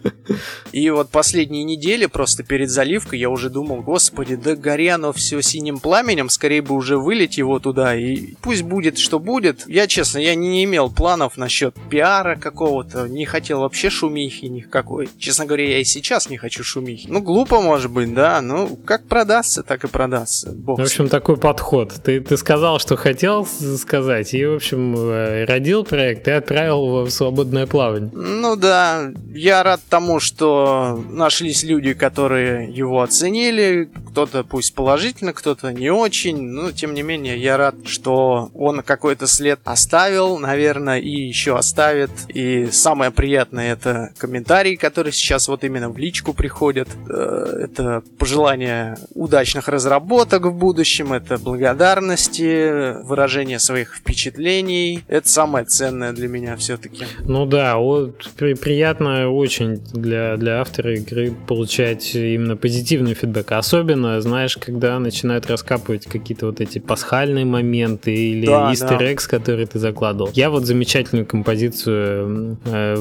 И 0.72 0.88
вот 0.90 1.10
последние 1.10 1.64
недели 1.64 2.06
просто 2.06 2.42
перед 2.42 2.70
заливкой 2.70 3.18
я 3.18 3.28
уже 3.28 3.50
думал, 3.50 3.82
господи, 3.82 4.36
да 4.36 4.56
горя 4.56 4.94
оно 4.94 5.12
все 5.12 5.42
синим 5.42 5.80
пламенем, 5.80 6.30
скорее 6.30 6.62
бы 6.62 6.74
уже 6.74 6.96
вылить 6.96 7.36
его 7.36 7.58
туда, 7.58 7.94
и 7.94 8.34
пусть 8.40 8.62
будет, 8.62 8.98
что 8.98 9.18
будет. 9.18 9.68
Я, 9.68 9.86
честно, 9.86 10.18
я 10.18 10.34
не 10.34 10.64
имел 10.64 10.90
планов 10.90 11.36
насчет 11.36 11.76
пиара 11.90 12.36
какого-то, 12.36 13.06
не 13.08 13.26
хотел 13.26 13.60
вообще 13.60 13.90
шумихи 13.90 14.46
никакой. 14.46 15.08
Честно 15.18 15.44
говоря, 15.44 15.68
я 15.68 15.78
и 15.78 15.84
сейчас 15.84 16.30
не 16.30 16.38
хочу 16.38 16.64
шумихи. 16.64 17.01
Ну, 17.08 17.20
глупо, 17.20 17.60
может 17.60 17.90
быть, 17.90 18.12
да. 18.14 18.40
Ну, 18.40 18.76
как 18.84 19.06
продастся, 19.06 19.62
так 19.62 19.84
и 19.84 19.88
продастся. 19.88 20.52
Бог 20.52 20.78
в 20.78 20.82
общем, 20.82 21.08
такой 21.08 21.36
подход. 21.36 21.92
Ты, 22.04 22.20
ты 22.20 22.36
сказал, 22.36 22.78
что 22.78 22.96
хотел 22.96 23.46
сказать, 23.46 24.34
и, 24.34 24.44
в 24.44 24.54
общем, 24.54 24.94
э, 24.96 25.44
родил 25.44 25.84
проект 25.84 26.28
и 26.28 26.30
отправил 26.30 26.86
его 26.86 27.04
в 27.04 27.10
свободное 27.10 27.66
плавание. 27.66 28.10
Ну 28.12 28.56
да, 28.56 29.10
я 29.34 29.62
рад 29.62 29.80
тому, 29.88 30.20
что 30.20 31.02
нашлись 31.10 31.62
люди, 31.62 31.94
которые 31.94 32.70
его 32.70 33.02
оценили. 33.02 33.90
Кто-то 34.10 34.44
пусть 34.44 34.74
положительно, 34.74 35.32
кто-то 35.32 35.72
не 35.72 35.90
очень. 35.90 36.40
Но, 36.42 36.72
тем 36.72 36.94
не 36.94 37.02
менее, 37.02 37.38
я 37.38 37.56
рад, 37.56 37.74
что 37.84 38.50
он 38.54 38.82
какой-то 38.82 39.26
след 39.26 39.60
оставил, 39.64 40.38
наверное, 40.38 40.98
и 40.98 41.10
еще 41.10 41.56
оставит. 41.56 42.10
И 42.28 42.68
самое 42.70 43.10
приятное 43.10 43.72
это 43.72 44.10
комментарии, 44.18 44.76
которые 44.76 45.12
сейчас 45.12 45.48
вот 45.48 45.64
именно 45.64 45.88
в 45.90 45.98
личку 45.98 46.32
приходят. 46.32 46.88
Э, 47.08 47.64
это 47.64 48.02
пожелания 48.18 48.96
удачных 49.14 49.68
разработок 49.68 50.46
в 50.46 50.52
будущем, 50.52 51.12
это 51.12 51.38
благодарности, 51.38 53.02
выражение 53.04 53.58
своих 53.58 53.94
впечатлений. 53.94 55.04
Это 55.08 55.28
самое 55.28 55.64
ценное 55.64 56.12
для 56.12 56.28
меня 56.28 56.56
все-таки. 56.56 57.04
Ну 57.24 57.46
да, 57.46 57.76
вот 57.76 58.28
приятно 58.36 59.30
очень 59.30 59.76
для, 59.92 60.36
для 60.36 60.60
автора 60.60 60.94
игры 60.94 61.34
получать 61.46 62.14
именно 62.14 62.56
позитивный 62.56 63.14
фидбэк. 63.14 63.52
Особенно, 63.52 64.20
знаешь, 64.20 64.56
когда 64.56 64.98
начинают 64.98 65.46
раскапывать 65.46 66.06
какие-то 66.06 66.46
вот 66.46 66.60
эти 66.60 66.78
пасхальные 66.78 67.44
моменты 67.44 68.14
или 68.14 68.46
да, 68.46 68.72
easter 68.72 68.98
eggs, 69.00 69.28
да. 69.30 69.38
которые 69.38 69.66
ты 69.66 69.78
закладывал. 69.78 70.30
Я 70.34 70.50
вот 70.50 70.64
замечательную 70.64 71.26
композицию 71.26 72.58
э, 72.64 72.96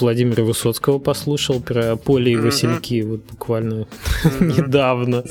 Владимира 0.00 0.44
Высоцкого 0.44 0.98
послушал 0.98 1.60
про 1.60 1.96
поле 1.96 2.32
и 2.32 2.36
васильки 2.36 3.02
вот 3.02 3.20
буквально 3.30 3.86
недавно. 4.40 5.24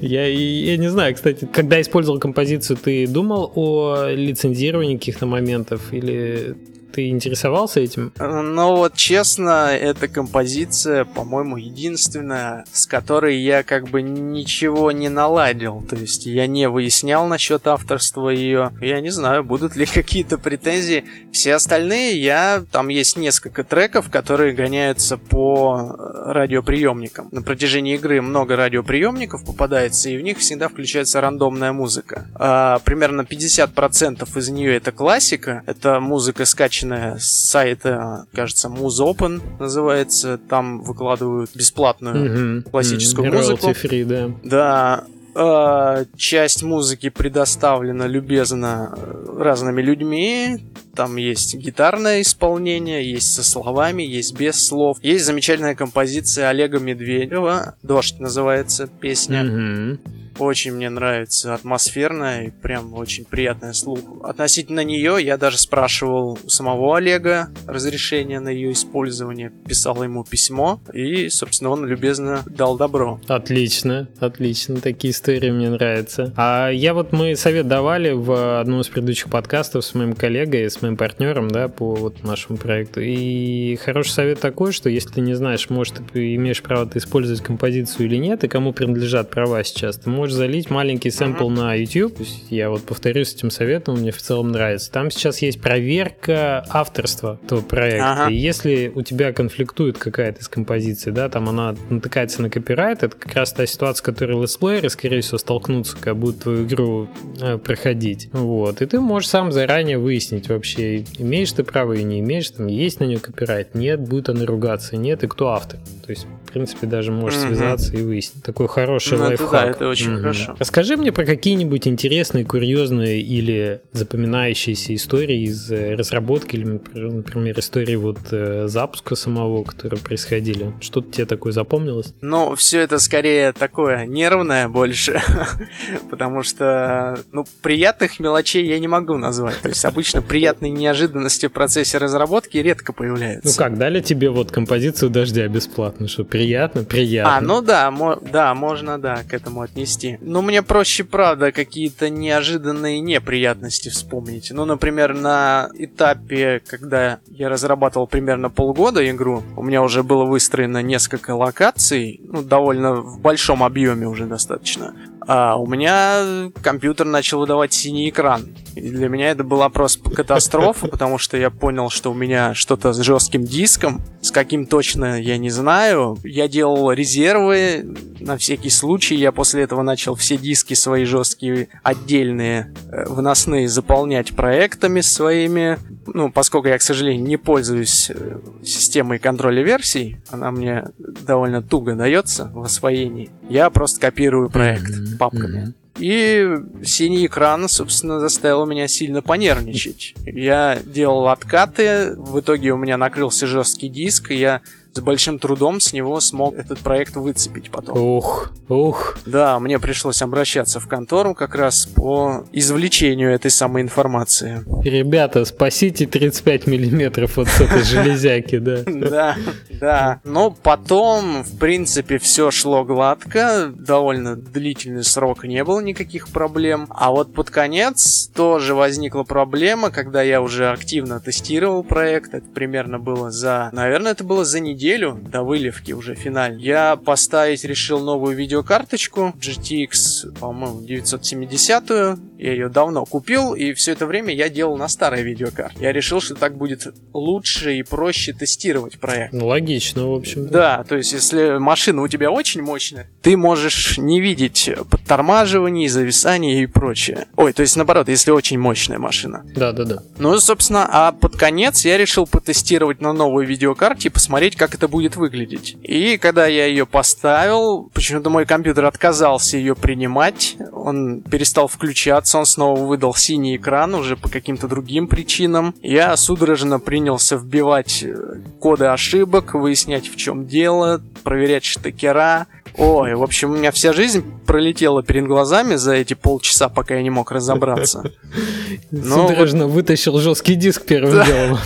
Я, 0.00 0.26
я 0.26 0.76
не 0.76 0.90
знаю, 0.90 1.14
кстати, 1.14 1.48
когда 1.52 1.80
использовал 1.80 2.20
композицию, 2.20 2.76
ты 2.76 3.06
думал 3.06 3.52
о 3.54 4.08
лицензировании 4.10 4.96
каких-то 4.96 5.26
моментов 5.26 5.92
или 5.92 6.56
ты 6.92 7.08
интересовался 7.08 7.80
этим? 7.80 8.12
Ну 8.18 8.76
вот 8.76 8.94
честно, 8.94 9.70
эта 9.72 10.08
композиция, 10.08 11.04
по-моему, 11.04 11.56
единственная, 11.56 12.64
с 12.72 12.86
которой 12.86 13.38
я 13.38 13.62
как 13.62 13.88
бы 13.88 14.02
ничего 14.02 14.92
не 14.92 15.08
наладил. 15.08 15.82
То 15.88 15.96
есть 15.96 16.26
я 16.26 16.46
не 16.46 16.68
выяснял 16.68 17.26
насчет 17.26 17.66
авторства 17.66 18.28
ее. 18.28 18.72
Я 18.80 19.00
не 19.00 19.10
знаю, 19.10 19.44
будут 19.44 19.76
ли 19.76 19.86
какие-то 19.94 20.38
претензии. 20.38 21.04
Все 21.32 21.54
остальные 21.54 22.22
я... 22.22 22.62
Там 22.70 22.88
есть 22.88 23.16
несколько 23.16 23.64
треков, 23.64 24.10
которые 24.10 24.52
гоняются 24.52 25.16
по 25.16 25.96
радиоприемникам. 26.26 27.28
На 27.32 27.42
протяжении 27.42 27.94
игры 27.94 28.20
много 28.20 28.56
радиоприемников 28.56 29.44
попадается, 29.44 30.10
и 30.10 30.16
в 30.16 30.22
них 30.22 30.38
всегда 30.38 30.68
включается 30.68 31.20
рандомная 31.20 31.72
музыка. 31.72 32.26
А, 32.34 32.78
примерно 32.80 33.22
50% 33.22 34.38
из 34.38 34.48
нее 34.48 34.76
это 34.76 34.92
классика. 34.92 35.62
Это 35.66 36.00
музыка 36.00 36.44
скачанная 36.44 36.81
скачанная 36.82 37.18
с 37.18 37.50
сайта, 37.50 38.26
кажется, 38.32 38.68
MuseOpen 38.68 39.40
называется. 39.60 40.38
Там 40.38 40.82
выкладывают 40.82 41.50
бесплатную 41.54 42.60
mm-hmm. 42.60 42.70
классическую 42.70 43.30
mm-hmm. 43.30 43.36
музыку. 43.36 43.70
Free, 43.70 44.04
да. 44.04 45.04
Да, 45.34 46.00
э, 46.00 46.04
часть 46.16 46.62
музыки 46.62 47.08
предоставлена 47.08 48.06
любезно 48.06 48.96
разными 49.38 49.80
людьми. 49.80 50.58
Там 50.94 51.16
есть 51.16 51.54
гитарное 51.54 52.20
исполнение, 52.20 53.10
есть 53.10 53.32
со 53.32 53.42
словами, 53.42 54.02
есть 54.02 54.36
без 54.38 54.66
слов. 54.66 54.98
Есть 55.02 55.24
замечательная 55.24 55.74
композиция 55.74 56.48
Олега 56.48 56.78
Медведева. 56.78 57.76
Дождь 57.82 58.18
называется 58.18 58.88
песня. 58.88 59.42
Mm-hmm. 59.42 60.21
Очень 60.38 60.72
мне 60.72 60.90
нравится, 60.90 61.54
атмосферная 61.54 62.46
и 62.46 62.50
прям 62.50 62.94
очень 62.94 63.24
приятная 63.24 63.72
слух. 63.72 64.00
Относительно 64.24 64.84
нее 64.84 65.18
я 65.20 65.36
даже 65.36 65.58
спрашивал 65.58 66.38
у 66.42 66.48
самого 66.48 66.96
Олега 66.96 67.48
разрешение 67.66 68.40
на 68.40 68.48
ее 68.48 68.72
использование, 68.72 69.52
писал 69.66 70.02
ему 70.02 70.24
письмо, 70.24 70.80
и, 70.92 71.28
собственно, 71.28 71.70
он 71.70 71.84
любезно 71.84 72.42
дал 72.46 72.76
добро. 72.76 73.20
Отлично, 73.28 74.08
отлично, 74.20 74.76
такие 74.76 75.12
истории 75.12 75.50
мне 75.50 75.70
нравятся. 75.70 76.32
А 76.36 76.70
я 76.70 76.94
вот, 76.94 77.12
мы 77.12 77.36
совет 77.36 77.68
давали 77.68 78.12
в 78.12 78.60
одном 78.60 78.80
из 78.80 78.88
предыдущих 78.88 79.30
подкастов 79.30 79.84
с 79.84 79.94
моим 79.94 80.14
коллегой, 80.14 80.70
с 80.70 80.82
моим 80.82 80.96
партнером, 80.96 81.48
да, 81.48 81.68
по 81.68 81.94
вот 81.94 82.22
нашему 82.22 82.58
проекту, 82.58 83.00
и 83.00 83.76
хороший 83.76 84.10
совет 84.10 84.40
такой, 84.40 84.72
что 84.72 84.88
если 84.88 85.10
ты 85.10 85.20
не 85.20 85.34
знаешь, 85.34 85.70
может, 85.70 86.00
ты 86.12 86.34
имеешь 86.34 86.62
право 86.62 86.86
ты 86.86 86.98
использовать 86.98 87.42
композицию 87.42 88.06
или 88.06 88.16
нет, 88.16 88.44
и 88.44 88.48
кому 88.48 88.72
принадлежат 88.72 89.30
права 89.30 89.62
сейчас, 89.64 89.96
ты 89.96 90.10
можешь 90.10 90.31
залить 90.32 90.70
маленький 90.70 91.10
сэмпл 91.10 91.48
uh-huh. 91.48 91.54
на 91.54 91.74
YouTube. 91.74 92.18
Я 92.50 92.70
вот 92.70 92.82
повторюсь 92.82 93.34
этим 93.34 93.50
советом, 93.50 93.98
мне 93.98 94.10
в 94.10 94.18
целом 94.18 94.52
нравится. 94.52 94.90
Там 94.90 95.10
сейчас 95.10 95.42
есть 95.42 95.60
проверка 95.60 96.64
авторства 96.68 97.38
этого 97.44 97.60
проекта. 97.60 98.26
Uh-huh. 98.26 98.32
И 98.32 98.36
если 98.36 98.92
у 98.94 99.02
тебя 99.02 99.32
конфликтует 99.32 99.98
какая-то 99.98 100.40
из 100.40 100.48
композиций, 100.48 101.12
да, 101.12 101.28
там 101.28 101.48
она 101.48 101.74
натыкается 101.90 102.42
на 102.42 102.50
копирайт, 102.50 103.02
это 103.02 103.16
как 103.16 103.34
раз 103.34 103.52
та 103.52 103.66
ситуация, 103.66 104.04
которой 104.04 104.40
летсплееры, 104.40 104.88
скорее 104.90 105.20
всего, 105.20 105.38
столкнутся, 105.38 105.96
когда 105.96 106.14
будут 106.14 106.40
твою 106.40 106.64
игру 106.64 107.08
э, 107.40 107.58
проходить. 107.58 108.28
Вот. 108.32 108.82
И 108.82 108.86
ты 108.86 109.00
можешь 109.00 109.28
сам 109.28 109.52
заранее 109.52 109.98
выяснить 109.98 110.48
вообще, 110.48 111.04
имеешь 111.18 111.52
ты 111.52 111.64
право 111.64 111.92
и 111.92 112.02
не 112.02 112.20
имеешь, 112.20 112.50
там 112.50 112.66
есть 112.66 113.00
на 113.00 113.04
нее 113.04 113.18
копирайт, 113.18 113.74
нет, 113.74 114.00
будет 114.00 114.28
она 114.28 114.44
ругаться, 114.46 114.96
нет, 114.96 115.24
и 115.24 115.28
кто 115.28 115.48
автор. 115.48 115.78
То 116.04 116.10
есть, 116.10 116.26
в 116.46 116.52
принципе, 116.52 116.86
даже 116.86 117.12
можешь 117.12 117.38
mm-hmm. 117.38 117.46
связаться 117.46 117.96
и 117.96 118.02
выяснить. 118.02 118.42
Такой 118.42 118.68
хороший 118.68 119.18
ну, 119.18 119.24
лайфхак. 119.24 119.52
Это, 119.52 119.62
да, 119.62 119.70
это 119.70 119.88
очень 119.88 120.11
mm-hmm. 120.12 120.20
хорошо. 120.20 120.56
Расскажи 120.58 120.96
мне 120.96 121.12
про 121.12 121.24
какие-нибудь 121.24 121.86
интересные, 121.86 122.44
курьезные 122.44 123.20
или 123.20 123.80
запоминающиеся 123.92 124.94
истории 124.94 125.44
из 125.44 125.70
э, 125.70 125.94
разработки, 125.94 126.56
или, 126.56 126.80
например, 126.94 127.58
истории 127.58 127.96
вот 127.96 128.18
э, 128.30 128.66
запуска 128.68 129.14
самого, 129.14 129.64
которые 129.64 130.00
происходили. 130.00 130.72
Что-то 130.80 131.10
тебе 131.10 131.26
такое 131.26 131.52
запомнилось? 131.52 132.14
Ну, 132.20 132.54
все 132.54 132.80
это 132.80 132.98
скорее 132.98 133.52
такое 133.52 134.06
нервное 134.06 134.68
больше, 134.68 135.20
потому 136.10 136.42
что, 136.42 137.18
ну, 137.32 137.44
приятных 137.62 138.20
мелочей 138.20 138.66
я 138.66 138.78
не 138.78 138.88
могу 138.88 139.16
назвать. 139.16 139.60
То 139.60 139.68
есть 139.68 139.84
обычно 139.84 140.22
приятные 140.22 140.72
неожиданности 140.72 141.46
в 141.46 141.52
процессе 141.52 141.98
разработки 141.98 142.56
редко 142.58 142.92
появляются. 142.92 143.48
Ну 143.48 143.54
как, 143.56 143.78
дали 143.78 144.00
тебе 144.00 144.30
вот 144.30 144.50
композицию 144.50 145.10
«Дождя» 145.10 145.46
бесплатно, 145.48 146.08
что 146.08 146.24
приятно? 146.24 146.84
Приятно. 146.84 147.36
А, 147.36 147.40
ну 147.40 147.62
да, 147.62 147.90
мо- 147.90 148.18
да, 148.20 148.54
можно, 148.54 148.98
да, 148.98 149.22
к 149.28 149.34
этому 149.34 149.62
отнести. 149.62 150.01
Ну, 150.20 150.42
мне 150.42 150.62
проще, 150.62 151.04
правда, 151.04 151.52
какие-то 151.52 152.10
неожиданные 152.10 153.00
неприятности 153.00 153.88
вспомнить. 153.88 154.50
Ну, 154.50 154.64
например, 154.64 155.14
на 155.14 155.70
этапе, 155.74 156.60
когда 156.66 157.20
я 157.28 157.48
разрабатывал 157.48 158.06
примерно 158.06 158.50
полгода 158.50 159.08
игру, 159.10 159.42
у 159.56 159.62
меня 159.62 159.82
уже 159.82 160.02
было 160.02 160.24
выстроено 160.24 160.82
несколько 160.82 161.34
локаций, 161.34 162.20
ну, 162.24 162.42
довольно 162.42 162.94
в 162.94 163.20
большом 163.20 163.62
объеме 163.62 164.06
уже 164.06 164.26
достаточно 164.26 164.94
а 165.26 165.56
у 165.56 165.66
меня 165.66 166.50
компьютер 166.62 167.06
начал 167.06 167.40
выдавать 167.40 167.72
синий 167.72 168.08
экран. 168.08 168.54
И 168.74 168.80
для 168.80 169.08
меня 169.08 169.30
это 169.30 169.44
была 169.44 169.68
просто 169.68 170.10
катастрофа, 170.10 170.88
потому 170.88 171.18
что 171.18 171.36
я 171.36 171.50
понял, 171.50 171.90
что 171.90 172.10
у 172.10 172.14
меня 172.14 172.54
что-то 172.54 172.92
с 172.92 173.00
жестким 173.00 173.44
диском, 173.44 174.00
с 174.20 174.30
каким 174.30 174.66
точно 174.66 175.20
я 175.20 175.38
не 175.38 175.50
знаю. 175.50 176.18
Я 176.24 176.48
делал 176.48 176.92
резервы 176.92 177.94
на 178.20 178.36
всякий 178.36 178.70
случай. 178.70 179.16
Я 179.16 179.32
после 179.32 179.62
этого 179.62 179.82
начал 179.82 180.14
все 180.14 180.36
диски 180.36 180.74
свои 180.74 181.04
жесткие 181.04 181.68
отдельные 181.82 182.72
э, 182.90 183.04
выносные 183.08 183.68
заполнять 183.68 184.34
проектами 184.34 185.00
своими. 185.00 185.78
Ну, 186.06 186.30
поскольку 186.32 186.68
я, 186.68 186.78
к 186.78 186.82
сожалению, 186.82 187.24
не 187.24 187.36
пользуюсь 187.36 188.10
э, 188.10 188.38
системой 188.64 189.18
контроля 189.18 189.62
версий, 189.62 190.16
она 190.30 190.50
мне 190.50 190.84
довольно 190.98 191.62
туго 191.62 191.94
дается 191.94 192.50
в 192.52 192.62
освоении. 192.62 193.30
Я 193.48 193.70
просто 193.70 194.00
копирую 194.00 194.50
проект 194.50 195.18
папками. 195.18 195.74
И 195.98 196.56
синий 196.84 197.26
экран, 197.26 197.68
собственно, 197.68 198.18
заставил 198.18 198.64
меня 198.66 198.88
сильно 198.88 199.20
понервничать. 199.20 200.14
Я 200.24 200.78
делал 200.84 201.28
откаты, 201.28 202.14
в 202.16 202.40
итоге 202.40 202.72
у 202.72 202.76
меня 202.76 202.96
накрылся 202.96 203.46
жесткий 203.46 203.88
диск, 203.88 204.30
и 204.30 204.36
я 204.36 204.62
с 204.94 205.00
большим 205.00 205.38
трудом 205.38 205.80
с 205.80 205.92
него 205.92 206.20
смог 206.20 206.54
этот 206.54 206.78
проект 206.80 207.16
выцепить 207.16 207.70
потом. 207.70 207.98
Ух, 207.98 208.52
ух. 208.68 209.18
Да, 209.24 209.58
мне 209.58 209.78
пришлось 209.78 210.20
обращаться 210.20 210.80
в 210.80 210.86
контору 210.86 211.34
как 211.34 211.54
раз 211.54 211.86
по 211.86 212.44
извлечению 212.52 213.32
этой 213.32 213.50
самой 213.50 213.82
информации. 213.82 214.64
Ребята, 214.84 215.44
спасите 215.46 216.06
35 216.06 216.66
миллиметров 216.66 217.36
вот 217.38 217.48
с 217.48 217.60
этой 217.60 217.82
железяки, 217.82 218.58
да. 218.58 218.82
Да, 219.12 219.36
да. 219.80 220.20
Но 220.24 220.50
потом, 220.50 221.42
в 221.42 221.58
принципе, 221.58 222.18
все 222.18 222.50
шло 222.50 222.84
гладко, 222.84 223.72
довольно 223.74 224.36
длительный 224.36 225.04
срок, 225.04 225.44
не 225.44 225.64
было 225.64 225.80
никаких 225.80 226.28
проблем. 226.28 226.86
А 226.90 227.10
вот 227.10 227.34
под 227.34 227.50
конец 227.50 228.30
тоже 228.34 228.74
возникла 228.74 229.22
проблема, 229.24 229.90
когда 229.90 230.22
я 230.22 230.40
уже 230.40 230.70
активно 230.70 231.20
тестировал 231.20 231.82
проект. 231.82 232.34
Это 232.34 232.46
примерно 232.48 232.98
было 232.98 233.30
за... 233.30 233.70
Наверное, 233.72 234.12
это 234.12 234.24
было 234.24 234.44
за 234.44 234.60
неделю 234.60 234.81
неделю 234.82 235.20
до 235.30 235.42
выливки 235.42 235.92
уже 235.92 236.14
финальной 236.14 236.60
я 236.62 236.96
поставить 236.96 237.64
решил 237.64 238.00
новую 238.00 238.36
видеокарточку 238.36 239.32
GTX, 239.40 240.38
по-моему, 240.38 240.82
970. 240.82 242.18
Я 242.38 242.52
ее 242.52 242.68
давно 242.68 243.04
купил, 243.04 243.54
и 243.54 243.72
все 243.72 243.92
это 243.92 244.06
время 244.06 244.34
я 244.34 244.48
делал 244.48 244.76
на 244.76 244.88
старой 244.88 245.22
видеокарте. 245.22 245.78
Я 245.80 245.92
решил, 245.92 246.20
что 246.20 246.34
так 246.34 246.56
будет 246.56 246.92
лучше 247.12 247.76
и 247.76 247.82
проще 247.84 248.32
тестировать 248.32 248.98
проект. 248.98 249.32
Ну, 249.32 249.46
логично, 249.46 250.08
в 250.08 250.14
общем. 250.14 250.48
Да, 250.48 250.82
то 250.82 250.96
есть 250.96 251.12
если 251.12 251.58
машина 251.58 252.02
у 252.02 252.08
тебя 252.08 252.32
очень 252.32 252.62
мощная, 252.62 253.08
ты 253.22 253.36
можешь 253.36 253.98
не 253.98 254.20
видеть 254.20 254.68
подтормаживаний, 254.90 255.86
зависаний 255.86 256.62
и 256.62 256.66
прочее. 256.66 257.26
Ой, 257.36 257.52
то 257.52 257.62
есть 257.62 257.76
наоборот, 257.76 258.08
если 258.08 258.32
очень 258.32 258.58
мощная 258.58 258.98
машина. 258.98 259.44
Да, 259.54 259.70
да, 259.70 259.84
да. 259.84 260.02
Ну, 260.18 260.36
собственно, 260.40 260.88
а 260.90 261.12
под 261.12 261.36
конец 261.36 261.84
я 261.84 261.96
решил 261.96 262.26
потестировать 262.26 263.00
на 263.00 263.12
новой 263.12 263.46
видеокарте 263.46 264.08
и 264.08 264.10
посмотреть, 264.10 264.56
как 264.56 264.71
это 264.74 264.88
будет 264.88 265.16
выглядеть. 265.16 265.76
И 265.82 266.18
когда 266.18 266.46
я 266.46 266.66
ее 266.66 266.86
поставил, 266.86 267.90
почему-то 267.92 268.30
мой 268.30 268.46
компьютер 268.46 268.84
отказался 268.86 269.56
ее 269.56 269.74
принимать, 269.74 270.56
он 270.72 271.20
перестал 271.22 271.68
включаться, 271.68 272.38
он 272.38 272.46
снова 272.46 272.80
выдал 272.80 273.14
синий 273.14 273.56
экран 273.56 273.94
уже 273.94 274.16
по 274.16 274.28
каким-то 274.28 274.68
другим 274.68 275.06
причинам. 275.06 275.74
Я 275.82 276.16
судорожно 276.16 276.80
принялся 276.80 277.36
вбивать 277.36 278.02
э, 278.02 278.40
коды 278.60 278.86
ошибок, 278.86 279.54
выяснять, 279.54 280.08
в 280.08 280.16
чем 280.16 280.46
дело, 280.46 281.00
проверять 281.22 281.64
штекера, 281.64 282.46
Ой, 282.78 283.14
в 283.14 283.22
общем, 283.22 283.50
у 283.50 283.56
меня 283.56 283.70
вся 283.70 283.92
жизнь 283.92 284.24
пролетела 284.46 285.02
перед 285.02 285.26
глазами 285.26 285.74
за 285.74 285.92
эти 285.92 286.14
полчаса, 286.14 286.70
пока 286.70 286.94
я 286.94 287.02
не 287.02 287.10
мог 287.10 287.30
разобраться. 287.30 288.02
Но 288.90 289.28
Судорожно 289.28 289.66
вот... 289.66 289.74
вытащил 289.74 290.18
жесткий 290.18 290.54
диск 290.54 290.86
первым 290.86 291.14
да. 291.14 291.26
делом 291.26 291.58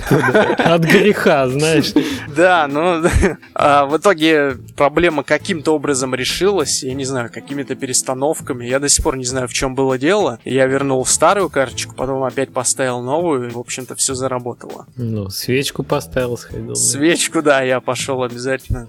От 0.58 0.82
греха, 0.82 1.48
знаешь. 1.48 1.92
Да, 2.36 2.66
но 2.68 2.95
а 3.54 3.86
в 3.86 3.96
итоге 3.96 4.56
проблема 4.76 5.22
каким-то 5.22 5.74
образом 5.74 6.14
решилась. 6.14 6.82
Я 6.82 6.94
не 6.94 7.04
знаю, 7.04 7.30
какими-то 7.32 7.74
перестановками. 7.74 8.66
Я 8.66 8.78
до 8.78 8.88
сих 8.88 9.04
пор 9.04 9.16
не 9.16 9.24
знаю, 9.24 9.48
в 9.48 9.52
чем 9.52 9.74
было 9.74 9.98
дело. 9.98 10.38
Я 10.44 10.66
вернул 10.66 11.04
старую 11.06 11.50
карточку, 11.50 11.94
потом 11.94 12.22
опять 12.22 12.52
поставил 12.52 13.00
новую. 13.02 13.48
И, 13.48 13.50
в 13.50 13.58
общем-то, 13.58 13.94
все 13.94 14.14
заработало. 14.14 14.86
Ну, 14.96 15.30
свечку 15.30 15.82
поставил, 15.82 16.36
сходил. 16.36 16.74
Свечку, 16.74 17.42
да, 17.42 17.62
я 17.62 17.80
пошел 17.80 18.22
обязательно. 18.22 18.86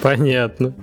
Понятно. 0.00 0.74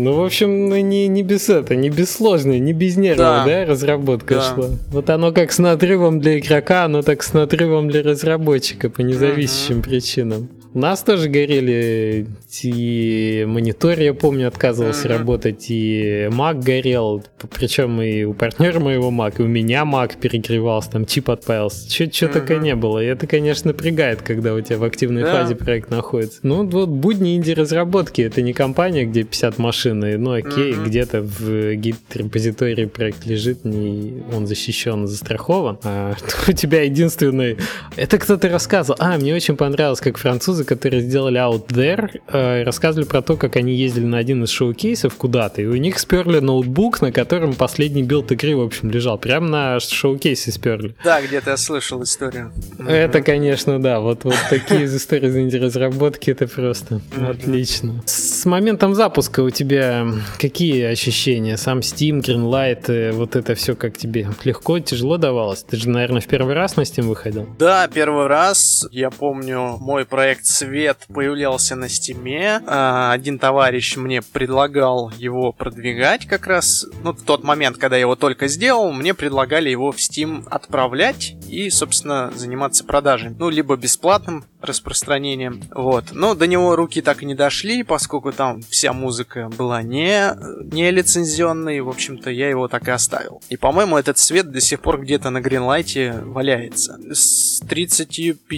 Ну, 0.00 0.12
в 0.12 0.24
общем, 0.24 0.68
ну, 0.68 0.76
не, 0.76 1.08
не 1.08 1.24
без 1.24 1.48
это, 1.48 1.74
не 1.74 1.90
без 1.90 2.12
сложной, 2.12 2.60
не 2.60 2.72
без 2.72 2.96
нервов, 2.96 3.18
да, 3.18 3.44
да 3.44 3.64
разработка 3.64 4.36
да. 4.36 4.42
шла. 4.42 4.68
Вот 4.92 5.10
оно 5.10 5.32
как 5.32 5.50
с 5.50 5.58
надрывом 5.58 6.20
для 6.20 6.38
игрока, 6.38 6.84
оно 6.84 7.02
так 7.02 7.22
с 7.24 7.32
надрывом 7.32 7.90
для 7.90 8.04
разработчика 8.04 8.90
по 8.90 9.00
независящим 9.00 9.78
uh-huh. 9.78 9.82
причинам. 9.82 10.48
Нас 10.78 11.02
тоже 11.02 11.28
горели 11.28 12.28
и 12.62 13.44
монитор, 13.48 13.98
я 13.98 14.14
помню, 14.14 14.46
отказывался 14.46 15.08
mm-hmm. 15.08 15.18
работать, 15.18 15.66
и 15.70 16.28
Mac 16.30 16.62
горел, 16.62 17.24
причем 17.52 18.00
и 18.00 18.22
у 18.22 18.32
партнера 18.32 18.78
моего 18.78 19.10
Mac, 19.10 19.34
и 19.38 19.42
у 19.42 19.48
меня 19.48 19.82
Mac 19.82 20.18
перегревался, 20.20 20.92
там 20.92 21.04
чип 21.04 21.30
отпаялся. 21.30 21.90
Что 21.90 22.04
mm-hmm. 22.04 22.32
такое 22.32 22.58
не 22.58 22.76
было. 22.76 23.02
И 23.02 23.06
это, 23.06 23.26
конечно, 23.26 23.72
напрягает, 23.72 24.22
когда 24.22 24.54
у 24.54 24.60
тебя 24.60 24.78
в 24.78 24.84
активной 24.84 25.22
yeah. 25.22 25.32
фазе 25.32 25.56
проект 25.56 25.90
находится. 25.90 26.38
Ну, 26.44 26.64
вот 26.64 26.88
будни 26.88 27.36
инди-разработки, 27.36 28.22
это 28.22 28.40
не 28.40 28.52
компания, 28.52 29.04
где 29.04 29.24
50 29.24 29.58
машин, 29.58 30.04
и, 30.04 30.16
ну 30.16 30.32
окей, 30.32 30.74
mm-hmm. 30.74 30.84
где-то 30.84 31.22
в 31.22 31.74
гид-репозитории 31.74 32.84
проект 32.84 33.26
лежит, 33.26 33.64
не, 33.64 34.22
он 34.32 34.46
защищен, 34.46 35.08
застрахован, 35.08 35.78
а 35.82 36.14
у 36.48 36.52
тебя 36.52 36.82
единственный... 36.82 37.56
Это 37.96 38.18
кто-то 38.18 38.48
рассказывал. 38.48 38.96
А, 39.00 39.18
мне 39.18 39.34
очень 39.34 39.56
понравилось, 39.56 40.00
как 40.00 40.18
французы, 40.18 40.67
которые 40.68 41.02
сделали 41.02 41.40
Out 41.40 41.68
There, 41.68 42.20
э, 42.28 42.62
рассказывали 42.62 43.06
про 43.06 43.22
то, 43.22 43.36
как 43.36 43.56
они 43.56 43.74
ездили 43.74 44.04
на 44.04 44.18
один 44.18 44.44
из 44.44 44.50
шоу-кейсов 44.50 45.14
куда-то, 45.14 45.62
и 45.62 45.66
у 45.66 45.76
них 45.76 45.98
сперли 45.98 46.40
ноутбук, 46.40 47.00
на 47.00 47.10
котором 47.10 47.54
последний 47.54 48.02
билд 48.02 48.30
игры, 48.32 48.54
в 48.54 48.60
общем, 48.60 48.90
лежал. 48.90 49.18
Прям 49.18 49.46
на 49.46 49.80
шоу-кейсе 49.80 50.52
сперли. 50.52 50.94
Да, 51.02 51.22
где-то 51.22 51.50
я 51.50 51.56
слышал 51.56 52.02
историю. 52.02 52.52
Это, 52.86 53.22
конечно, 53.22 53.80
да. 53.80 54.00
Вот, 54.00 54.24
вот 54.24 54.36
такие 54.50 54.84
истории 54.84 55.56
разработки 55.56 56.30
это 56.30 56.46
просто 56.46 57.00
отлично. 57.16 58.02
С 58.06 58.44
моментом 58.44 58.94
запуска 58.94 59.40
у 59.40 59.50
тебя 59.50 60.06
какие 60.38 60.84
ощущения? 60.84 61.56
Сам 61.56 61.78
Steam, 61.78 62.20
Greenlight, 62.20 62.90
э, 62.92 63.12
вот 63.12 63.36
это 63.36 63.54
все 63.54 63.74
как 63.74 63.96
тебе? 63.96 64.28
Легко, 64.44 64.78
тяжело 64.78 65.16
давалось? 65.16 65.62
Ты 65.62 65.76
же, 65.76 65.88
наверное, 65.88 66.20
в 66.20 66.26
первый 66.26 66.54
раз 66.54 66.76
на 66.76 66.82
Steam 66.82 67.04
выходил? 67.04 67.48
Да, 67.58 67.88
первый 67.88 68.26
раз. 68.26 68.86
Я 68.90 69.10
помню, 69.10 69.78
мой 69.80 70.04
проект 70.04 70.46
Свет 70.48 71.06
появлялся 71.12 71.76
на 71.76 71.90
стиме. 71.90 72.62
А, 72.66 73.12
один 73.12 73.38
товарищ 73.38 73.96
мне 73.96 74.22
предлагал 74.22 75.12
его 75.18 75.52
продвигать 75.52 76.26
как 76.26 76.46
раз. 76.46 76.86
Ну, 77.02 77.12
в 77.12 77.22
тот 77.22 77.44
момент, 77.44 77.76
когда 77.76 77.96
я 77.96 78.00
его 78.00 78.16
только 78.16 78.48
сделал, 78.48 78.90
мне 78.90 79.12
предлагали 79.12 79.68
его 79.68 79.92
в 79.92 79.96
Steam 79.96 80.48
отправлять 80.48 81.36
и, 81.46 81.68
собственно, 81.68 82.32
заниматься 82.34 82.84
продажей. 82.84 83.30
Ну, 83.38 83.50
либо 83.50 83.76
бесплатным 83.76 84.46
распространением. 84.60 85.62
Вот. 85.74 86.06
Но 86.12 86.34
до 86.34 86.46
него 86.46 86.76
руки 86.76 87.00
так 87.00 87.22
и 87.22 87.26
не 87.26 87.34
дошли, 87.34 87.82
поскольку 87.82 88.32
там 88.32 88.62
вся 88.62 88.92
музыка 88.92 89.48
была 89.56 89.82
не, 89.82 90.32
не 90.72 90.90
лицензионной. 90.90 91.80
В 91.80 91.88
общем-то, 91.88 92.30
я 92.30 92.48
его 92.48 92.68
так 92.68 92.88
и 92.88 92.90
оставил. 92.90 93.42
И, 93.48 93.56
по-моему, 93.56 93.96
этот 93.96 94.18
свет 94.18 94.50
до 94.50 94.60
сих 94.60 94.80
пор 94.80 95.00
где-то 95.00 95.30
на 95.30 95.40
Гринлайте 95.40 96.12
валяется. 96.24 96.98
С 97.12 97.60
35 97.68 98.50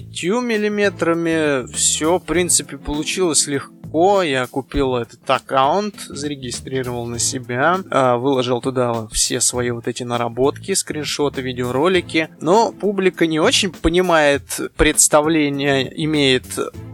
миллиметрами 0.43 1.71
все, 1.73 2.19
в 2.19 2.25
принципе, 2.25 2.79
получилось 2.79 3.47
легко 3.47 3.80
легко. 3.91 4.23
Я 4.23 4.47
купил 4.47 4.97
этот 4.97 5.29
аккаунт, 5.29 5.95
зарегистрировал 6.09 7.07
на 7.07 7.19
себя, 7.19 7.81
а, 7.91 8.17
выложил 8.17 8.61
туда 8.61 9.09
все 9.09 9.41
свои 9.41 9.71
вот 9.71 9.89
эти 9.89 10.03
наработки, 10.03 10.75
скриншоты, 10.75 11.43
видеоролики. 11.43 12.29
Но 12.41 12.73
публика 12.73 13.27
не 13.27 13.41
очень 13.41 13.71
понимает 13.71 14.43
представление, 14.77 15.91
имеет 16.05 16.45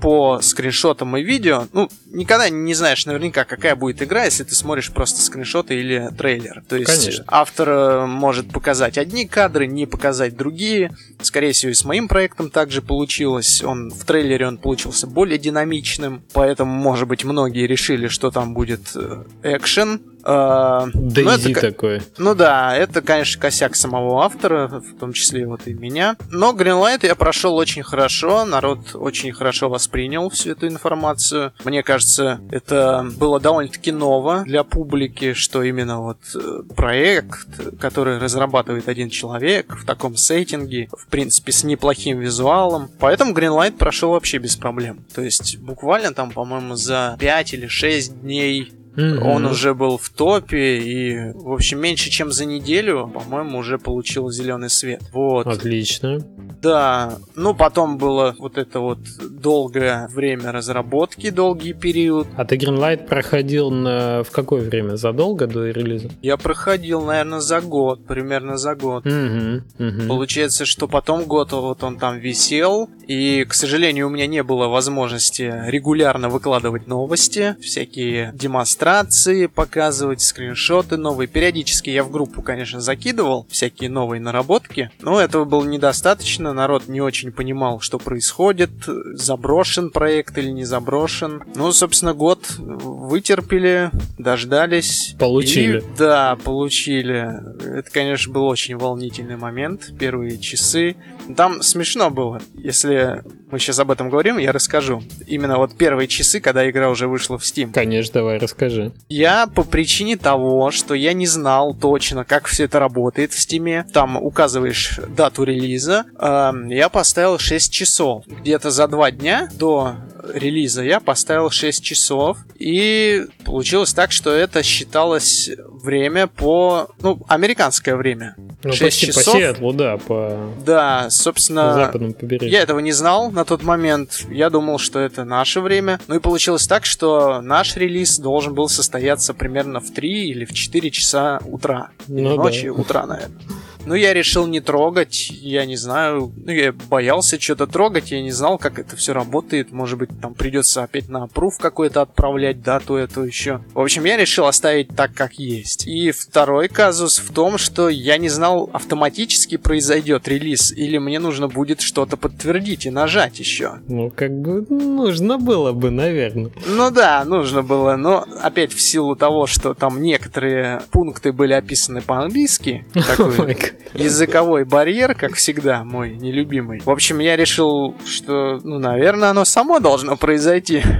по 0.01 0.41
скриншотам 0.41 1.17
и 1.17 1.23
видео. 1.23 1.67
Ну, 1.73 1.89
никогда 2.17 2.49
не 2.49 2.75
знаешь 2.75 3.07
наверняка, 3.07 3.45
какая 3.45 3.77
будет 3.77 4.03
игра, 4.03 4.25
если 4.25 4.45
ты 4.45 4.55
смотришь 4.55 4.91
просто 4.91 5.21
скриншоты 5.23 5.79
или 5.79 6.11
трейлер. 6.17 6.65
То 6.69 6.77
есть 6.77 6.91
Конечно. 6.91 7.25
автор 7.29 7.69
э, 7.69 8.07
может 8.07 8.51
показать 8.51 8.99
одни 8.99 9.27
кадры, 9.27 9.67
не 9.67 9.87
показать 9.87 10.37
другие. 10.37 10.97
Скорее 11.21 11.53
всего, 11.53 11.71
и 11.71 11.75
с 11.75 11.85
моим 11.85 12.09
проектом 12.09 12.51
также 12.51 12.83
получилось. 12.83 13.63
Он 13.63 13.91
в 13.91 14.05
трейлере 14.05 14.47
он 14.49 14.59
получился 14.59 15.07
более 15.07 15.39
динамичным, 15.39 16.23
поэтому 16.33 16.73
может 16.73 17.07
быть, 17.07 17.25
многие 17.25 17.67
решили, 17.67 18.09
что 18.09 18.31
там 18.31 18.55
будет 18.55 18.81
э, 18.95 19.25
экшен, 19.43 20.01
Дейзи 20.27 21.55
ну, 21.55 21.61
такой. 21.61 22.03
Ну 22.19 22.35
да, 22.35 22.77
это, 22.77 23.01
конечно, 23.01 23.41
косяк 23.41 23.77
самого 23.77 24.25
автора, 24.25 24.67
в 24.67 24.99
том 24.99 25.13
числе 25.13 25.47
вот 25.47 25.67
и 25.67 25.75
меня. 25.75 26.17
Но 26.31 26.53
Greenlight 26.53 27.07
я 27.07 27.15
прошел 27.15 27.55
очень 27.57 27.85
хорошо, 27.85 28.45
народ 28.45 28.95
очень 28.95 29.33
хорошо 29.33 29.69
воспринял 29.69 30.29
всю 30.31 30.53
эту 30.53 30.67
информацию. 30.67 31.53
Мне 31.65 31.83
кажется, 31.83 32.41
это 32.51 33.07
было 33.17 33.39
довольно-таки 33.39 33.93
ново 33.93 34.43
для 34.45 34.65
публики, 34.65 35.33
что 35.33 35.63
именно 35.63 36.01
вот 36.01 36.19
э, 36.35 36.63
проект, 36.75 37.79
который 37.79 38.19
разрабатывает 38.19 38.89
один 38.89 39.11
человек 39.11 39.77
в 39.77 39.87
таком 39.87 40.17
сеттинге, 40.17 40.89
в 40.93 41.07
принципе, 41.07 41.53
с 41.53 41.63
неплохим 41.63 42.19
визуалом. 42.19 42.91
Поэтому 42.99 43.33
Greenlight 43.33 43.77
прошел 43.77 44.11
вообще 44.11 44.39
без 44.39 44.57
проблем. 44.57 45.05
То 45.15 45.23
есть 45.23 45.59
буквально 45.59 46.13
там, 46.13 46.33
по-моему, 46.33 46.75
за 46.75 47.17
5 47.21 47.55
или 47.55 47.67
6 47.69 48.23
дней 48.23 48.73
Mm-hmm. 48.97 49.19
Он 49.21 49.45
уже 49.47 49.75
был 49.75 49.99
в 49.99 50.09
топе, 50.09 50.79
и, 50.79 51.33
в 51.35 51.53
общем, 51.53 51.81
меньше 51.81 52.11
чем 52.11 52.33
за 52.33 52.47
неделю, 52.47 53.11
по-моему, 53.13 53.59
уже 53.59 53.79
получил 53.79 54.31
зеленый 54.31 54.71
свет. 54.71 55.03
Вот. 55.13 55.47
Отлично. 55.47 56.25
Да, 56.63 57.19
ну 57.35 57.55
потом 57.55 57.99
было 57.99 58.35
вот 58.39 58.57
это 58.57 58.81
вот 58.81 58.99
долгое 59.31 60.09
время 60.09 60.53
разработки, 60.53 61.31
долгий 61.31 61.75
период. 61.75 62.27
А 62.37 62.45
ты 62.45 62.57
Greenlight 62.57 63.07
проходил 63.07 63.71
на... 63.71 64.25
в 64.25 64.31
какое 64.31 64.63
время? 64.63 64.97
Задолго 64.97 65.47
до 65.47 65.67
релиза? 65.67 66.09
Я 66.23 66.39
проходил, 66.39 67.03
наверное, 67.03 67.41
за 67.41 67.61
год, 67.61 68.07
примерно 68.07 68.57
за 68.57 68.75
год. 68.75 69.07
Угу, 69.07 69.63
угу. 69.79 70.09
Получается, 70.09 70.65
что 70.65 70.89
потом 70.89 71.25
год 71.25 71.53
вот 71.53 71.85
он 71.85 71.99
там 71.99 72.19
висел, 72.19 72.89
и, 73.07 73.45
к 73.45 73.53
сожалению, 73.53 74.07
у 74.07 74.11
меня 74.11 74.27
не 74.27 74.43
было 74.43 74.69
возможности 74.69 75.53
регулярно 75.67 76.31
выкладывать 76.31 76.87
новости, 76.87 77.57
всякие 77.61 78.33
демонстрации 78.35 78.86
иллюстрации 78.87 79.47
показывать, 79.47 80.21
скриншоты 80.21 80.97
новые. 80.97 81.27
Периодически 81.27 81.91
я 81.91 82.05
в 82.05 82.11
группу, 82.11 82.41
конечно, 82.41 82.81
закидывал 82.81 83.47
всякие 83.51 83.91
новые 83.91 84.21
наработки, 84.21 84.91
но 85.01 85.21
этого 85.21 85.45
было 85.45 85.65
недостаточно. 85.65 86.53
Народ 86.53 86.87
не 86.87 87.01
очень 87.01 87.33
понимал, 87.33 87.81
что 87.81 87.99
происходит, 87.99 88.71
заброшен 88.87 89.91
проект 89.91 90.39
или 90.39 90.51
не 90.51 90.65
заброшен. 90.65 91.43
Ну, 91.57 91.73
собственно, 91.73 92.15
год 92.15 92.45
вытерпели, 92.59 93.91
дождались. 94.19 95.17
Получили. 95.19 95.81
И, 95.81 95.83
да, 95.99 96.37
получили. 96.37 97.79
Это, 97.79 97.91
конечно, 97.91 98.33
был 98.33 98.47
очень 98.47 98.77
волнительный 98.77 99.37
момент. 99.37 99.91
Первые 99.99 100.39
часы. 100.39 100.95
Там 101.37 101.61
смешно 101.63 102.11
было. 102.11 102.41
Если 102.55 103.25
мы 103.51 103.59
сейчас 103.59 103.79
об 103.79 103.91
этом 103.91 104.11
говорим, 104.11 104.39
я 104.39 104.53
расскажу. 104.53 105.03
Именно 105.27 105.59
вот 105.59 105.77
первые 105.77 106.07
часы, 106.09 106.41
когда 106.41 106.69
игра 106.69 106.89
уже 106.89 107.09
вышла 107.09 107.39
в 107.39 107.43
Steam. 107.43 107.73
Конечно, 107.73 108.15
давай, 108.15 108.39
расскажи. 108.39 108.76
Я 109.09 109.47
по 109.47 109.63
причине 109.63 110.17
того, 110.17 110.71
что 110.71 110.95
я 110.95 111.13
не 111.13 111.27
знал 111.27 111.75
точно, 111.75 112.25
как 112.25 112.47
все 112.47 112.65
это 112.65 112.79
работает 112.79 113.33
в 113.33 113.39
Steam. 113.39 113.85
Там 113.93 114.17
указываешь 114.17 115.01
дату 115.09 115.45
релиза. 115.45 116.05
Э, 116.19 116.53
я 116.69 116.89
поставил 116.89 117.39
6 117.39 117.73
часов. 117.73 118.25
Где-то 118.27 118.71
за 118.71 118.89
два 118.89 119.11
дня 119.11 119.49
до 119.55 119.97
релиза 120.33 120.83
я 120.83 121.01
поставил 121.01 121.51
6 121.51 121.83
часов, 121.83 122.39
и 122.59 123.27
получилось 123.45 123.93
так, 123.95 124.13
что 124.13 124.31
это 124.31 124.63
считалось 124.63 125.51
время 125.83 126.27
по, 126.27 126.89
ну, 127.01 127.21
американское 127.29 127.97
время. 127.97 128.35
Ну, 128.63 128.73
6 128.73 128.83
почти 128.83 129.07
часов. 129.07 129.25
по 129.35 129.39
Сиэтлу, 129.39 129.73
да, 129.73 129.97
по... 129.97 130.53
Да, 130.65 131.11
собственно, 131.11 131.69
по 131.69 131.75
западному 131.75 132.15
побережью. 132.15 132.51
я 132.51 132.63
этого 132.63 132.79
не 132.81 132.93
знал 132.93 133.31
на 133.31 133.45
тот 133.45 133.63
момент, 133.63 134.27
я 134.31 134.51
думал, 134.51 134.79
что 134.79 134.99
это 134.99 135.25
наше 135.25 135.61
время, 135.61 136.01
ну 136.09 136.17
и 136.17 136.21
получилось 136.21 136.67
так, 136.67 136.85
что 136.85 137.41
наш 137.41 137.77
релиз 137.77 138.19
должен 138.19 138.55
был 138.55 138.69
состояться 138.69 139.35
примерно 139.35 139.81
в 139.81 139.93
3 139.93 140.29
или 140.29 140.45
в 140.45 140.53
4 140.53 140.91
часа 140.91 141.41
утра, 141.45 141.91
ну, 142.09 142.37
ночи, 142.37 142.67
да. 142.67 142.73
утра, 142.73 143.07
наверное. 143.07 143.39
Ну, 143.87 143.95
я 143.95 144.13
решил 144.13 144.47
не 144.47 144.61
трогать, 144.61 145.31
я 145.31 145.65
не 145.65 145.77
знаю, 145.77 146.33
ну, 146.45 146.51
я 146.51 146.73
боялся 146.73 147.41
что-то 147.41 147.69
трогать, 147.69 148.11
я 148.11 148.21
не 148.21 148.33
знал, 148.33 148.59
как 148.59 148.81
это 148.81 148.97
все 148.97 149.13
работает, 149.13 149.71
может 149.71 149.99
быть, 149.99 150.11
там 150.21 150.35
придется 150.35 150.83
опять 150.83 151.09
на 151.09 151.29
пруф 151.29 151.59
какой-то 151.59 152.03
отправлять, 152.03 152.63
да, 152.63 152.81
то 152.81 152.99
это 152.99 153.23
еще. 153.23 153.61
В 153.75 153.81
общем, 153.81 154.05
я 154.05 154.17
решил 154.17 154.47
оставить 154.47 154.89
так, 154.89 155.15
как 155.15 155.35
есть. 155.35 155.87
И 155.87 156.11
второй 156.11 156.67
казус 156.69 157.19
в 157.19 157.33
том, 157.33 157.59
что 157.59 157.89
я 157.89 158.19
не 158.19 158.29
знал, 158.29 158.69
автоматически 158.73 159.57
произойдет 159.57 160.27
релиз, 160.27 160.73
или 160.73 160.99
мне 160.99 161.21
нужно 161.21 161.47
будет 161.47 161.81
что-то 161.81 162.17
подтвердить 162.17 162.87
и 162.87 162.91
нажать 162.91 163.39
еще. 163.39 163.75
Ну, 163.87 164.11
как 164.11 164.33
бы 164.33 164.67
нужно 164.69 165.39
было 165.39 165.73
бы, 165.73 165.91
наверное. 165.91 166.51
Ну 166.67 166.91
да, 166.91 167.25
нужно 167.25 167.63
было, 167.63 167.95
но 167.95 168.27
опять 168.43 168.73
в 168.73 168.81
силу 168.81 169.15
того, 169.15 169.47
что 169.47 169.75
там 169.75 170.03
некоторые 170.03 170.83
пункты 170.91 171.33
были 171.33 171.53
описаны 171.53 172.03
по-английски, 172.03 172.85
такой 172.95 173.57
языковой 173.95 174.65
барьер, 174.65 175.15
как 175.15 175.35
всегда, 175.35 175.85
мой 175.85 176.17
нелюбимый. 176.17 176.81
В 176.85 176.91
общем, 176.91 177.19
я 177.19 177.37
решил, 177.37 177.95
что, 178.07 178.61
ну, 178.63 178.79
наверное, 178.79 179.31
оно 179.31 179.45
само 179.45 179.81
должно 179.81 180.17
произойти. 180.17 180.83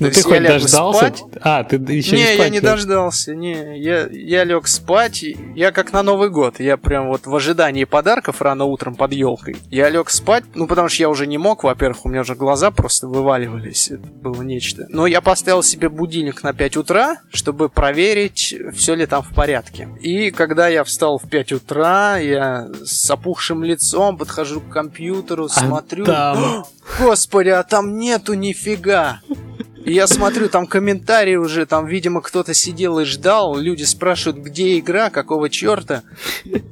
Ну 0.00 0.10
ты 0.10 0.22
хоть 0.22 0.42
дождался? 0.42 1.12
А, 1.42 1.62
ты 1.62 1.76
еще 1.76 2.16
не 2.16 2.36
я 2.36 2.48
не 2.48 2.60
дождался. 2.60 3.34
Не, 3.34 3.78
я, 3.78 4.08
я 4.10 4.44
лег 4.44 4.66
спать. 4.66 5.22
Я 5.54 5.72
как 5.72 5.92
на 5.92 6.02
Новый 6.02 6.30
год. 6.30 6.58
Я 6.58 6.78
прям 6.78 7.08
вот 7.08 7.26
в 7.26 7.34
ожидании 7.34 7.84
подарков 7.84 8.40
рано 8.40 8.64
утром 8.64 8.94
под 8.94 9.12
елкой. 9.12 9.56
Я 9.70 9.90
лег 9.90 10.08
спать, 10.08 10.44
ну 10.54 10.66
потому 10.66 10.88
что 10.88 11.02
я 11.02 11.10
уже 11.10 11.26
не 11.26 11.36
мог, 11.36 11.64
во-первых, 11.64 12.06
у 12.06 12.08
меня 12.08 12.22
уже 12.22 12.34
глаза 12.34 12.70
просто 12.70 13.08
вываливались. 13.08 13.90
Это 13.90 14.06
было 14.06 14.40
нечто. 14.42 14.86
Но 14.88 15.06
я 15.06 15.20
поставил 15.20 15.62
себе 15.62 15.90
будильник 15.90 16.42
на 16.42 16.54
5 16.54 16.78
утра, 16.78 17.16
чтобы 17.30 17.68
проверить, 17.68 18.54
все 18.74 18.94
ли 18.94 19.04
там 19.04 19.22
в 19.22 19.34
порядке. 19.34 19.88
И 20.00 20.30
когда 20.30 20.68
я 20.68 20.84
встал 20.84 21.18
в 21.18 21.28
5 21.28 21.52
утра, 21.52 21.99
я 22.18 22.68
с 22.84 23.10
опухшим 23.10 23.64
лицом 23.64 24.16
подхожу 24.16 24.60
к 24.60 24.68
компьютеру, 24.68 25.46
а 25.46 25.48
смотрю. 25.48 26.04
Там... 26.04 26.64
Господи, 26.98 27.48
а 27.48 27.62
там 27.62 27.98
нету 27.98 28.34
нифига. 28.34 29.20
И 29.84 29.92
я 29.92 30.06
смотрю, 30.06 30.48
там 30.48 30.66
комментарии 30.66 31.36
уже, 31.36 31.64
там, 31.66 31.86
видимо, 31.86 32.20
кто-то 32.20 32.52
сидел 32.54 32.98
и 32.98 33.04
ждал. 33.04 33.56
Люди 33.56 33.84
спрашивают, 33.84 34.44
где 34.44 34.78
игра, 34.78 35.10
какого 35.10 35.48
черта. 35.48 36.02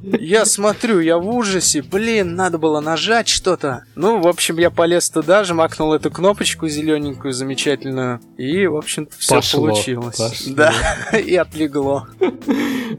Я 0.02 0.44
смотрю, 0.44 1.00
я 1.00 1.18
в 1.18 1.28
ужасе. 1.28 1.82
Блин, 1.82 2.34
надо 2.34 2.58
было 2.58 2.80
нажать 2.80 3.28
что-то. 3.28 3.84
Ну, 3.94 4.20
в 4.20 4.28
общем, 4.28 4.58
я 4.58 4.70
полез 4.70 5.08
туда, 5.10 5.44
жмакнул 5.44 5.92
эту 5.92 6.10
кнопочку 6.10 6.68
зелененькую, 6.68 7.32
замечательную. 7.32 8.20
И, 8.36 8.66
в 8.66 8.76
общем-то, 8.76 9.12
все 9.18 9.36
пошло, 9.36 9.66
получилось. 9.66 10.16
Пошло. 10.16 10.54
Да, 10.54 10.72
и 11.18 11.34
отлегло. 11.34 12.06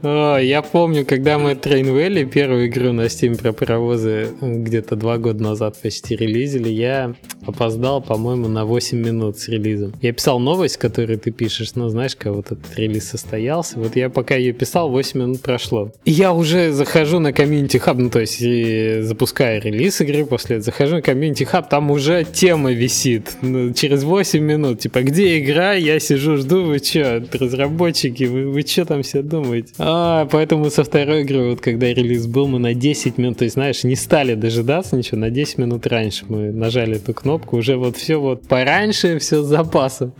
О, 0.02 0.38
я 0.38 0.62
помню, 0.62 1.04
когда 1.06 1.38
мы 1.38 1.52
Train 1.52 2.24
первую 2.26 2.66
игру 2.68 2.92
на 2.92 3.02
Steam 3.02 3.40
про 3.40 3.52
паровозы 3.52 4.30
где-то 4.40 4.96
два 4.96 5.18
года 5.18 5.42
назад 5.42 5.80
почти 5.80 6.16
релизили, 6.16 6.68
я 6.68 7.14
опоздал, 7.46 8.00
по-моему, 8.02 8.48
на 8.48 8.64
8 8.64 8.98
минут 8.98 9.38
с 9.38 9.48
релизом. 9.48 9.92
Я 10.00 10.12
писал 10.12 10.38
новость, 10.38 10.78
которую 10.78 11.18
ты 11.18 11.30
пишешь, 11.30 11.74
ну, 11.74 11.88
знаешь, 11.88 12.16
как 12.16 12.32
вот 12.32 12.46
этот 12.46 12.76
релиз 12.76 13.08
состоялся. 13.08 13.78
Вот 13.78 13.96
я 13.96 14.08
пока 14.08 14.34
ее 14.34 14.52
писал, 14.52 14.90
8 14.90 15.20
минут 15.20 15.40
прошло. 15.42 15.92
И 16.04 16.10
я 16.10 16.32
уже 16.32 16.72
захожу 16.72 17.18
на 17.18 17.32
community 17.32 17.76
hub, 17.76 17.98
ну, 17.98 18.08
то 18.08 18.20
есть 18.20 18.40
и 18.40 19.00
запускаю 19.02 19.60
релиз 19.60 20.00
игры 20.00 20.24
после 20.24 20.56
этого, 20.56 20.64
захожу 20.64 20.96
на 20.96 21.02
community 21.02 21.44
hub, 21.44 21.68
там 21.68 21.90
уже 21.90 22.24
тема 22.24 22.72
висит. 22.72 23.36
Ну, 23.42 23.74
через 23.74 24.04
8 24.04 24.42
минут, 24.42 24.80
типа, 24.80 25.02
где 25.02 25.38
игра? 25.38 25.74
Я 25.74 26.00
сижу, 26.00 26.36
жду, 26.36 26.64
вы 26.64 26.78
что, 26.78 27.22
разработчики, 27.32 28.24
вы, 28.24 28.48
вы 28.48 28.62
что 28.62 28.86
там 28.86 29.02
все 29.02 29.22
думаете? 29.22 29.74
А, 29.78 30.26
поэтому 30.30 30.70
со 30.70 30.82
второй 30.82 31.22
игры, 31.22 31.50
вот 31.50 31.60
когда 31.60 31.86
релиз 31.86 32.26
был, 32.26 32.46
мы 32.48 32.58
на 32.58 32.72
10 32.72 33.18
минут, 33.18 33.38
то 33.38 33.44
есть, 33.44 33.54
знаешь, 33.54 33.84
не 33.84 33.96
стали 33.96 34.34
дожидаться 34.34 34.96
ничего, 34.96 35.18
на 35.18 35.30
10 35.30 35.58
минут 35.58 35.86
раньше 35.86 36.24
мы 36.28 36.52
нажали 36.52 36.96
эту 36.96 37.12
кнопку, 37.12 37.58
уже 37.58 37.76
вот 37.76 37.98
все 37.98 38.16
вот 38.16 38.48
пораньше, 38.48 39.18
все 39.18 39.42
с 39.42 39.46
nossa. 39.90 40.12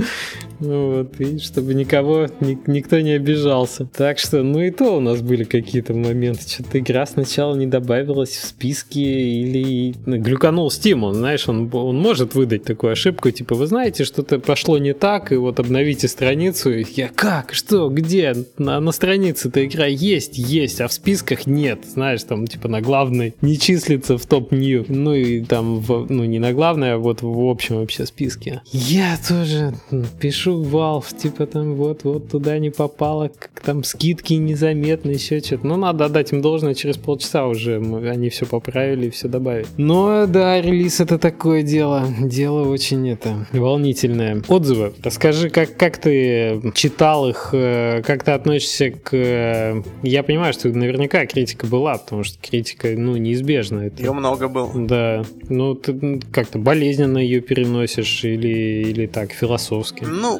Вот, 0.60 1.18
и 1.20 1.38
чтобы 1.38 1.74
никого, 1.74 2.28
ни, 2.40 2.58
никто 2.66 3.00
не 3.00 3.12
обижался. 3.12 3.86
Так 3.86 4.18
что, 4.18 4.42
ну 4.42 4.60
и 4.60 4.70
то 4.70 4.98
у 4.98 5.00
нас 5.00 5.22
были 5.22 5.44
какие-то 5.44 5.94
моменты. 5.94 6.48
Что-то 6.48 6.78
игра 6.78 7.06
сначала 7.06 7.54
не 7.56 7.66
добавилась 7.66 8.36
в 8.36 8.46
списки 8.46 8.98
или 8.98 9.94
ну, 10.06 10.18
глюканул 10.18 10.68
Steam. 10.68 11.02
Он, 11.02 11.14
знаешь, 11.14 11.48
он, 11.48 11.70
он 11.72 11.98
может 11.98 12.34
выдать 12.34 12.64
такую 12.64 12.92
ошибку, 12.92 13.30
типа, 13.30 13.54
вы 13.54 13.66
знаете, 13.66 14.04
что-то 14.04 14.38
пошло 14.38 14.78
не 14.78 14.92
так, 14.92 15.32
и 15.32 15.36
вот 15.36 15.58
обновите 15.58 16.08
страницу. 16.08 16.70
И 16.70 16.84
я, 16.94 17.08
как? 17.08 17.54
Что? 17.54 17.88
Где? 17.88 18.34
На, 18.58 18.80
на 18.80 18.92
странице-то 18.92 19.64
игра 19.64 19.86
есть, 19.86 20.36
есть, 20.36 20.80
а 20.80 20.88
в 20.88 20.92
списках 20.92 21.46
нет. 21.46 21.84
Знаешь, 21.86 22.22
там, 22.24 22.46
типа, 22.46 22.68
на 22.68 22.80
главной 22.80 23.34
не 23.40 23.58
числится 23.58 24.18
в 24.18 24.26
топ-нью. 24.26 24.84
Ну 24.88 25.14
и 25.14 25.42
там, 25.42 25.80
в, 25.80 26.06
ну 26.10 26.24
не 26.24 26.38
на 26.38 26.52
главной, 26.52 26.94
а 26.94 26.98
вот 26.98 27.22
в 27.22 27.48
общем 27.48 27.76
вообще 27.76 28.04
списке. 28.04 28.60
Я 28.72 29.18
тоже 29.26 29.74
пишу 30.20 30.49
пишу 30.50 30.62
в 30.62 30.74
Valve, 30.74 31.16
типа 31.16 31.46
там 31.46 31.74
вот-вот 31.74 32.28
туда 32.28 32.58
не 32.58 32.70
попало, 32.70 33.28
как 33.28 33.60
там 33.60 33.84
скидки 33.84 34.34
незаметно, 34.34 35.10
еще 35.10 35.40
что-то. 35.40 35.66
Ну, 35.66 35.76
надо 35.76 36.06
отдать 36.06 36.32
им 36.32 36.40
должное, 36.40 36.74
через 36.74 36.96
полчаса 36.96 37.46
уже 37.46 37.80
мы, 37.80 38.08
они 38.08 38.28
все 38.28 38.46
поправили 38.46 39.06
и 39.06 39.10
все 39.10 39.28
добавили. 39.28 39.66
Но 39.76 40.26
да, 40.26 40.60
релиз 40.60 41.00
это 41.00 41.18
такое 41.18 41.62
дело. 41.62 42.06
Дело 42.20 42.68
очень 42.68 43.08
это 43.08 43.46
волнительное. 43.52 44.42
Отзывы. 44.48 44.92
Расскажи, 45.02 45.50
как, 45.50 45.76
как 45.76 45.98
ты 45.98 46.60
читал 46.74 47.28
их, 47.28 47.50
э, 47.52 48.02
как 48.02 48.24
ты 48.24 48.32
относишься 48.32 48.90
к... 48.90 49.10
Э, 49.12 49.82
я 50.02 50.22
понимаю, 50.22 50.52
что 50.52 50.68
наверняка 50.68 51.26
критика 51.26 51.66
была, 51.66 51.98
потому 51.98 52.24
что 52.24 52.38
критика, 52.40 52.88
ну, 52.96 53.16
неизбежна. 53.16 53.80
Это... 53.80 54.02
Ее 54.02 54.12
много 54.12 54.48
было. 54.48 54.70
Да. 54.74 55.24
Ну, 55.48 55.74
ты 55.74 56.20
как-то 56.32 56.58
болезненно 56.58 57.18
ее 57.18 57.40
переносишь 57.40 58.24
или, 58.24 58.88
или 58.88 59.06
так, 59.06 59.32
философски? 59.32 60.04
Ну, 60.04 60.39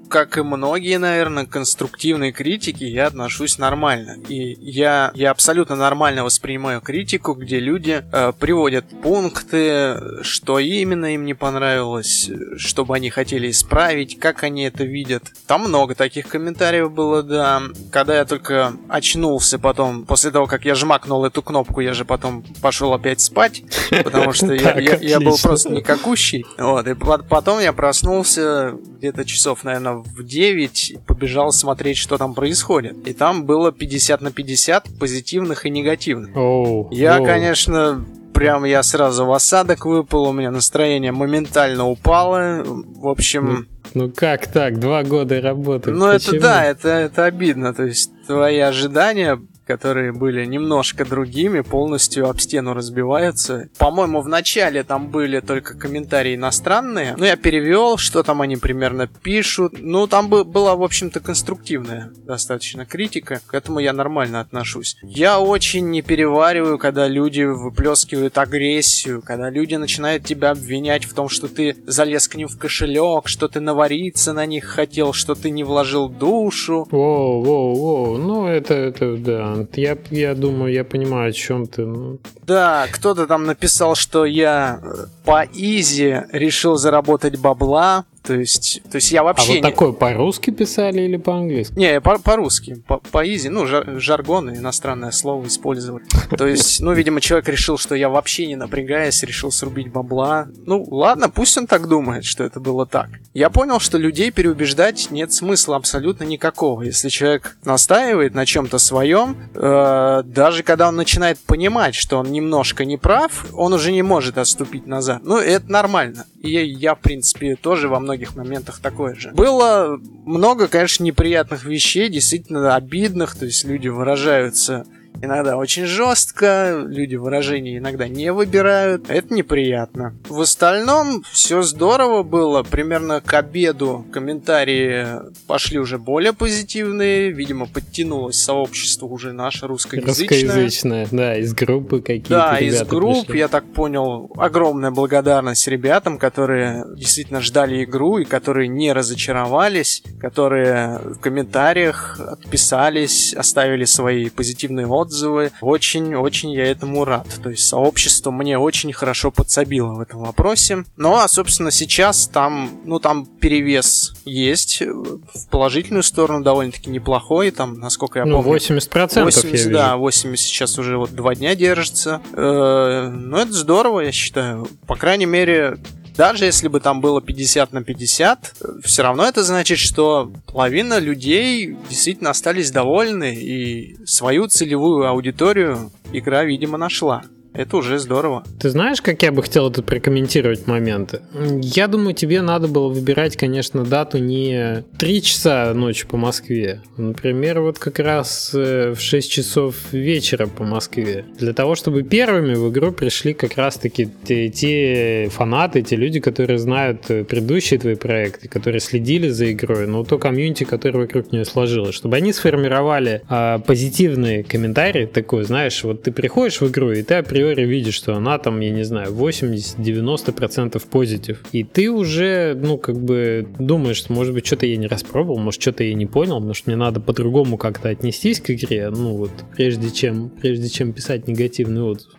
как 0.11 0.37
и 0.37 0.41
многие, 0.41 0.97
наверное, 0.97 1.45
конструктивные 1.45 2.33
критики, 2.33 2.83
я 2.83 3.07
отношусь 3.07 3.57
нормально. 3.57 4.17
И 4.27 4.57
я, 4.59 5.11
я 5.15 5.31
абсолютно 5.31 5.77
нормально 5.77 6.25
воспринимаю 6.25 6.81
критику, 6.81 7.33
где 7.33 7.59
люди 7.59 8.03
э, 8.11 8.33
приводят 8.37 8.85
пункты, 9.01 10.21
что 10.21 10.59
именно 10.59 11.15
им 11.15 11.25
не 11.25 11.33
понравилось, 11.33 12.29
чтобы 12.57 12.95
они 12.95 13.09
хотели 13.09 13.49
исправить, 13.49 14.19
как 14.19 14.43
они 14.43 14.63
это 14.65 14.83
видят. 14.83 15.23
Там 15.47 15.61
много 15.61 15.95
таких 15.95 16.27
комментариев 16.27 16.91
было, 16.91 17.23
да. 17.23 17.63
Когда 17.89 18.17
я 18.17 18.25
только 18.25 18.73
очнулся 18.89 19.59
потом, 19.59 20.05
после 20.05 20.31
того, 20.31 20.45
как 20.45 20.65
я 20.65 20.75
жмакнул 20.75 21.23
эту 21.23 21.41
кнопку, 21.41 21.79
я 21.79 21.93
же 21.93 22.03
потом 22.03 22.43
пошел 22.61 22.93
опять 22.93 23.21
спать, 23.21 23.63
потому 24.03 24.33
что 24.33 24.53
я 25.01 25.19
был 25.21 25.37
просто 25.41 25.69
никакущий. 25.69 26.45
Вот, 26.57 26.85
и 26.85 26.95
потом 26.95 27.61
я 27.61 27.71
проснулся 27.71 28.73
где-то 28.97 29.23
часов, 29.23 29.63
наверное, 29.63 30.00
в 30.01 30.23
9 30.23 30.97
побежал 31.05 31.51
смотреть, 31.51 31.97
что 31.97 32.17
там 32.17 32.33
происходит. 32.33 33.07
И 33.07 33.13
там 33.13 33.45
было 33.45 33.71
50 33.71 34.21
на 34.21 34.31
50 34.31 34.89
позитивных 34.99 35.65
и 35.65 35.69
негативных. 35.69 36.35
Oh, 36.35 36.87
я, 36.91 37.19
oh. 37.19 37.25
конечно, 37.25 38.05
прям 38.33 38.65
я 38.65 38.83
сразу 38.83 39.25
в 39.25 39.31
осадок 39.31 39.85
выпал, 39.85 40.27
у 40.29 40.33
меня 40.33 40.51
настроение 40.51 41.11
моментально 41.11 41.87
упало. 41.87 42.63
В 42.65 43.07
общем, 43.07 43.67
ну 43.93 44.09
как 44.09 44.47
так? 44.47 44.79
Два 44.79 45.03
года 45.03 45.41
работы. 45.41 45.91
Ну 45.91 46.07
это 46.07 46.39
да, 46.39 46.65
это, 46.65 46.89
это 46.89 47.25
обидно. 47.25 47.73
То 47.73 47.83
есть 47.83 48.11
твои 48.25 48.59
ожидания 48.59 49.39
которые 49.65 50.11
были 50.11 50.45
немножко 50.45 51.05
другими, 51.05 51.61
полностью 51.61 52.29
об 52.29 52.39
стену 52.39 52.73
разбиваются. 52.73 53.69
По-моему, 53.77 54.21
в 54.21 54.27
начале 54.27 54.83
там 54.83 55.09
были 55.09 55.39
только 55.39 55.77
комментарии 55.77 56.35
иностранные. 56.35 57.15
Ну, 57.17 57.25
я 57.25 57.35
перевел, 57.35 57.97
что 57.97 58.23
там 58.23 58.41
они 58.41 58.57
примерно 58.57 59.07
пишут. 59.07 59.75
Ну, 59.79 60.07
там 60.07 60.29
бы 60.29 60.43
была, 60.43 60.75
в 60.75 60.83
общем-то, 60.83 61.19
конструктивная 61.19 62.11
достаточно 62.25 62.85
критика. 62.85 63.41
К 63.45 63.53
этому 63.53 63.79
я 63.79 63.93
нормально 63.93 64.39
отношусь. 64.39 64.97
Я 65.01 65.39
очень 65.39 65.89
не 65.89 66.01
перевариваю, 66.01 66.77
когда 66.77 67.07
люди 67.07 67.43
выплескивают 67.43 68.37
агрессию, 68.37 69.21
когда 69.21 69.49
люди 69.49 69.75
начинают 69.75 70.23
тебя 70.23 70.51
обвинять 70.51 71.05
в 71.05 71.13
том, 71.13 71.29
что 71.29 71.47
ты 71.47 71.75
залез 71.85 72.27
к 72.27 72.35
ним 72.35 72.47
в 72.47 72.57
кошелек, 72.57 73.27
что 73.27 73.47
ты 73.47 73.59
навариться 73.59 74.33
на 74.33 74.45
них 74.45 74.65
хотел, 74.65 75.13
что 75.13 75.35
ты 75.35 75.49
не 75.49 75.63
вложил 75.63 76.09
душу. 76.09 76.87
Воу, 76.91 77.41
воу, 77.43 77.75
воу. 77.75 78.17
Ну, 78.17 78.47
это, 78.47 78.73
это, 78.73 79.17
да, 79.17 79.50
я, 79.75 79.97
я 80.09 80.35
думаю, 80.35 80.73
я 80.73 80.83
понимаю, 80.83 81.29
о 81.29 81.33
чем 81.33 81.67
ты. 81.67 81.85
Ну. 81.85 82.19
Да, 82.45 82.87
кто-то 82.91 83.27
там 83.27 83.45
написал, 83.45 83.95
что 83.95 84.25
я 84.25 84.79
э, 84.81 85.05
по 85.25 85.45
изи 85.53 86.23
решил 86.31 86.77
заработать 86.77 87.37
бабла, 87.37 88.05
то 88.23 88.35
есть, 88.35 88.81
то 88.89 88.97
есть 88.97 89.11
я 89.11 89.23
вообще... 89.23 89.43
А 89.43 89.47
вот 89.47 89.55
не... 89.55 89.61
такое 89.61 89.91
по-русски 89.93 90.51
писали 90.51 91.01
или 91.01 91.17
по-английски? 91.17 91.73
Не, 91.77 91.99
по- 92.01 92.19
по-русски, 92.19 92.83
по- 92.87 92.99
по-изи, 92.99 93.49
ну, 93.49 93.65
жар- 93.65 93.99
жаргон, 93.99 94.55
иностранное 94.55 95.11
слово 95.11 95.47
использовать. 95.47 96.03
То 96.37 96.45
есть, 96.45 96.81
ну, 96.81 96.93
видимо, 96.93 97.21
человек 97.21 97.49
решил, 97.49 97.77
что 97.77 97.95
я 97.95 98.09
вообще 98.09 98.45
не 98.47 98.55
напрягаясь, 98.55 99.23
решил 99.23 99.51
срубить 99.51 99.91
бабла. 99.91 100.47
Ну, 100.65 100.83
ладно, 100.83 101.29
пусть 101.29 101.57
он 101.57 101.65
так 101.65 101.87
думает, 101.87 102.23
что 102.25 102.43
это 102.43 102.59
было 102.59 102.85
так. 102.85 103.09
Я 103.33 103.49
понял, 103.49 103.79
что 103.79 103.97
людей 103.97 104.29
переубеждать 104.31 105.09
нет 105.09 105.33
смысла 105.33 105.75
абсолютно 105.75 106.23
никакого. 106.23 106.83
Если 106.83 107.09
человек 107.09 107.57
настаивает 107.63 108.35
на 108.35 108.45
чем-то 108.45 108.77
своем, 108.77 109.37
э, 109.55 110.23
даже 110.25 110.63
когда 110.63 110.89
он 110.89 110.95
начинает 110.95 111.39
понимать, 111.39 111.95
что 111.95 112.17
он 112.17 112.31
немножко 112.31 112.85
не 112.85 112.97
прав, 112.97 113.45
он 113.53 113.73
уже 113.73 113.91
не 113.91 114.03
может 114.03 114.37
отступить 114.37 114.85
назад. 114.85 115.21
Ну, 115.23 115.37
это 115.37 115.71
нормально. 115.71 116.25
И 116.41 116.51
я, 116.51 116.61
я 116.61 116.95
в 116.95 116.99
принципе, 116.99 117.55
тоже 117.55 117.87
во 117.87 117.99
многих 118.11 118.35
моментах 118.35 118.79
такое 118.79 119.15
же. 119.15 119.31
Было 119.31 119.97
много, 120.25 120.67
конечно, 120.67 121.03
неприятных 121.03 121.63
вещей, 121.63 122.09
действительно 122.09 122.75
обидных, 122.75 123.35
то 123.35 123.45
есть 123.45 123.63
люди 123.63 123.87
выражаются 123.87 124.85
иногда 125.21 125.57
очень 125.57 125.85
жестко, 125.85 126.83
люди 126.87 127.15
выражения 127.15 127.77
иногда 127.77 128.07
не 128.07 128.31
выбирают. 128.31 129.09
Это 129.09 129.33
неприятно. 129.33 130.15
В 130.27 130.41
остальном 130.41 131.23
все 131.31 131.61
здорово 131.61 132.23
было. 132.23 132.63
Примерно 132.63 133.21
к 133.21 133.33
обеду 133.33 134.05
комментарии 134.11 135.07
пошли 135.47 135.79
уже 135.79 135.97
более 135.97 136.33
позитивные. 136.33 137.31
Видимо, 137.31 137.67
подтянулось 137.67 138.37
сообщество 138.41 139.05
уже 139.05 139.33
наше 139.33 139.67
русскоязычное. 139.67 140.27
Русскоязычное, 140.39 141.07
да, 141.11 141.37
из 141.37 141.53
группы 141.53 141.99
какие-то 142.01 142.29
Да, 142.29 142.59
из 142.59 142.81
групп, 142.83 143.27
пришли. 143.27 143.39
я 143.39 143.47
так 143.47 143.65
понял. 143.73 144.31
Огромная 144.37 144.91
благодарность 144.91 145.67
ребятам, 145.67 146.17
которые 146.17 146.85
действительно 146.95 147.41
ждали 147.41 147.83
игру 147.83 148.17
и 148.19 148.25
которые 148.25 148.67
не 148.67 148.93
разочаровались, 148.93 150.03
которые 150.19 150.99
в 150.99 151.19
комментариях 151.19 152.19
отписались, 152.19 153.33
оставили 153.33 153.85
свои 153.85 154.29
позитивные 154.29 154.87
отзывы 154.87 155.00
отзывы. 155.01 155.51
Очень-очень 155.61 156.51
я 156.51 156.65
этому 156.65 157.05
рад. 157.05 157.27
То 157.43 157.49
есть 157.49 157.67
сообщество 157.67 158.31
мне 158.31 158.57
очень 158.57 158.93
хорошо 158.93 159.31
подсобило 159.31 159.93
в 159.93 159.99
этом 159.99 160.21
вопросе. 160.21 160.85
Ну, 160.97 161.15
а, 161.15 161.27
собственно, 161.27 161.71
сейчас 161.71 162.27
там, 162.27 162.81
ну, 162.85 162.99
там 162.99 163.25
перевес 163.25 164.13
есть 164.25 164.81
в 164.81 165.47
положительную 165.49 166.03
сторону 166.03 166.43
довольно-таки 166.43 166.89
неплохой. 166.89 167.51
Там, 167.51 167.79
насколько 167.79 168.19
я 168.19 168.25
ну, 168.25 168.41
помню... 168.41 168.59
80%, 168.59 169.23
80 169.23 169.65
я 169.65 169.71
Да, 169.71 169.97
80 169.97 170.45
сейчас 170.45 170.77
уже 170.79 170.97
вот 170.97 171.11
два 171.11 171.35
дня 171.35 171.55
держится. 171.55 172.21
Э, 172.33 173.09
ну, 173.09 173.37
это 173.37 173.51
здорово, 173.53 174.01
я 174.01 174.11
считаю. 174.11 174.67
По 174.87 174.95
крайней 174.95 175.25
мере, 175.25 175.77
даже 176.15 176.45
если 176.45 176.67
бы 176.67 176.79
там 176.79 177.01
было 177.01 177.21
50 177.21 177.73
на 177.73 177.83
50, 177.83 178.55
все 178.83 179.03
равно 179.03 179.25
это 179.25 179.43
значит, 179.43 179.79
что 179.79 180.31
половина 180.47 180.99
людей 180.99 181.75
действительно 181.89 182.29
остались 182.29 182.71
довольны 182.71 183.35
и 183.35 183.97
свою 184.05 184.47
целевую 184.47 185.07
аудиторию 185.07 185.91
игра, 186.11 186.43
видимо, 186.43 186.77
нашла. 186.77 187.23
Это 187.53 187.77
уже 187.77 187.99
здорово. 187.99 188.43
Ты 188.59 188.69
знаешь, 188.69 189.01
как 189.01 189.21
я 189.23 189.31
бы 189.31 189.41
хотел 189.41 189.69
тут 189.71 189.85
прокомментировать 189.85 190.67
моменты? 190.67 191.21
Я 191.61 191.87
думаю, 191.87 192.13
тебе 192.13 192.41
надо 192.41 192.67
было 192.67 192.87
выбирать, 192.87 193.35
конечно, 193.35 193.83
дату 193.83 194.19
не 194.19 194.83
3 194.97 195.21
часа 195.21 195.73
ночи 195.73 196.07
по 196.07 196.15
Москве. 196.15 196.81
Например, 196.95 197.59
вот 197.59 197.77
как 197.77 197.99
раз 197.99 198.51
э, 198.53 198.93
в 198.95 199.01
6 199.01 199.29
часов 199.29 199.75
вечера 199.91 200.47
по 200.47 200.63
Москве. 200.63 201.25
Для 201.37 201.53
того, 201.53 201.75
чтобы 201.75 202.03
первыми 202.03 202.55
в 202.55 202.71
игру 202.71 202.93
пришли 202.93 203.33
как 203.33 203.57
раз-таки 203.57 204.07
те, 204.23 204.49
те 204.49 205.29
фанаты, 205.29 205.81
те 205.81 205.97
люди, 205.97 206.21
которые 206.21 206.57
знают 206.57 207.09
э, 207.09 207.25
предыдущие 207.25 207.79
твои 207.79 207.95
проекты, 207.95 208.47
которые 208.47 208.79
следили 208.79 209.27
за 209.27 209.51
игрой, 209.51 209.87
но 209.87 210.05
то 210.05 210.17
комьюнити, 210.17 210.63
которое 210.63 210.99
вокруг 210.99 211.33
нее 211.33 211.43
сложилось, 211.43 211.95
чтобы 211.95 212.15
они 212.15 212.31
сформировали 212.31 213.21
а, 213.27 213.59
позитивные 213.59 214.43
комментарии, 214.43 215.05
такой, 215.05 215.43
знаешь, 215.43 215.83
вот 215.83 216.03
ты 216.03 216.11
приходишь 216.11 216.61
в 216.61 216.69
игру, 216.69 216.91
и 216.91 217.03
ты 217.03 217.15
априори 217.41 217.65
видишь, 217.65 217.95
что 217.95 218.15
она 218.15 218.37
там, 218.37 218.59
я 218.59 218.69
не 218.69 218.83
знаю, 218.83 219.13
80-90% 219.13 220.81
позитив. 220.89 221.43
И 221.51 221.63
ты 221.63 221.89
уже, 221.89 222.57
ну, 222.59 222.77
как 222.77 222.97
бы 222.97 223.47
думаешь, 223.59 223.97
что, 223.97 224.13
может 224.13 224.33
быть, 224.33 224.45
что-то 224.45 224.65
я 224.65 224.77
не 224.77 224.87
распробовал, 224.87 225.39
может, 225.39 225.61
что-то 225.61 225.83
я 225.83 225.93
не 225.93 226.05
понял, 226.05 226.39
может, 226.39 226.67
мне 226.67 226.75
надо 226.75 226.99
по-другому 226.99 227.57
как-то 227.57 227.89
отнестись 227.89 228.39
к 228.39 228.51
игре, 228.51 228.89
ну, 228.89 229.15
вот, 229.15 229.31
прежде 229.55 229.89
чем, 229.91 230.29
прежде 230.29 230.69
чем 230.69 230.93
писать 230.93 231.27
негативный 231.27 231.81
отзыв. 231.81 232.11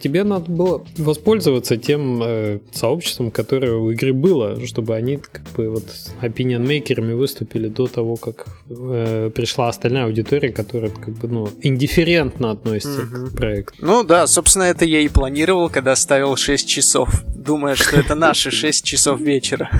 Тебе 0.00 0.24
надо 0.24 0.50
было 0.50 0.84
воспользоваться 0.96 1.76
тем 1.76 2.22
э, 2.22 2.58
сообществом, 2.72 3.30
которое 3.30 3.72
у 3.72 3.90
игры 3.90 4.12
было, 4.12 4.64
чтобы 4.66 4.94
они, 4.94 5.16
как 5.16 5.42
бы, 5.56 5.70
вот, 5.70 5.84
opinion-мейкерами 6.20 7.14
выступили 7.14 7.68
до 7.68 7.86
того, 7.86 8.16
как 8.16 8.46
э, 8.70 9.30
пришла 9.34 9.68
остальная 9.68 10.04
аудитория, 10.04 10.52
которая, 10.52 10.90
как 10.90 11.14
бы, 11.14 11.28
ну, 11.28 11.48
индифферентно 11.62 12.52
относится 12.52 13.02
угу. 13.02 13.26
к 13.26 13.36
проекту. 13.36 13.74
Ну, 13.80 14.04
да, 14.04 14.26
собственно, 14.26 14.51
собственно, 14.52 14.64
это 14.64 14.84
я 14.84 15.00
и 15.00 15.08
планировал, 15.08 15.70
когда 15.70 15.96
ставил 15.96 16.36
6 16.36 16.68
часов, 16.68 17.24
думая, 17.34 17.74
что 17.74 17.96
это 17.96 18.14
наши 18.14 18.50
6 18.50 18.84
часов 18.84 19.18
вечера. 19.18 19.70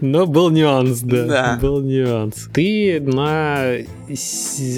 Но 0.00 0.26
был 0.26 0.50
нюанс, 0.50 1.00
да. 1.00 1.26
да. 1.26 1.58
Был 1.60 1.82
нюанс. 1.82 2.48
Ты 2.54 3.00
на 3.00 3.74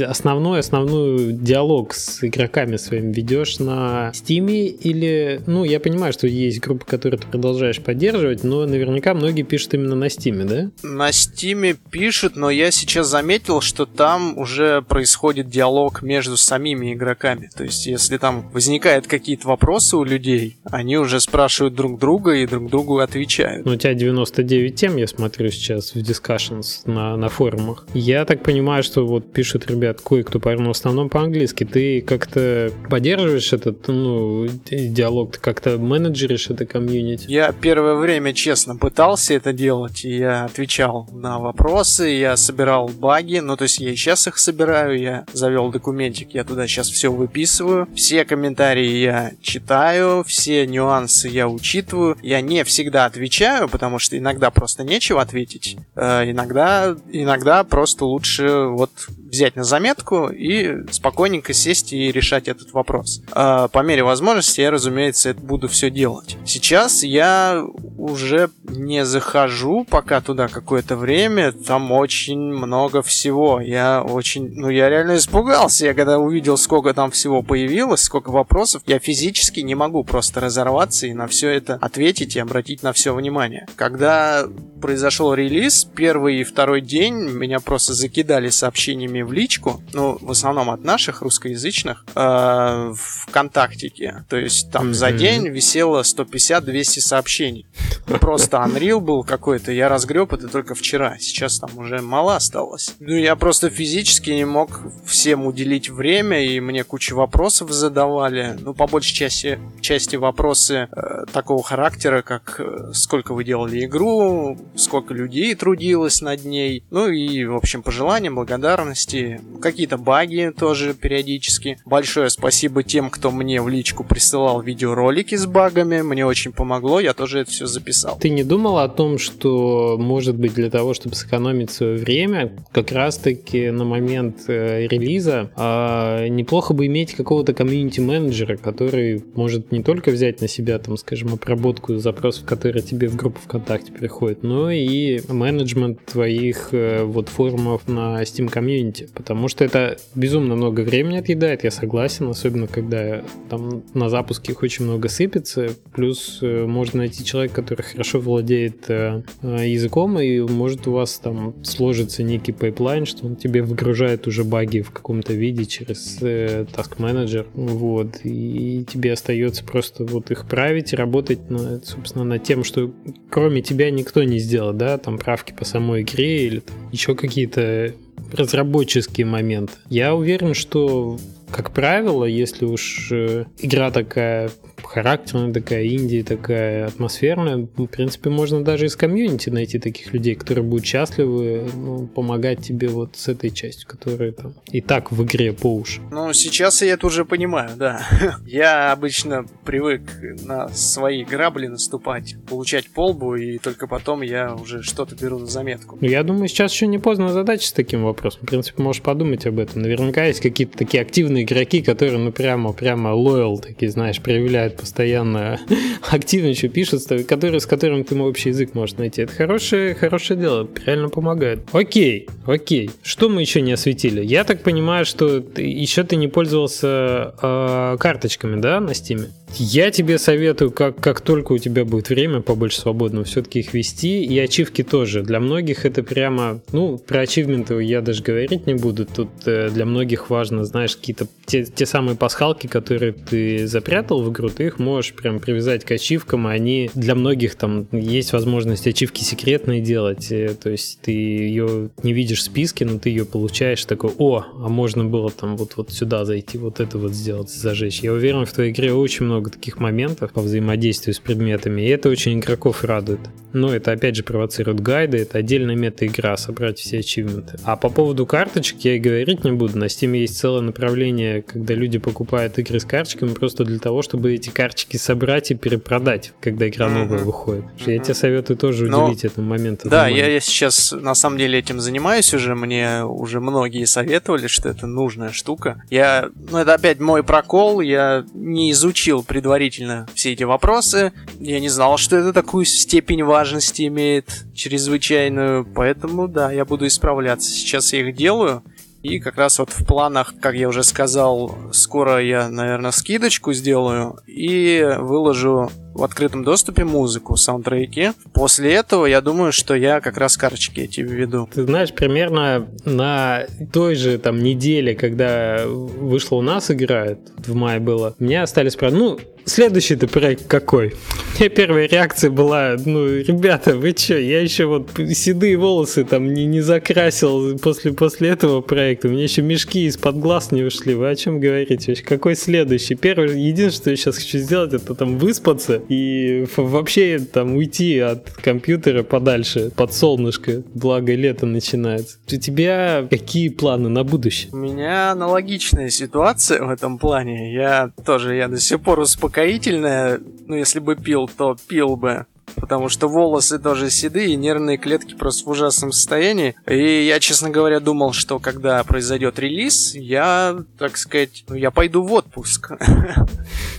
основной, 0.08 0.60
основной 0.60 1.32
диалог 1.32 1.94
с 1.94 2.24
игроками 2.24 2.76
своим 2.76 3.12
ведешь 3.12 3.58
на 3.58 4.12
Стиме 4.14 4.66
или... 4.66 5.40
Ну, 5.46 5.64
я 5.64 5.78
понимаю, 5.80 6.12
что 6.12 6.26
есть 6.26 6.60
группы, 6.60 6.84
которые 6.84 7.20
ты 7.20 7.26
продолжаешь 7.26 7.80
поддерживать, 7.80 8.44
но 8.44 8.66
наверняка 8.66 9.14
многие 9.14 9.42
пишут 9.42 9.74
именно 9.74 9.94
на 9.94 10.08
Стиме, 10.08 10.44
да? 10.44 10.70
На 10.82 11.12
Стиме 11.12 11.74
пишут, 11.90 12.36
но 12.36 12.50
я 12.50 12.70
сейчас 12.70 13.08
заметил, 13.08 13.60
что 13.60 13.86
там 13.86 14.36
уже 14.38 14.82
происходит 14.82 15.48
диалог 15.48 16.02
между 16.02 16.36
самими 16.36 16.94
игроками. 16.94 17.50
То 17.54 17.64
есть, 17.64 17.86
если 17.86 18.18
там 18.24 18.48
возникают 18.54 19.06
какие-то 19.06 19.46
вопросы 19.48 19.98
у 19.98 20.02
людей, 20.02 20.56
они 20.64 20.96
уже 20.96 21.20
спрашивают 21.20 21.74
друг 21.74 21.98
друга 21.98 22.32
и 22.32 22.46
друг 22.46 22.70
другу 22.70 23.00
отвечают. 23.00 23.66
Ну, 23.66 23.72
у 23.72 23.76
тебя 23.76 23.92
99 23.92 24.74
тем, 24.74 24.96
я 24.96 25.06
смотрю 25.06 25.50
сейчас 25.50 25.94
в 25.94 25.96
Discussions 25.96 26.80
на, 26.86 27.18
на 27.18 27.28
форумах. 27.28 27.86
Я 27.92 28.24
так 28.24 28.42
понимаю, 28.42 28.82
что 28.82 29.06
вот 29.06 29.30
пишут 29.30 29.66
ребят 29.70 30.00
кое-кто, 30.00 30.38
в 30.38 30.70
основном 30.70 31.10
по-английски. 31.10 31.64
Ты 31.64 32.00
как-то 32.00 32.72
поддерживаешь 32.88 33.52
этот 33.52 33.88
ну, 33.88 34.46
диалог, 34.70 35.32
ты 35.32 35.40
как-то 35.40 35.76
менеджеришь 35.76 36.48
это 36.48 36.64
комьюнити? 36.64 37.26
Я 37.28 37.52
первое 37.52 37.96
время, 37.96 38.32
честно, 38.32 38.74
пытался 38.74 39.34
это 39.34 39.52
делать, 39.52 40.02
и 40.06 40.16
я 40.16 40.46
отвечал 40.46 41.10
на 41.12 41.38
вопросы, 41.38 42.08
я 42.08 42.38
собирал 42.38 42.88
баги, 42.88 43.40
ну, 43.40 43.58
то 43.58 43.64
есть 43.64 43.80
я 43.80 43.90
и 43.90 43.96
сейчас 43.96 44.26
их 44.26 44.38
собираю, 44.38 44.98
я 44.98 45.26
завел 45.34 45.70
документик, 45.70 46.30
я 46.32 46.44
туда 46.44 46.66
сейчас 46.66 46.88
все 46.88 47.12
выписываю, 47.12 47.86
все 47.94 48.13
все 48.14 48.24
комментарии 48.24 48.98
я 48.98 49.32
читаю, 49.42 50.22
все 50.22 50.68
нюансы 50.68 51.26
я 51.26 51.48
учитываю. 51.48 52.16
Я 52.22 52.40
не 52.42 52.62
всегда 52.62 53.06
отвечаю, 53.06 53.68
потому 53.68 53.98
что 53.98 54.16
иногда 54.16 54.52
просто 54.52 54.84
нечего 54.84 55.20
ответить. 55.20 55.76
Э, 55.96 56.30
иногда, 56.30 56.94
иногда 57.10 57.64
просто 57.64 58.04
лучше 58.04 58.66
вот 58.68 58.92
взять 59.34 59.56
на 59.56 59.64
заметку 59.64 60.28
и 60.28 60.88
спокойненько 60.92 61.52
сесть 61.52 61.92
и 61.92 62.12
решать 62.12 62.46
этот 62.46 62.72
вопрос. 62.72 63.20
Э, 63.34 63.66
по 63.72 63.80
мере 63.80 64.04
возможности 64.04 64.60
я, 64.60 64.70
разумеется, 64.70 65.30
это 65.30 65.40
буду 65.40 65.66
все 65.66 65.90
делать. 65.90 66.36
Сейчас 66.46 67.02
я 67.02 67.64
уже 67.98 68.50
не 68.62 69.04
захожу 69.04 69.84
пока 69.84 70.20
туда 70.20 70.46
какое-то 70.46 70.94
время. 70.94 71.50
Там 71.50 71.90
очень 71.90 72.38
много 72.38 73.02
всего. 73.02 73.60
Я 73.60 74.04
очень... 74.04 74.52
Ну, 74.54 74.70
я 74.70 74.88
реально 74.88 75.16
испугался. 75.16 75.86
Я 75.86 75.94
когда 75.94 76.18
увидел, 76.18 76.56
сколько 76.56 76.94
там 76.94 77.10
всего 77.10 77.42
появилось, 77.42 78.03
сколько 78.04 78.30
вопросов, 78.30 78.82
я 78.86 78.98
физически 78.98 79.60
не 79.60 79.74
могу 79.74 80.04
просто 80.04 80.40
разорваться 80.40 81.06
и 81.06 81.14
на 81.14 81.26
все 81.26 81.50
это 81.50 81.74
ответить 81.74 82.36
и 82.36 82.40
обратить 82.40 82.82
на 82.82 82.92
все 82.92 83.14
внимание. 83.14 83.66
Когда 83.76 84.46
произошел 84.80 85.34
релиз, 85.34 85.84
первый 85.96 86.40
и 86.40 86.44
второй 86.44 86.80
день 86.80 87.14
меня 87.14 87.60
просто 87.60 87.94
закидали 87.94 88.50
сообщениями 88.50 89.22
в 89.22 89.32
личку, 89.32 89.82
ну, 89.92 90.18
в 90.20 90.30
основном 90.30 90.70
от 90.70 90.84
наших 90.84 91.22
русскоязычных, 91.22 92.04
э, 92.14 92.20
в 92.20 92.96
ВКонтактике. 93.28 94.24
То 94.28 94.36
есть 94.36 94.70
там 94.70 94.90
mm-hmm. 94.90 94.94
за 94.94 95.12
день 95.12 95.48
висело 95.48 96.02
150-200 96.02 97.00
сообщений. 97.00 97.66
Просто 98.06 98.58
Unreal 98.58 99.00
был 99.00 99.24
какой-то, 99.24 99.72
я 99.72 99.88
разгреб 99.88 100.32
это 100.32 100.48
только 100.48 100.74
вчера, 100.74 101.16
сейчас 101.18 101.58
там 101.58 101.70
уже 101.76 102.00
мало 102.00 102.36
осталось. 102.36 102.94
Ну, 103.00 103.14
я 103.14 103.34
просто 103.36 103.70
физически 103.70 104.30
не 104.30 104.44
мог 104.44 104.80
всем 105.06 105.46
уделить 105.46 105.88
время, 105.88 106.44
и 106.44 106.60
мне 106.60 106.84
кучу 106.84 107.16
вопросов 107.16 107.70
задавали. 107.70 108.56
Ну, 108.60 108.74
по 108.74 108.86
большей 108.86 109.14
части, 109.14 109.58
части 109.80 110.16
вопросы 110.16 110.88
э, 110.90 111.24
такого 111.32 111.62
характера, 111.62 112.22
как 112.22 112.56
э, 112.58 112.92
сколько 112.92 113.34
вы 113.34 113.44
делали 113.44 113.84
игру, 113.84 114.58
сколько 114.76 115.14
людей 115.14 115.54
трудилось 115.54 116.20
над 116.20 116.44
ней, 116.44 116.84
ну 116.90 117.08
и, 117.08 117.44
в 117.44 117.54
общем, 117.54 117.82
пожелания, 117.82 118.30
благодарности, 118.30 119.40
какие-то 119.62 119.96
баги 119.96 120.52
тоже 120.56 120.94
периодически. 120.94 121.78
Большое 121.84 122.28
спасибо 122.30 122.82
тем, 122.82 123.10
кто 123.10 123.30
мне 123.30 123.62
в 123.62 123.68
личку 123.68 124.04
присылал 124.04 124.60
видеоролики 124.60 125.34
с 125.34 125.46
багами, 125.46 126.02
мне 126.02 126.26
очень 126.26 126.52
помогло, 126.52 127.00
я 127.00 127.14
тоже 127.14 127.40
это 127.40 127.50
все 127.50 127.66
записал. 127.66 127.93
Ты 128.20 128.30
не 128.30 128.44
думал 128.44 128.78
о 128.78 128.88
том, 128.88 129.18
что, 129.18 129.96
может 129.98 130.36
быть, 130.36 130.54
для 130.54 130.70
того, 130.70 130.94
чтобы 130.94 131.14
сэкономить 131.14 131.70
свое 131.70 131.96
время, 131.96 132.52
как 132.72 132.92
раз-таки 132.92 133.70
на 133.70 133.84
момент 133.84 134.44
э, 134.48 134.86
релиза 134.86 135.50
э, 135.56 136.28
неплохо 136.28 136.74
бы 136.74 136.86
иметь 136.86 137.14
какого-то 137.14 137.52
комьюнити-менеджера, 137.54 138.56
который 138.56 139.22
может 139.34 139.72
не 139.72 139.82
только 139.82 140.10
взять 140.10 140.40
на 140.40 140.48
себя, 140.48 140.78
там, 140.78 140.96
скажем, 140.96 141.32
обработку 141.32 141.96
запросов, 141.96 142.44
которые 142.44 142.82
тебе 142.82 143.08
в 143.08 143.16
группу 143.16 143.40
ВКонтакте 143.40 143.92
приходят, 143.92 144.42
но 144.42 144.70
и 144.70 145.20
менеджмент 145.28 146.04
твоих 146.04 146.68
э, 146.72 147.04
вот 147.04 147.28
форумов 147.28 147.86
на 147.88 148.22
Steam 148.22 148.52
Community, 148.52 149.08
потому 149.14 149.48
что 149.48 149.64
это 149.64 149.96
безумно 150.14 150.56
много 150.56 150.80
времени 150.80 151.18
отъедает, 151.18 151.64
я 151.64 151.70
согласен, 151.70 152.28
особенно 152.28 152.66
когда 152.66 153.22
там 153.48 153.82
на 153.94 154.08
запуске 154.08 154.52
их 154.52 154.62
очень 154.62 154.84
много 154.84 155.08
сыпется, 155.08 155.70
плюс 155.92 156.38
э, 156.42 156.64
можно 156.66 156.98
найти 156.98 157.24
человека, 157.24 157.56
который 157.56 157.83
хорошо 157.84 158.20
владеет 158.20 158.88
э, 158.88 159.22
языком, 159.42 160.18
и 160.18 160.40
может 160.40 160.86
у 160.86 160.92
вас 160.92 161.18
там 161.18 161.54
сложится 161.62 162.22
некий 162.22 162.52
pipeline, 162.52 163.06
что 163.06 163.26
он 163.26 163.36
тебе 163.36 163.62
выгружает 163.62 164.26
уже 164.26 164.44
баги 164.44 164.80
в 164.80 164.90
каком-то 164.90 165.32
виде 165.32 165.64
через 165.64 166.18
Task 166.20 166.96
Manager, 166.98 167.46
вот, 167.54 168.20
и 168.24 168.84
тебе 168.90 169.12
остается 169.12 169.64
просто 169.64 170.04
вот 170.04 170.30
их 170.30 170.46
править, 170.46 170.92
работать, 170.92 171.50
над, 171.50 171.86
собственно, 171.86 172.24
над 172.24 172.42
тем, 172.42 172.64
что 172.64 172.92
кроме 173.30 173.62
тебя 173.62 173.90
никто 173.90 174.22
не 174.22 174.38
сделать, 174.38 174.76
да, 174.76 174.98
там 174.98 175.18
правки 175.18 175.52
по 175.52 175.64
самой 175.64 176.02
игре 176.02 176.46
или 176.46 176.60
там, 176.60 176.76
еще 176.92 177.14
какие-то 177.14 177.94
разработческие 178.32 179.26
моменты. 179.26 179.74
Я 179.90 180.14
уверен, 180.14 180.54
что 180.54 181.18
как 181.50 181.70
правило, 181.72 182.24
если 182.24 182.64
уж 182.64 183.08
э, 183.12 183.44
игра 183.58 183.92
такая 183.92 184.50
характерная, 184.82 185.52
такая 185.52 185.86
инди, 185.86 186.22
такая 186.22 186.86
атмосферная, 186.86 187.68
в 187.76 187.86
принципе, 187.86 188.30
можно 188.30 188.62
даже 188.62 188.86
из 188.86 188.96
комьюнити 188.96 189.50
найти 189.50 189.78
таких 189.78 190.12
людей, 190.12 190.34
которые 190.34 190.64
будут 190.64 190.86
счастливы 190.86 191.64
ну, 191.74 192.06
помогать 192.06 192.60
тебе 192.60 192.88
вот 192.88 193.16
с 193.16 193.28
этой 193.28 193.50
частью, 193.50 193.88
которая 193.88 194.32
там 194.32 194.54
и 194.70 194.80
так 194.80 195.12
в 195.12 195.22
игре 195.24 195.52
по 195.52 195.74
уши. 195.74 196.00
Ну, 196.10 196.32
сейчас 196.32 196.82
я 196.82 196.94
это 196.94 197.06
уже 197.06 197.24
понимаю, 197.24 197.70
да. 197.76 198.02
Я 198.46 198.92
обычно 198.92 199.46
привык 199.64 200.02
на 200.44 200.68
свои 200.68 201.24
грабли 201.24 201.66
наступать, 201.66 202.36
получать 202.48 202.88
полбу, 202.90 203.36
и 203.36 203.58
только 203.58 203.86
потом 203.86 204.22
я 204.22 204.54
уже 204.54 204.82
что-то 204.82 205.14
беру 205.16 205.38
на 205.38 205.46
заметку. 205.46 205.98
Я 206.00 206.22
думаю, 206.22 206.48
сейчас 206.48 206.72
еще 206.72 206.86
не 206.86 206.98
поздно 206.98 207.28
задача 207.30 207.66
с 207.66 207.72
таким 207.72 208.04
вопросом. 208.04 208.42
В 208.42 208.46
принципе, 208.46 208.82
можешь 208.82 209.02
подумать 209.02 209.46
об 209.46 209.58
этом. 209.58 209.82
Наверняка 209.82 210.24
есть 210.24 210.40
какие-то 210.40 210.78
такие 210.78 211.02
активные 211.02 211.44
игроки, 211.44 211.82
которые, 211.82 212.18
ну, 212.18 212.32
прямо, 212.32 212.72
прямо 212.72 213.14
лоял, 213.14 213.58
такие, 213.58 213.90
знаешь, 213.90 214.20
проявляют 214.20 214.63
постоянно 214.70 215.60
активничают, 216.10 216.72
пишут, 216.72 217.02
которые, 217.28 217.60
с 217.60 217.66
которым 217.66 218.04
ты 218.04 218.18
общий 218.18 218.50
язык 218.50 218.74
можешь 218.74 218.96
найти. 218.96 219.22
Это 219.22 219.32
хорошее, 219.32 219.94
хорошее 219.94 220.40
дело, 220.40 220.68
реально 220.86 221.08
помогает. 221.08 221.60
Окей, 221.72 222.28
окей. 222.46 222.90
Что 223.02 223.28
мы 223.28 223.40
еще 223.40 223.60
не 223.60 223.72
осветили? 223.72 224.24
Я 224.24 224.44
так 224.44 224.62
понимаю, 224.62 225.04
что 225.04 225.40
ты, 225.40 225.62
еще 225.62 226.04
ты 226.04 226.16
не 226.16 226.28
пользовался 226.28 227.34
э, 227.40 227.96
карточками, 227.98 228.60
да, 228.60 228.80
на 228.80 228.94
стиме? 228.94 229.28
Я 229.56 229.90
тебе 229.90 230.18
советую, 230.18 230.70
как, 230.70 231.00
как 231.00 231.20
только 231.20 231.52
у 231.52 231.58
тебя 231.58 231.84
будет 231.84 232.08
время 232.08 232.40
побольше 232.40 232.80
свободного, 232.80 233.24
все-таки 233.24 233.60
их 233.60 233.72
вести. 233.72 234.24
И 234.24 234.38
ачивки 234.38 234.82
тоже. 234.82 235.22
Для 235.22 235.40
многих 235.40 235.86
это 235.86 236.02
прямо... 236.02 236.60
Ну, 236.72 236.98
про 236.98 237.20
ачивменты 237.20 237.80
я 237.82 238.00
даже 238.00 238.22
говорить 238.22 238.66
не 238.66 238.74
буду. 238.74 239.06
Тут 239.06 239.28
э, 239.46 239.70
для 239.70 239.84
многих 239.84 240.30
важно, 240.30 240.64
знаешь, 240.64 240.96
какие-то 240.96 241.26
те, 241.46 241.64
те 241.64 241.86
самые 241.86 242.16
пасхалки, 242.16 242.66
которые 242.66 243.12
ты 243.12 243.66
запрятал 243.66 244.22
в 244.22 244.32
игру, 244.32 244.48
ты 244.48 244.66
их 244.66 244.78
можешь 244.78 245.14
прям 245.14 245.38
привязать 245.38 245.84
к 245.84 245.90
ачивкам, 245.92 246.48
и 246.48 246.52
они 246.52 246.90
для 246.94 247.14
многих 247.14 247.54
там 247.54 247.86
есть 247.92 248.32
возможность 248.32 248.86
ачивки 248.86 249.22
секретные 249.22 249.80
делать. 249.80 250.32
Э, 250.32 250.54
то 250.60 250.70
есть 250.70 251.00
ты 251.02 251.12
ее 251.12 251.90
не 252.02 252.12
видишь 252.12 252.40
в 252.40 252.42
списке, 252.42 252.84
но 252.84 252.98
ты 252.98 253.10
ее 253.10 253.24
получаешь 253.24 253.84
такой, 253.84 254.10
о, 254.18 254.44
а 254.54 254.68
можно 254.68 255.04
было 255.04 255.30
там 255.30 255.56
вот, 255.56 255.76
вот 255.76 255.92
сюда 255.92 256.24
зайти, 256.24 256.58
вот 256.58 256.80
это 256.80 256.98
вот 256.98 257.12
сделать, 257.12 257.50
зажечь. 257.50 258.00
Я 258.00 258.12
уверен, 258.12 258.46
в 258.46 258.52
твоей 258.52 258.72
игре 258.72 258.92
очень 258.92 259.26
много 259.26 259.43
много 259.44 259.50
таких 259.50 259.78
моментов 259.78 260.32
по 260.32 260.40
взаимодействию 260.40 261.14
с 261.14 261.18
предметами, 261.18 261.82
и 261.82 261.88
это 261.88 262.08
очень 262.08 262.38
игроков 262.38 262.84
радует. 262.84 263.20
Но 263.52 263.72
это 263.72 263.92
опять 263.92 264.16
же 264.16 264.24
провоцирует 264.24 264.80
гайды, 264.80 265.18
это 265.18 265.38
отдельная 265.38 265.76
мета-игра, 265.76 266.36
собрать 266.36 266.78
все 266.78 266.98
ачивменты. 266.98 267.56
А 267.62 267.76
по 267.76 267.88
поводу 267.88 268.26
карточек 268.26 268.80
я 268.80 268.96
и 268.96 268.98
говорить 268.98 269.44
не 269.44 269.52
буду. 269.52 269.78
На 269.78 269.84
Steam 269.84 270.16
есть 270.16 270.38
целое 270.38 270.60
направление, 270.60 271.42
когда 271.42 271.74
люди 271.74 271.98
покупают 271.98 272.58
игры 272.58 272.80
с 272.80 272.84
карточками 272.84 273.32
просто 273.32 273.64
для 273.64 273.78
того, 273.78 274.02
чтобы 274.02 274.34
эти 274.34 274.50
карточки 274.50 274.96
собрать 274.96 275.52
и 275.52 275.54
перепродать, 275.54 276.32
когда 276.40 276.68
игра 276.68 276.88
новая 276.88 277.18
mm-hmm. 277.18 277.24
выходит. 277.24 277.64
Mm-hmm. 277.64 277.92
Я 277.92 277.98
тебе 278.00 278.14
советую 278.14 278.56
тоже 278.56 278.86
Но... 278.86 279.04
уделить 279.04 279.24
этому 279.24 279.46
моменту. 279.46 279.88
Да, 279.88 280.08
я, 280.08 280.26
я 280.26 280.40
сейчас 280.40 280.92
на 280.92 281.14
самом 281.14 281.38
деле 281.38 281.58
этим 281.58 281.80
занимаюсь 281.80 282.34
уже. 282.34 282.54
Мне 282.56 283.04
уже 283.04 283.40
многие 283.40 283.84
советовали, 283.84 284.48
что 284.48 284.68
это 284.68 284.86
нужная 284.86 285.30
штука. 285.30 285.82
Я, 285.90 286.30
ну 286.50 286.58
это 286.58 286.74
опять 286.74 286.98
мой 286.98 287.22
прокол, 287.22 287.80
я 287.80 288.24
не 288.34 288.72
изучил 288.72 289.22
предварительно 289.24 290.06
все 290.14 290.32
эти 290.32 290.44
вопросы. 290.44 291.12
Я 291.40 291.60
не 291.60 291.68
знал, 291.68 291.96
что 291.98 292.16
это 292.16 292.32
такую 292.32 292.64
степень 292.64 293.24
важности 293.24 293.86
имеет 293.86 294.44
чрезвычайную. 294.54 295.64
Поэтому, 295.64 296.28
да, 296.28 296.52
я 296.52 296.64
буду 296.64 296.86
исправляться. 296.86 297.50
Сейчас 297.50 297.92
я 297.92 298.00
их 298.00 298.16
делаю. 298.16 298.62
И 299.02 299.18
как 299.18 299.36
раз 299.36 299.58
вот 299.58 299.70
в 299.70 299.84
планах, 299.84 300.34
как 300.40 300.54
я 300.54 300.66
уже 300.66 300.82
сказал, 300.82 301.54
скоро 301.72 302.24
я, 302.24 302.48
наверное, 302.48 302.90
скидочку 302.90 303.52
сделаю 303.52 304.18
и 304.26 304.82
выложу 304.98 305.70
в 305.94 306.02
открытом 306.02 306.44
доступе 306.44 306.84
музыку, 306.84 307.36
саундтреки. 307.36 308.10
После 308.32 308.74
этого 308.74 309.06
я 309.06 309.20
думаю, 309.20 309.52
что 309.52 309.74
я 309.74 310.00
как 310.00 310.18
раз 310.18 310.36
карточки 310.36 310.80
эти 310.80 311.00
введу. 311.00 311.48
Ты 311.52 311.64
знаешь, 311.64 311.92
примерно 311.92 312.68
на 312.84 313.46
той 313.72 313.94
же 313.94 314.18
там 314.18 314.42
неделе, 314.42 314.94
когда 314.94 315.64
вышла 315.66 316.36
у 316.36 316.42
нас 316.42 316.70
игра, 316.70 317.16
в 317.38 317.54
мае 317.54 317.80
было, 317.80 318.14
мне 318.18 318.42
остались, 318.42 318.76
правда, 318.76 319.16
ну, 319.44 319.50
Следующий-то 319.50 320.08
проект 320.08 320.46
какой? 320.46 320.94
У 321.38 321.48
первая 321.48 321.88
реакция 321.88 322.30
была, 322.30 322.76
ну, 322.84 323.06
ребята, 323.06 323.76
вы 323.76 323.92
чё, 323.92 324.18
я 324.18 324.40
еще 324.40 324.66
вот 324.66 324.90
седые 325.14 325.56
волосы 325.56 326.04
там 326.04 326.32
не, 326.32 326.44
не 326.46 326.60
закрасил 326.60 327.58
после, 327.58 327.92
после 327.92 328.30
этого 328.30 328.60
проекта, 328.60 329.08
у 329.08 329.10
меня 329.10 329.24
еще 329.24 329.42
мешки 329.42 329.86
из-под 329.86 330.18
глаз 330.18 330.52
не 330.52 330.62
ушли, 330.62 330.94
вы 330.94 331.10
о 331.10 331.16
чем 331.16 331.40
говорите? 331.40 331.90
Вообще, 331.90 332.04
какой 332.04 332.36
следующий? 332.36 332.94
Первый, 332.94 333.40
единственное, 333.40 333.74
что 333.74 333.90
я 333.90 333.96
сейчас 333.96 334.18
хочу 334.18 334.38
сделать, 334.38 334.74
это 334.74 334.94
там 334.94 335.18
выспаться 335.18 335.82
и 335.88 336.46
вообще 336.56 337.18
там 337.18 337.56
уйти 337.56 337.98
от 337.98 338.30
компьютера 338.30 339.02
подальше, 339.02 339.72
под 339.74 339.92
солнышко, 339.92 340.62
благо 340.72 341.14
лето 341.14 341.46
начинается. 341.46 342.18
У 342.32 342.36
тебя 342.36 343.06
какие 343.10 343.48
планы 343.48 343.88
на 343.88 344.04
будущее? 344.04 344.50
У 344.52 344.56
меня 344.56 345.10
аналогичная 345.10 345.90
ситуация 345.90 346.62
в 346.62 346.70
этом 346.70 346.98
плане. 346.98 347.52
Я 347.52 347.90
тоже, 348.04 348.36
я 348.36 348.46
до 348.48 348.58
сих 348.58 348.80
пор 348.80 349.00
успокоен 349.00 349.33
успокоительное, 349.34 350.20
ну, 350.46 350.54
если 350.54 350.78
бы 350.78 350.94
пил, 350.94 351.28
то 351.28 351.56
пил 351.68 351.96
бы 351.96 352.26
потому 352.56 352.88
что 352.88 353.08
волосы 353.08 353.58
тоже 353.58 353.90
седые, 353.90 354.36
нервные 354.36 354.76
клетки 354.76 355.14
просто 355.14 355.44
в 355.44 355.50
ужасном 355.50 355.90
состоянии. 355.90 356.54
И 356.68 357.04
я, 357.04 357.18
честно 357.18 357.50
говоря, 357.50 357.80
думал, 357.80 358.12
что 358.12 358.38
когда 358.38 358.84
произойдет 358.84 359.40
релиз, 359.40 359.94
я, 359.94 360.56
так 360.78 360.96
сказать, 360.96 361.44
ну, 361.48 361.56
я 361.56 361.72
пойду 361.72 362.02
в 362.02 362.12
отпуск. 362.12 362.72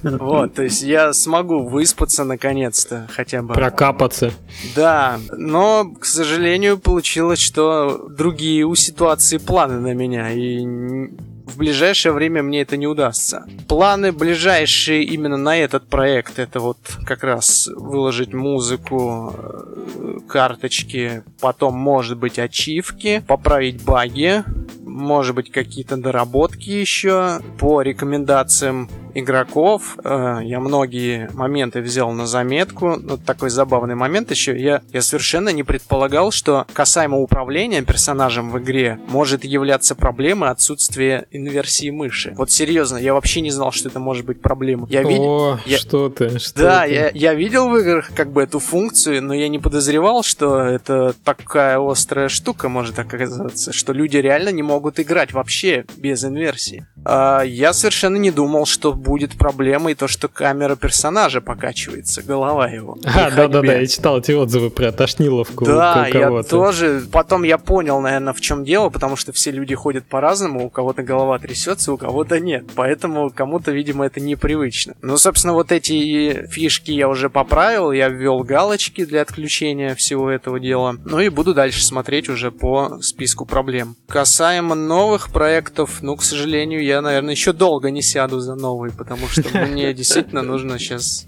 Вот, 0.03 0.55
то 0.55 0.63
есть 0.63 0.83
я 0.83 1.13
смогу 1.13 1.63
выспаться 1.63 2.25
наконец-то 2.25 3.07
хотя 3.09 3.41
бы. 3.41 3.53
Прокапаться. 3.55 4.31
Да, 4.75 5.19
но, 5.31 5.91
к 5.99 6.05
сожалению, 6.05 6.77
получилось, 6.77 7.39
что 7.39 8.07
другие 8.09 8.65
у 8.65 8.75
ситуации 8.75 9.37
планы 9.37 9.79
на 9.79 9.93
меня, 9.95 10.31
и 10.31 11.09
в 11.45 11.57
ближайшее 11.57 12.11
время 12.11 12.43
мне 12.43 12.61
это 12.61 12.77
не 12.77 12.87
удастся. 12.87 13.45
Планы 13.67 14.11
ближайшие 14.11 15.03
именно 15.03 15.37
на 15.37 15.57
этот 15.57 15.87
проект 15.87 16.39
это 16.39 16.59
вот 16.59 16.77
как 17.05 17.23
раз 17.23 17.69
выложить 17.75 18.33
музыку, 18.33 19.33
э, 19.37 20.19
карточки, 20.27 21.23
потом 21.39 21.75
может 21.75 22.17
быть 22.17 22.39
ачивки, 22.39 23.23
поправить 23.27 23.83
баги, 23.83 24.43
может 24.83 25.35
быть 25.35 25.51
какие-то 25.51 25.97
доработки 25.97 26.69
еще 26.69 27.39
по 27.59 27.81
рекомендациям 27.81 28.89
игроков. 29.15 29.97
Э, 30.03 30.39
я 30.43 30.59
многие 30.59 31.29
моменты 31.33 31.81
взял 31.81 32.11
на 32.11 32.27
заметку. 32.27 32.97
Ну, 33.01 33.17
такой 33.17 33.49
забавный 33.49 33.95
момент 33.95 34.29
еще. 34.29 34.57
Я, 34.57 34.81
я 34.93 35.01
совершенно 35.01 35.49
не 35.49 35.63
предполагал, 35.63 36.31
что 36.31 36.67
касаемо 36.73 37.17
управления 37.17 37.81
персонажем 37.81 38.51
в 38.51 38.59
игре 38.59 38.99
может 39.07 39.43
являться 39.43 39.95
проблемой 39.95 40.49
отсутствия 40.49 41.27
инверсии 41.31 41.89
мыши. 41.89 42.33
Вот 42.37 42.51
серьезно, 42.51 42.97
я 42.97 43.13
вообще 43.13 43.41
не 43.41 43.51
знал, 43.51 43.71
что 43.71 43.89
это 43.89 43.99
может 43.99 44.25
быть 44.25 44.41
проблема. 44.41 44.87
Я 44.89 45.03
видел... 45.03 45.57
Я... 45.65 45.77
что 45.77 46.09
ты, 46.09 46.37
что 46.39 46.59
Да, 46.59 46.85
ты? 46.85 46.93
Я, 46.93 47.11
я 47.13 47.33
видел 47.33 47.69
в 47.69 47.77
играх 47.77 48.11
как 48.13 48.31
бы 48.31 48.43
эту 48.43 48.59
функцию, 48.59 49.23
но 49.23 49.33
я 49.33 49.47
не 49.47 49.59
подозревал, 49.59 50.23
что 50.23 50.61
это 50.61 51.15
такая 51.23 51.79
острая 51.79 52.27
штука 52.27 52.69
может 52.69 52.99
оказаться, 52.99 53.71
что 53.71 53.93
люди 53.93 54.17
реально 54.17 54.49
не 54.49 54.63
могут 54.63 54.99
играть 54.99 55.31
вообще 55.33 55.85
без 55.95 56.23
инверсии. 56.23 56.85
А, 57.05 57.43
я 57.43 57.73
совершенно 57.73 58.17
не 58.17 58.31
думал, 58.31 58.65
что 58.65 58.93
будет 59.05 59.37
проблемой 59.37 59.93
то, 59.93 60.07
что 60.07 60.27
камера 60.27 60.75
персонажа 60.75 61.39
покачивается, 61.39 62.23
голова 62.23 62.67
его. 62.67 62.97
А, 63.15 63.31
да-да-да, 63.31 63.75
я 63.75 63.87
читал 63.87 64.19
эти 64.19 64.33
отзывы 64.33 64.69
про 64.69 64.91
тошниловку 64.91 65.65
Да, 65.65 66.07
я 66.07 66.43
тоже. 66.43 67.03
Потом 67.11 67.43
я 67.43 67.57
понял, 67.57 68.01
наверное, 68.01 68.33
в 68.33 68.41
чем 68.41 68.65
дело, 68.65 68.89
потому 68.89 69.15
что 69.15 69.31
все 69.31 69.51
люди 69.51 69.73
ходят 69.73 70.05
по-разному, 70.05 70.65
у 70.65 70.69
кого-то 70.69 71.01
голова 71.01 71.39
трясется, 71.39 71.93
у 71.93 71.97
кого-то 71.97 72.39
нет. 72.39 72.65
Поэтому 72.75 73.29
кому-то, 73.29 73.71
видимо, 73.71 74.05
это 74.05 74.19
непривычно. 74.19 74.95
Ну, 75.01 75.17
собственно, 75.17 75.53
вот 75.53 75.71
эти 75.71 76.47
фишки 76.47 76.91
я 76.91 77.07
уже 77.07 77.29
поправил, 77.29 77.91
я 77.91 78.09
ввел 78.09 78.39
галочки 78.43 79.05
для 79.05 79.21
отключения 79.21 79.95
всего 79.95 80.29
этого 80.29 80.59
дела. 80.59 80.95
Ну 81.05 81.19
и 81.19 81.29
буду 81.29 81.53
дальше 81.53 81.83
смотреть 81.83 82.27
уже 82.27 82.51
по 82.51 82.99
списку 83.01 83.45
проблем. 83.45 83.95
Касаемо 84.07 84.75
новых 84.75 85.31
проектов, 85.31 85.99
ну, 86.01 86.15
к 86.15 86.23
сожалению, 86.23 86.83
я, 86.83 87.01
наверное, 87.01 87.31
еще 87.31 87.53
долго 87.53 87.91
не 87.91 88.01
сяду 88.01 88.39
за 88.39 88.55
новый, 88.55 88.91
потому 88.97 89.27
что 89.27 89.43
мне 89.65 89.93
действительно 89.93 90.41
нужно 90.41 90.79
сейчас 90.79 91.25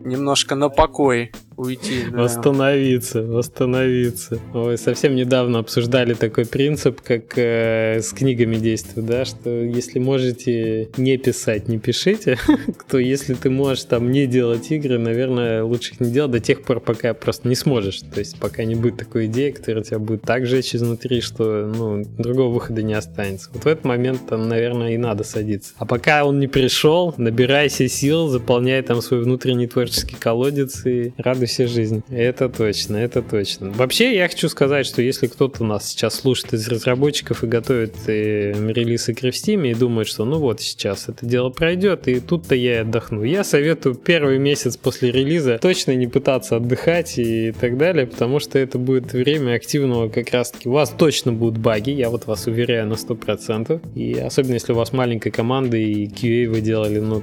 немножко 0.00 0.54
на 0.54 0.68
покой 0.68 1.32
уйти. 1.60 2.04
Да. 2.10 2.22
Восстановиться, 2.22 3.22
восстановиться. 3.22 4.40
Ой, 4.54 4.78
совсем 4.78 5.14
недавно 5.14 5.58
обсуждали 5.58 6.14
такой 6.14 6.46
принцип, 6.46 7.00
как 7.00 7.36
э, 7.36 8.00
с 8.00 8.10
книгами 8.12 8.56
действует, 8.56 9.06
да, 9.06 9.24
что 9.24 9.50
если 9.50 9.98
можете 9.98 10.88
не 10.96 11.16
писать, 11.18 11.68
не 11.68 11.78
пишите, 11.78 12.38
то 12.90 12.98
если 12.98 13.34
ты 13.34 13.50
можешь 13.50 13.84
там 13.84 14.10
не 14.10 14.26
делать 14.26 14.70
игры, 14.70 14.98
наверное, 14.98 15.62
лучше 15.62 15.92
их 15.94 16.00
не 16.00 16.10
делать 16.10 16.32
до 16.32 16.40
тех 16.40 16.62
пор, 16.62 16.80
пока 16.80 17.14
просто 17.14 17.48
не 17.48 17.54
сможешь. 17.54 18.00
То 18.00 18.18
есть 18.20 18.38
пока 18.38 18.64
не 18.64 18.74
будет 18.74 18.96
такой 18.96 19.26
идеи, 19.26 19.50
которая 19.50 19.84
тебя 19.84 19.98
будет 19.98 20.22
так 20.22 20.46
жечь 20.46 20.74
изнутри, 20.74 21.20
что 21.20 21.66
ну, 21.66 22.04
другого 22.18 22.54
выхода 22.54 22.82
не 22.82 22.94
останется. 22.94 23.50
Вот 23.52 23.64
в 23.64 23.66
этот 23.66 23.84
момент 23.84 24.22
там, 24.28 24.48
наверное, 24.48 24.94
и 24.94 24.96
надо 24.96 25.24
садиться. 25.24 25.72
А 25.76 25.86
пока 25.86 26.24
он 26.24 26.40
не 26.40 26.46
пришел, 26.46 27.14
набирайся 27.16 27.88
сил, 27.88 28.28
заполняй 28.28 28.82
там 28.82 29.02
свой 29.02 29.22
внутренний 29.22 29.66
творческий 29.66 30.16
колодец 30.16 30.86
и 30.86 31.12
радуйся 31.16 31.49
все 31.50 31.66
жизнь. 31.66 32.02
Это 32.10 32.48
точно, 32.48 32.96
это 32.96 33.22
точно. 33.22 33.70
Вообще, 33.70 34.16
я 34.16 34.28
хочу 34.28 34.48
сказать, 34.48 34.86
что 34.86 35.02
если 35.02 35.26
кто-то 35.26 35.64
нас 35.64 35.88
сейчас 35.88 36.14
слушает 36.14 36.54
из 36.54 36.68
разработчиков 36.68 37.44
и 37.44 37.46
готовит 37.46 37.94
и 38.06 38.12
э, 38.12 38.72
релиз 38.72 39.08
игры 39.08 39.30
в 39.30 39.34
Steam 39.34 39.68
и 39.68 39.74
думает, 39.74 40.08
что 40.08 40.24
ну 40.24 40.38
вот 40.38 40.60
сейчас 40.60 41.08
это 41.08 41.26
дело 41.26 41.50
пройдет, 41.50 42.08
и 42.08 42.20
тут-то 42.20 42.54
я 42.54 42.76
и 42.76 42.78
отдохну. 42.78 43.24
Я 43.24 43.44
советую 43.44 43.94
первый 43.94 44.38
месяц 44.38 44.76
после 44.76 45.10
релиза 45.10 45.58
точно 45.58 45.94
не 45.94 46.06
пытаться 46.06 46.56
отдыхать 46.56 47.18
и 47.18 47.52
так 47.52 47.76
далее, 47.76 48.06
потому 48.06 48.40
что 48.40 48.58
это 48.58 48.78
будет 48.78 49.12
время 49.12 49.54
активного 49.54 50.08
как 50.08 50.30
раз-таки. 50.30 50.68
У 50.68 50.72
вас 50.72 50.90
точно 50.90 51.32
будут 51.32 51.58
баги, 51.58 51.90
я 51.90 52.10
вот 52.10 52.26
вас 52.26 52.46
уверяю 52.46 52.86
на 52.86 52.94
100%. 52.94 53.80
И 53.94 54.18
особенно 54.18 54.54
если 54.54 54.72
у 54.72 54.76
вас 54.76 54.92
маленькая 54.92 55.30
команда 55.30 55.76
и 55.76 56.06
QA 56.06 56.48
вы 56.48 56.60
делали 56.60 56.98
ну, 57.00 57.22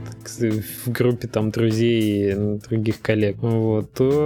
в 0.85 0.91
группе 0.91 1.27
там 1.27 1.51
друзей 1.51 2.31
и 2.31 2.35
других 2.69 3.01
коллег, 3.01 3.37
вот, 3.39 3.93
то 3.93 4.16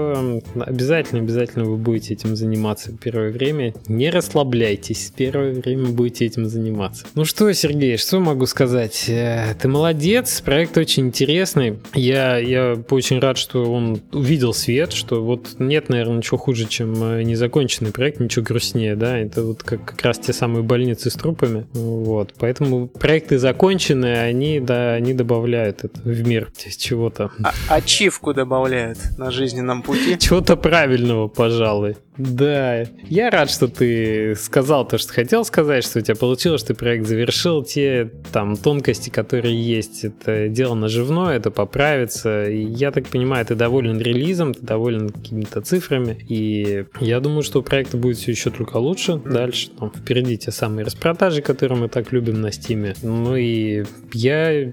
обязательно, 0.56 1.22
обязательно 1.22 1.66
вы 1.66 1.78
будете 1.78 2.14
этим 2.14 2.36
заниматься 2.36 2.92
первое 2.92 3.32
время. 3.32 3.74
Не 3.88 4.10
расслабляйтесь, 4.10 5.12
первое 5.16 5.54
время 5.54 5.90
будете 5.90 6.26
этим 6.26 6.48
заниматься. 6.48 7.06
Ну 7.16 7.26
что, 7.26 7.52
Сергей, 7.54 7.98
что 7.98 8.20
могу 8.20 8.46
сказать? 8.46 9.06
Э, 9.10 9.56
ты 9.60 9.68
молодец, 9.68 10.42
проект 10.42 10.78
очень 10.78 11.08
интересный. 11.08 11.80
Я, 11.94 12.38
я 12.38 12.78
очень 12.90 13.20
рад, 13.20 13.38
что 13.38 13.72
он 13.72 14.02
увидел 14.12 14.54
свет, 14.54 14.94
что 14.94 15.24
вот 15.24 15.56
нет, 15.60 15.90
наверное, 15.90 16.18
ничего 16.18 16.38
хуже, 16.38 16.66
чем 16.68 16.94
э, 17.04 17.24
незаконченный 17.24 17.92
проект, 17.92 18.20
ничего 18.20 18.44
грустнее, 18.46 18.96
да, 18.96 19.18
это 19.18 19.44
вот 19.44 19.64
как, 19.64 19.86
как 19.86 20.02
раз 20.02 20.20
те 20.20 20.34
самые 20.34 20.64
больницы 20.64 21.10
с 21.10 21.14
трупами, 21.14 21.66
вот, 21.74 22.34
поэтому 22.38 22.88
проекты 22.88 23.38
законченные, 23.38 24.22
они, 24.22 24.60
да, 24.60 24.94
они 24.94 25.14
добавляют 25.14 25.84
это 25.84 26.00
в 26.04 26.28
мир 26.28 26.52
чего-то. 26.78 27.32
А, 27.44 27.54
ачивку 27.70 28.34
добавляют 28.34 28.98
на 29.18 29.32
жизненном 29.32 29.81
пути. 29.82 30.18
Чего-то 30.18 30.56
правильного, 30.56 31.28
пожалуй. 31.28 31.96
Да, 32.18 32.84
я 33.10 33.30
рад, 33.30 33.50
что 33.50 33.68
ты 33.68 34.36
сказал 34.36 34.88
то, 34.88 34.98
что 34.98 35.14
хотел 35.14 35.46
сказать, 35.46 35.84
что 35.84 36.00
у 36.00 36.02
тебя 36.02 36.16
получилось, 36.16 36.62
что 36.62 36.74
ты 36.74 36.80
проект 36.80 37.08
завершил. 37.08 37.64
Те 37.64 38.12
там 38.32 38.58
тонкости, 38.58 39.10
которые 39.10 39.60
есть, 39.60 40.04
это 40.04 40.50
дело 40.50 40.76
наживное, 40.76 41.38
это 41.38 41.52
поправится. 41.52 42.50
И 42.50 42.64
я 42.64 42.92
так 42.92 43.08
понимаю, 43.08 43.46
ты 43.46 43.56
доволен 43.56 44.00
релизом, 44.00 44.54
ты 44.54 44.62
доволен 44.62 45.10
какими-то 45.10 45.62
цифрами. 45.62 46.18
И 46.28 46.86
я 47.00 47.20
думаю, 47.22 47.44
что 47.44 47.60
у 47.60 47.64
проекта 47.64 47.98
будет 47.98 48.18
все 48.18 48.32
еще 48.32 48.52
только 48.52 48.78
лучше. 48.78 49.16
Дальше 49.16 49.70
там 49.72 49.92
впереди 49.92 50.38
те 50.38 50.52
самые 50.52 50.86
распродажи, 50.86 51.42
которые 51.42 51.80
мы 51.80 51.88
так 51.88 52.12
любим 52.12 52.42
на 52.42 52.52
Стиме. 52.52 52.94
Ну 53.02 53.36
и 53.36 53.86
я 54.14 54.72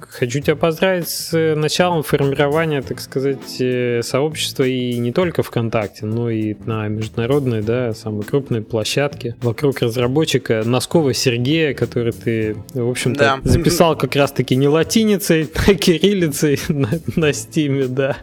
хочу 0.00 0.40
тебя 0.40 0.56
поздравить 0.56 1.08
с 1.08 1.54
началом 1.54 2.02
формирования, 2.02 2.82
так 2.82 3.00
сказать, 3.00 3.60
э, 3.60 4.00
сообщества 4.38 4.64
и 4.64 4.96
не 4.98 5.12
только 5.12 5.42
ВКонтакте, 5.42 6.06
но 6.06 6.30
и 6.30 6.54
на 6.64 6.88
международной, 6.88 7.62
да, 7.62 7.92
самой 7.92 8.22
крупной 8.22 8.62
площадке 8.62 9.36
вокруг 9.42 9.80
разработчика 9.80 10.62
Носкова 10.64 11.12
Сергея, 11.12 11.74
который 11.74 12.12
ты, 12.12 12.56
в 12.72 12.88
общем-то, 12.88 13.18
да. 13.18 13.40
записал 13.42 13.96
как 13.96 14.14
раз-таки 14.14 14.54
не 14.56 14.68
латиницей, 14.68 15.48
а 15.66 15.74
кириллицей 15.74 16.58
на, 16.68 16.88
на 17.16 17.32
стиме, 17.32 17.86
да. 17.86 18.16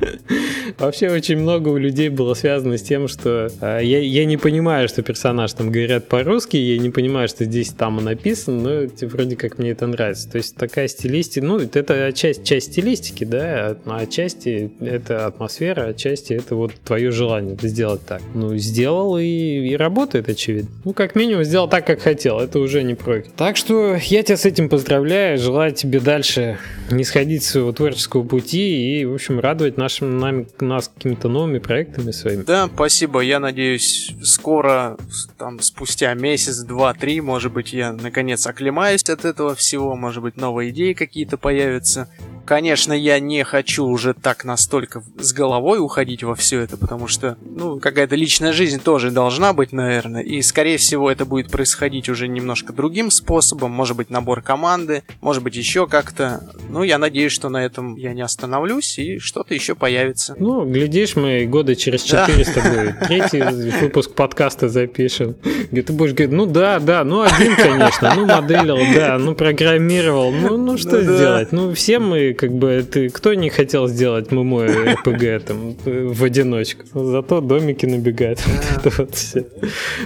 Вообще 0.77 1.09
очень 1.09 1.37
много 1.37 1.69
у 1.69 1.77
людей 1.77 2.09
было 2.09 2.33
связано 2.33 2.77
с 2.77 2.81
тем, 2.81 3.07
что 3.07 3.49
э, 3.61 3.79
я, 3.83 3.99
я 3.99 4.25
не 4.25 4.37
понимаю, 4.37 4.87
что 4.87 5.03
персонаж 5.03 5.53
там 5.53 5.71
говорят 5.71 6.07
по-русски, 6.07 6.57
я 6.57 6.77
не 6.77 6.89
понимаю, 6.89 7.27
что 7.27 7.45
здесь 7.45 7.69
там 7.69 8.03
написано, 8.03 8.61
но 8.61 8.87
типа, 8.87 9.11
вроде 9.13 9.35
как 9.35 9.57
мне 9.57 9.71
это 9.71 9.87
нравится. 9.87 10.29
То 10.29 10.37
есть 10.37 10.55
такая 10.55 10.87
стилистика, 10.87 11.45
ну, 11.45 11.59
это 11.59 12.11
часть, 12.13 12.43
часть 12.43 12.71
стилистики, 12.71 13.23
да, 13.23 13.77
а 13.85 13.97
отчасти 13.97 14.71
это 14.79 15.25
атмосфера, 15.25 15.87
отчасти 15.87 16.04
это 16.09 16.55
вот 16.55 16.73
твое 16.83 17.11
желание 17.11 17.57
сделать 17.61 18.05
так. 18.05 18.21
Ну, 18.33 18.55
сделал 18.57 19.17
и, 19.17 19.23
и 19.23 19.75
работает, 19.75 20.29
очевидно. 20.29 20.69
Ну, 20.83 20.93
как 20.93 21.15
минимум, 21.15 21.43
сделал 21.43 21.67
так, 21.67 21.85
как 21.85 22.01
хотел. 22.01 22.39
Это 22.39 22.59
уже 22.59 22.83
не 22.83 22.95
проект. 22.95 23.35
Так 23.35 23.57
что 23.57 23.95
я 23.95 24.23
тебя 24.23 24.37
с 24.37 24.45
этим 24.45 24.69
поздравляю. 24.69 25.37
Желаю 25.37 25.73
тебе 25.73 25.99
дальше 25.99 26.57
не 26.91 27.03
сходить 27.03 27.43
с 27.43 27.51
своего 27.51 27.71
творческого 27.71 28.23
пути 28.23 28.99
и, 28.99 29.05
в 29.05 29.13
общем, 29.13 29.39
радовать 29.39 29.77
нашим, 29.77 30.19
нами, 30.19 30.47
нас 30.59 30.91
какими-то 30.93 31.29
новыми 31.29 31.59
проектами 31.59 32.11
своими. 32.11 32.43
Да, 32.43 32.69
спасибо. 32.73 33.21
Я 33.21 33.39
надеюсь, 33.39 34.13
скоро, 34.23 34.97
там, 35.37 35.59
спустя 35.61 36.13
месяц, 36.13 36.59
два, 36.59 36.93
три, 36.93 37.21
может 37.21 37.51
быть, 37.51 37.73
я 37.73 37.93
наконец 37.93 38.45
оклемаюсь 38.45 39.03
от 39.09 39.25
этого 39.25 39.55
всего. 39.55 39.95
Может 39.95 40.23
быть, 40.23 40.37
новые 40.37 40.71
идеи 40.71 40.93
какие-то 40.93 41.37
появятся 41.37 42.09
Конечно, 42.45 42.93
я 42.93 43.19
не 43.19 43.43
хочу 43.43 43.85
уже 43.85 44.13
так 44.13 44.45
настолько 44.45 45.03
с 45.17 45.33
головой 45.33 45.79
уходить 45.79 46.23
во 46.23 46.35
все 46.35 46.61
это, 46.61 46.77
потому 46.77 47.07
что, 47.07 47.37
ну, 47.43 47.79
какая-то 47.79 48.15
личная 48.15 48.53
жизнь 48.53 48.79
тоже 48.79 49.09
должна 49.09 49.53
быть, 49.53 49.71
наверное. 49.71 50.21
И, 50.21 50.41
скорее 50.43 50.77
всего, 50.77 51.09
это 51.09 51.25
будет 51.25 51.49
происходить 51.49 52.07
уже 52.07 52.27
немножко 52.27 52.71
другим 52.71 53.09
способом. 53.09 53.71
Может 53.71 53.97
быть, 53.97 54.11
набор 54.11 54.41
команды, 54.41 55.03
может 55.21 55.41
быть, 55.41 55.55
еще 55.55 55.87
как-то. 55.87 56.43
Ну, 56.69 56.83
я 56.83 56.99
надеюсь, 56.99 57.31
что 57.31 57.49
на 57.49 57.65
этом 57.65 57.95
я 57.95 58.13
не 58.13 58.21
остановлюсь 58.21 58.99
и 58.99 59.17
что-то 59.17 59.55
еще 59.55 59.73
появится. 59.73 60.35
Ну, 60.37 60.65
глядишь, 60.65 61.15
мы 61.15 61.45
года 61.45 61.75
через 61.75 62.03
четыре 62.03 62.45
с 62.45 62.53
тобой 62.53 62.93
третий 63.07 63.41
выпуск 63.81 64.13
подкаста 64.13 64.69
запишем. 64.69 65.35
Где 65.71 65.81
ты 65.81 65.93
будешь 65.93 66.13
говорить, 66.13 66.35
ну 66.35 66.45
да, 66.45 66.79
да, 66.79 67.03
ну 67.03 67.21
один, 67.21 67.55
конечно, 67.55 68.13
ну 68.15 68.25
моделил, 68.27 68.77
да, 68.93 69.17
ну 69.17 69.33
программировал, 69.33 70.31
ну, 70.31 70.57
ну 70.57 70.77
что 70.77 70.97
ну, 70.97 71.01
сделать? 71.01 71.49
Да. 71.51 71.57
Ну, 71.57 71.73
все 71.73 71.99
мы, 71.99 72.34
как 72.35 72.51
бы, 72.51 72.85
ты, 72.89 73.09
кто 73.09 73.33
не 73.33 73.49
хотел 73.49 73.87
сделать 73.87 74.31
ММО 74.31 74.67
РПГ 74.93 75.45
там 75.45 75.75
в 75.85 76.23
одиночку? 76.23 76.83
Зато 76.93 77.41
домики 77.41 77.85
набегают. 77.85 78.39
Да. 78.83 78.91
вот 78.97 79.15
все. 79.15 79.45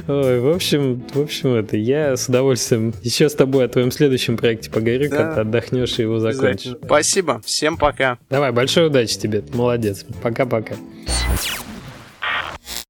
Ой, 0.08 0.40
в 0.40 0.50
общем, 0.50 1.04
в 1.14 1.22
общем, 1.22 1.54
это 1.56 1.78
я 1.78 2.16
с 2.16 2.30
удовольствием 2.30 2.94
еще 3.02 3.30
с 3.30 3.36
тобой 3.36 3.66
о 3.66 3.68
твоем 3.68 3.92
следующем 3.92 4.38
проекте 4.38 4.70
поговорю, 4.70 5.10
да. 5.10 5.18
когда 5.18 5.42
отдохнешь 5.42 6.00
и 6.00 6.04
его 6.04 6.20
закончишь. 6.20 6.76
Спасибо, 6.84 7.42
всем 7.46 7.78
пока. 7.78 8.18
Давай, 8.30 8.52
большой 8.52 8.88
удачи 8.88 9.18
тебе, 9.18 9.44
молодец. 9.54 10.06
Пока-пока. 10.22 10.76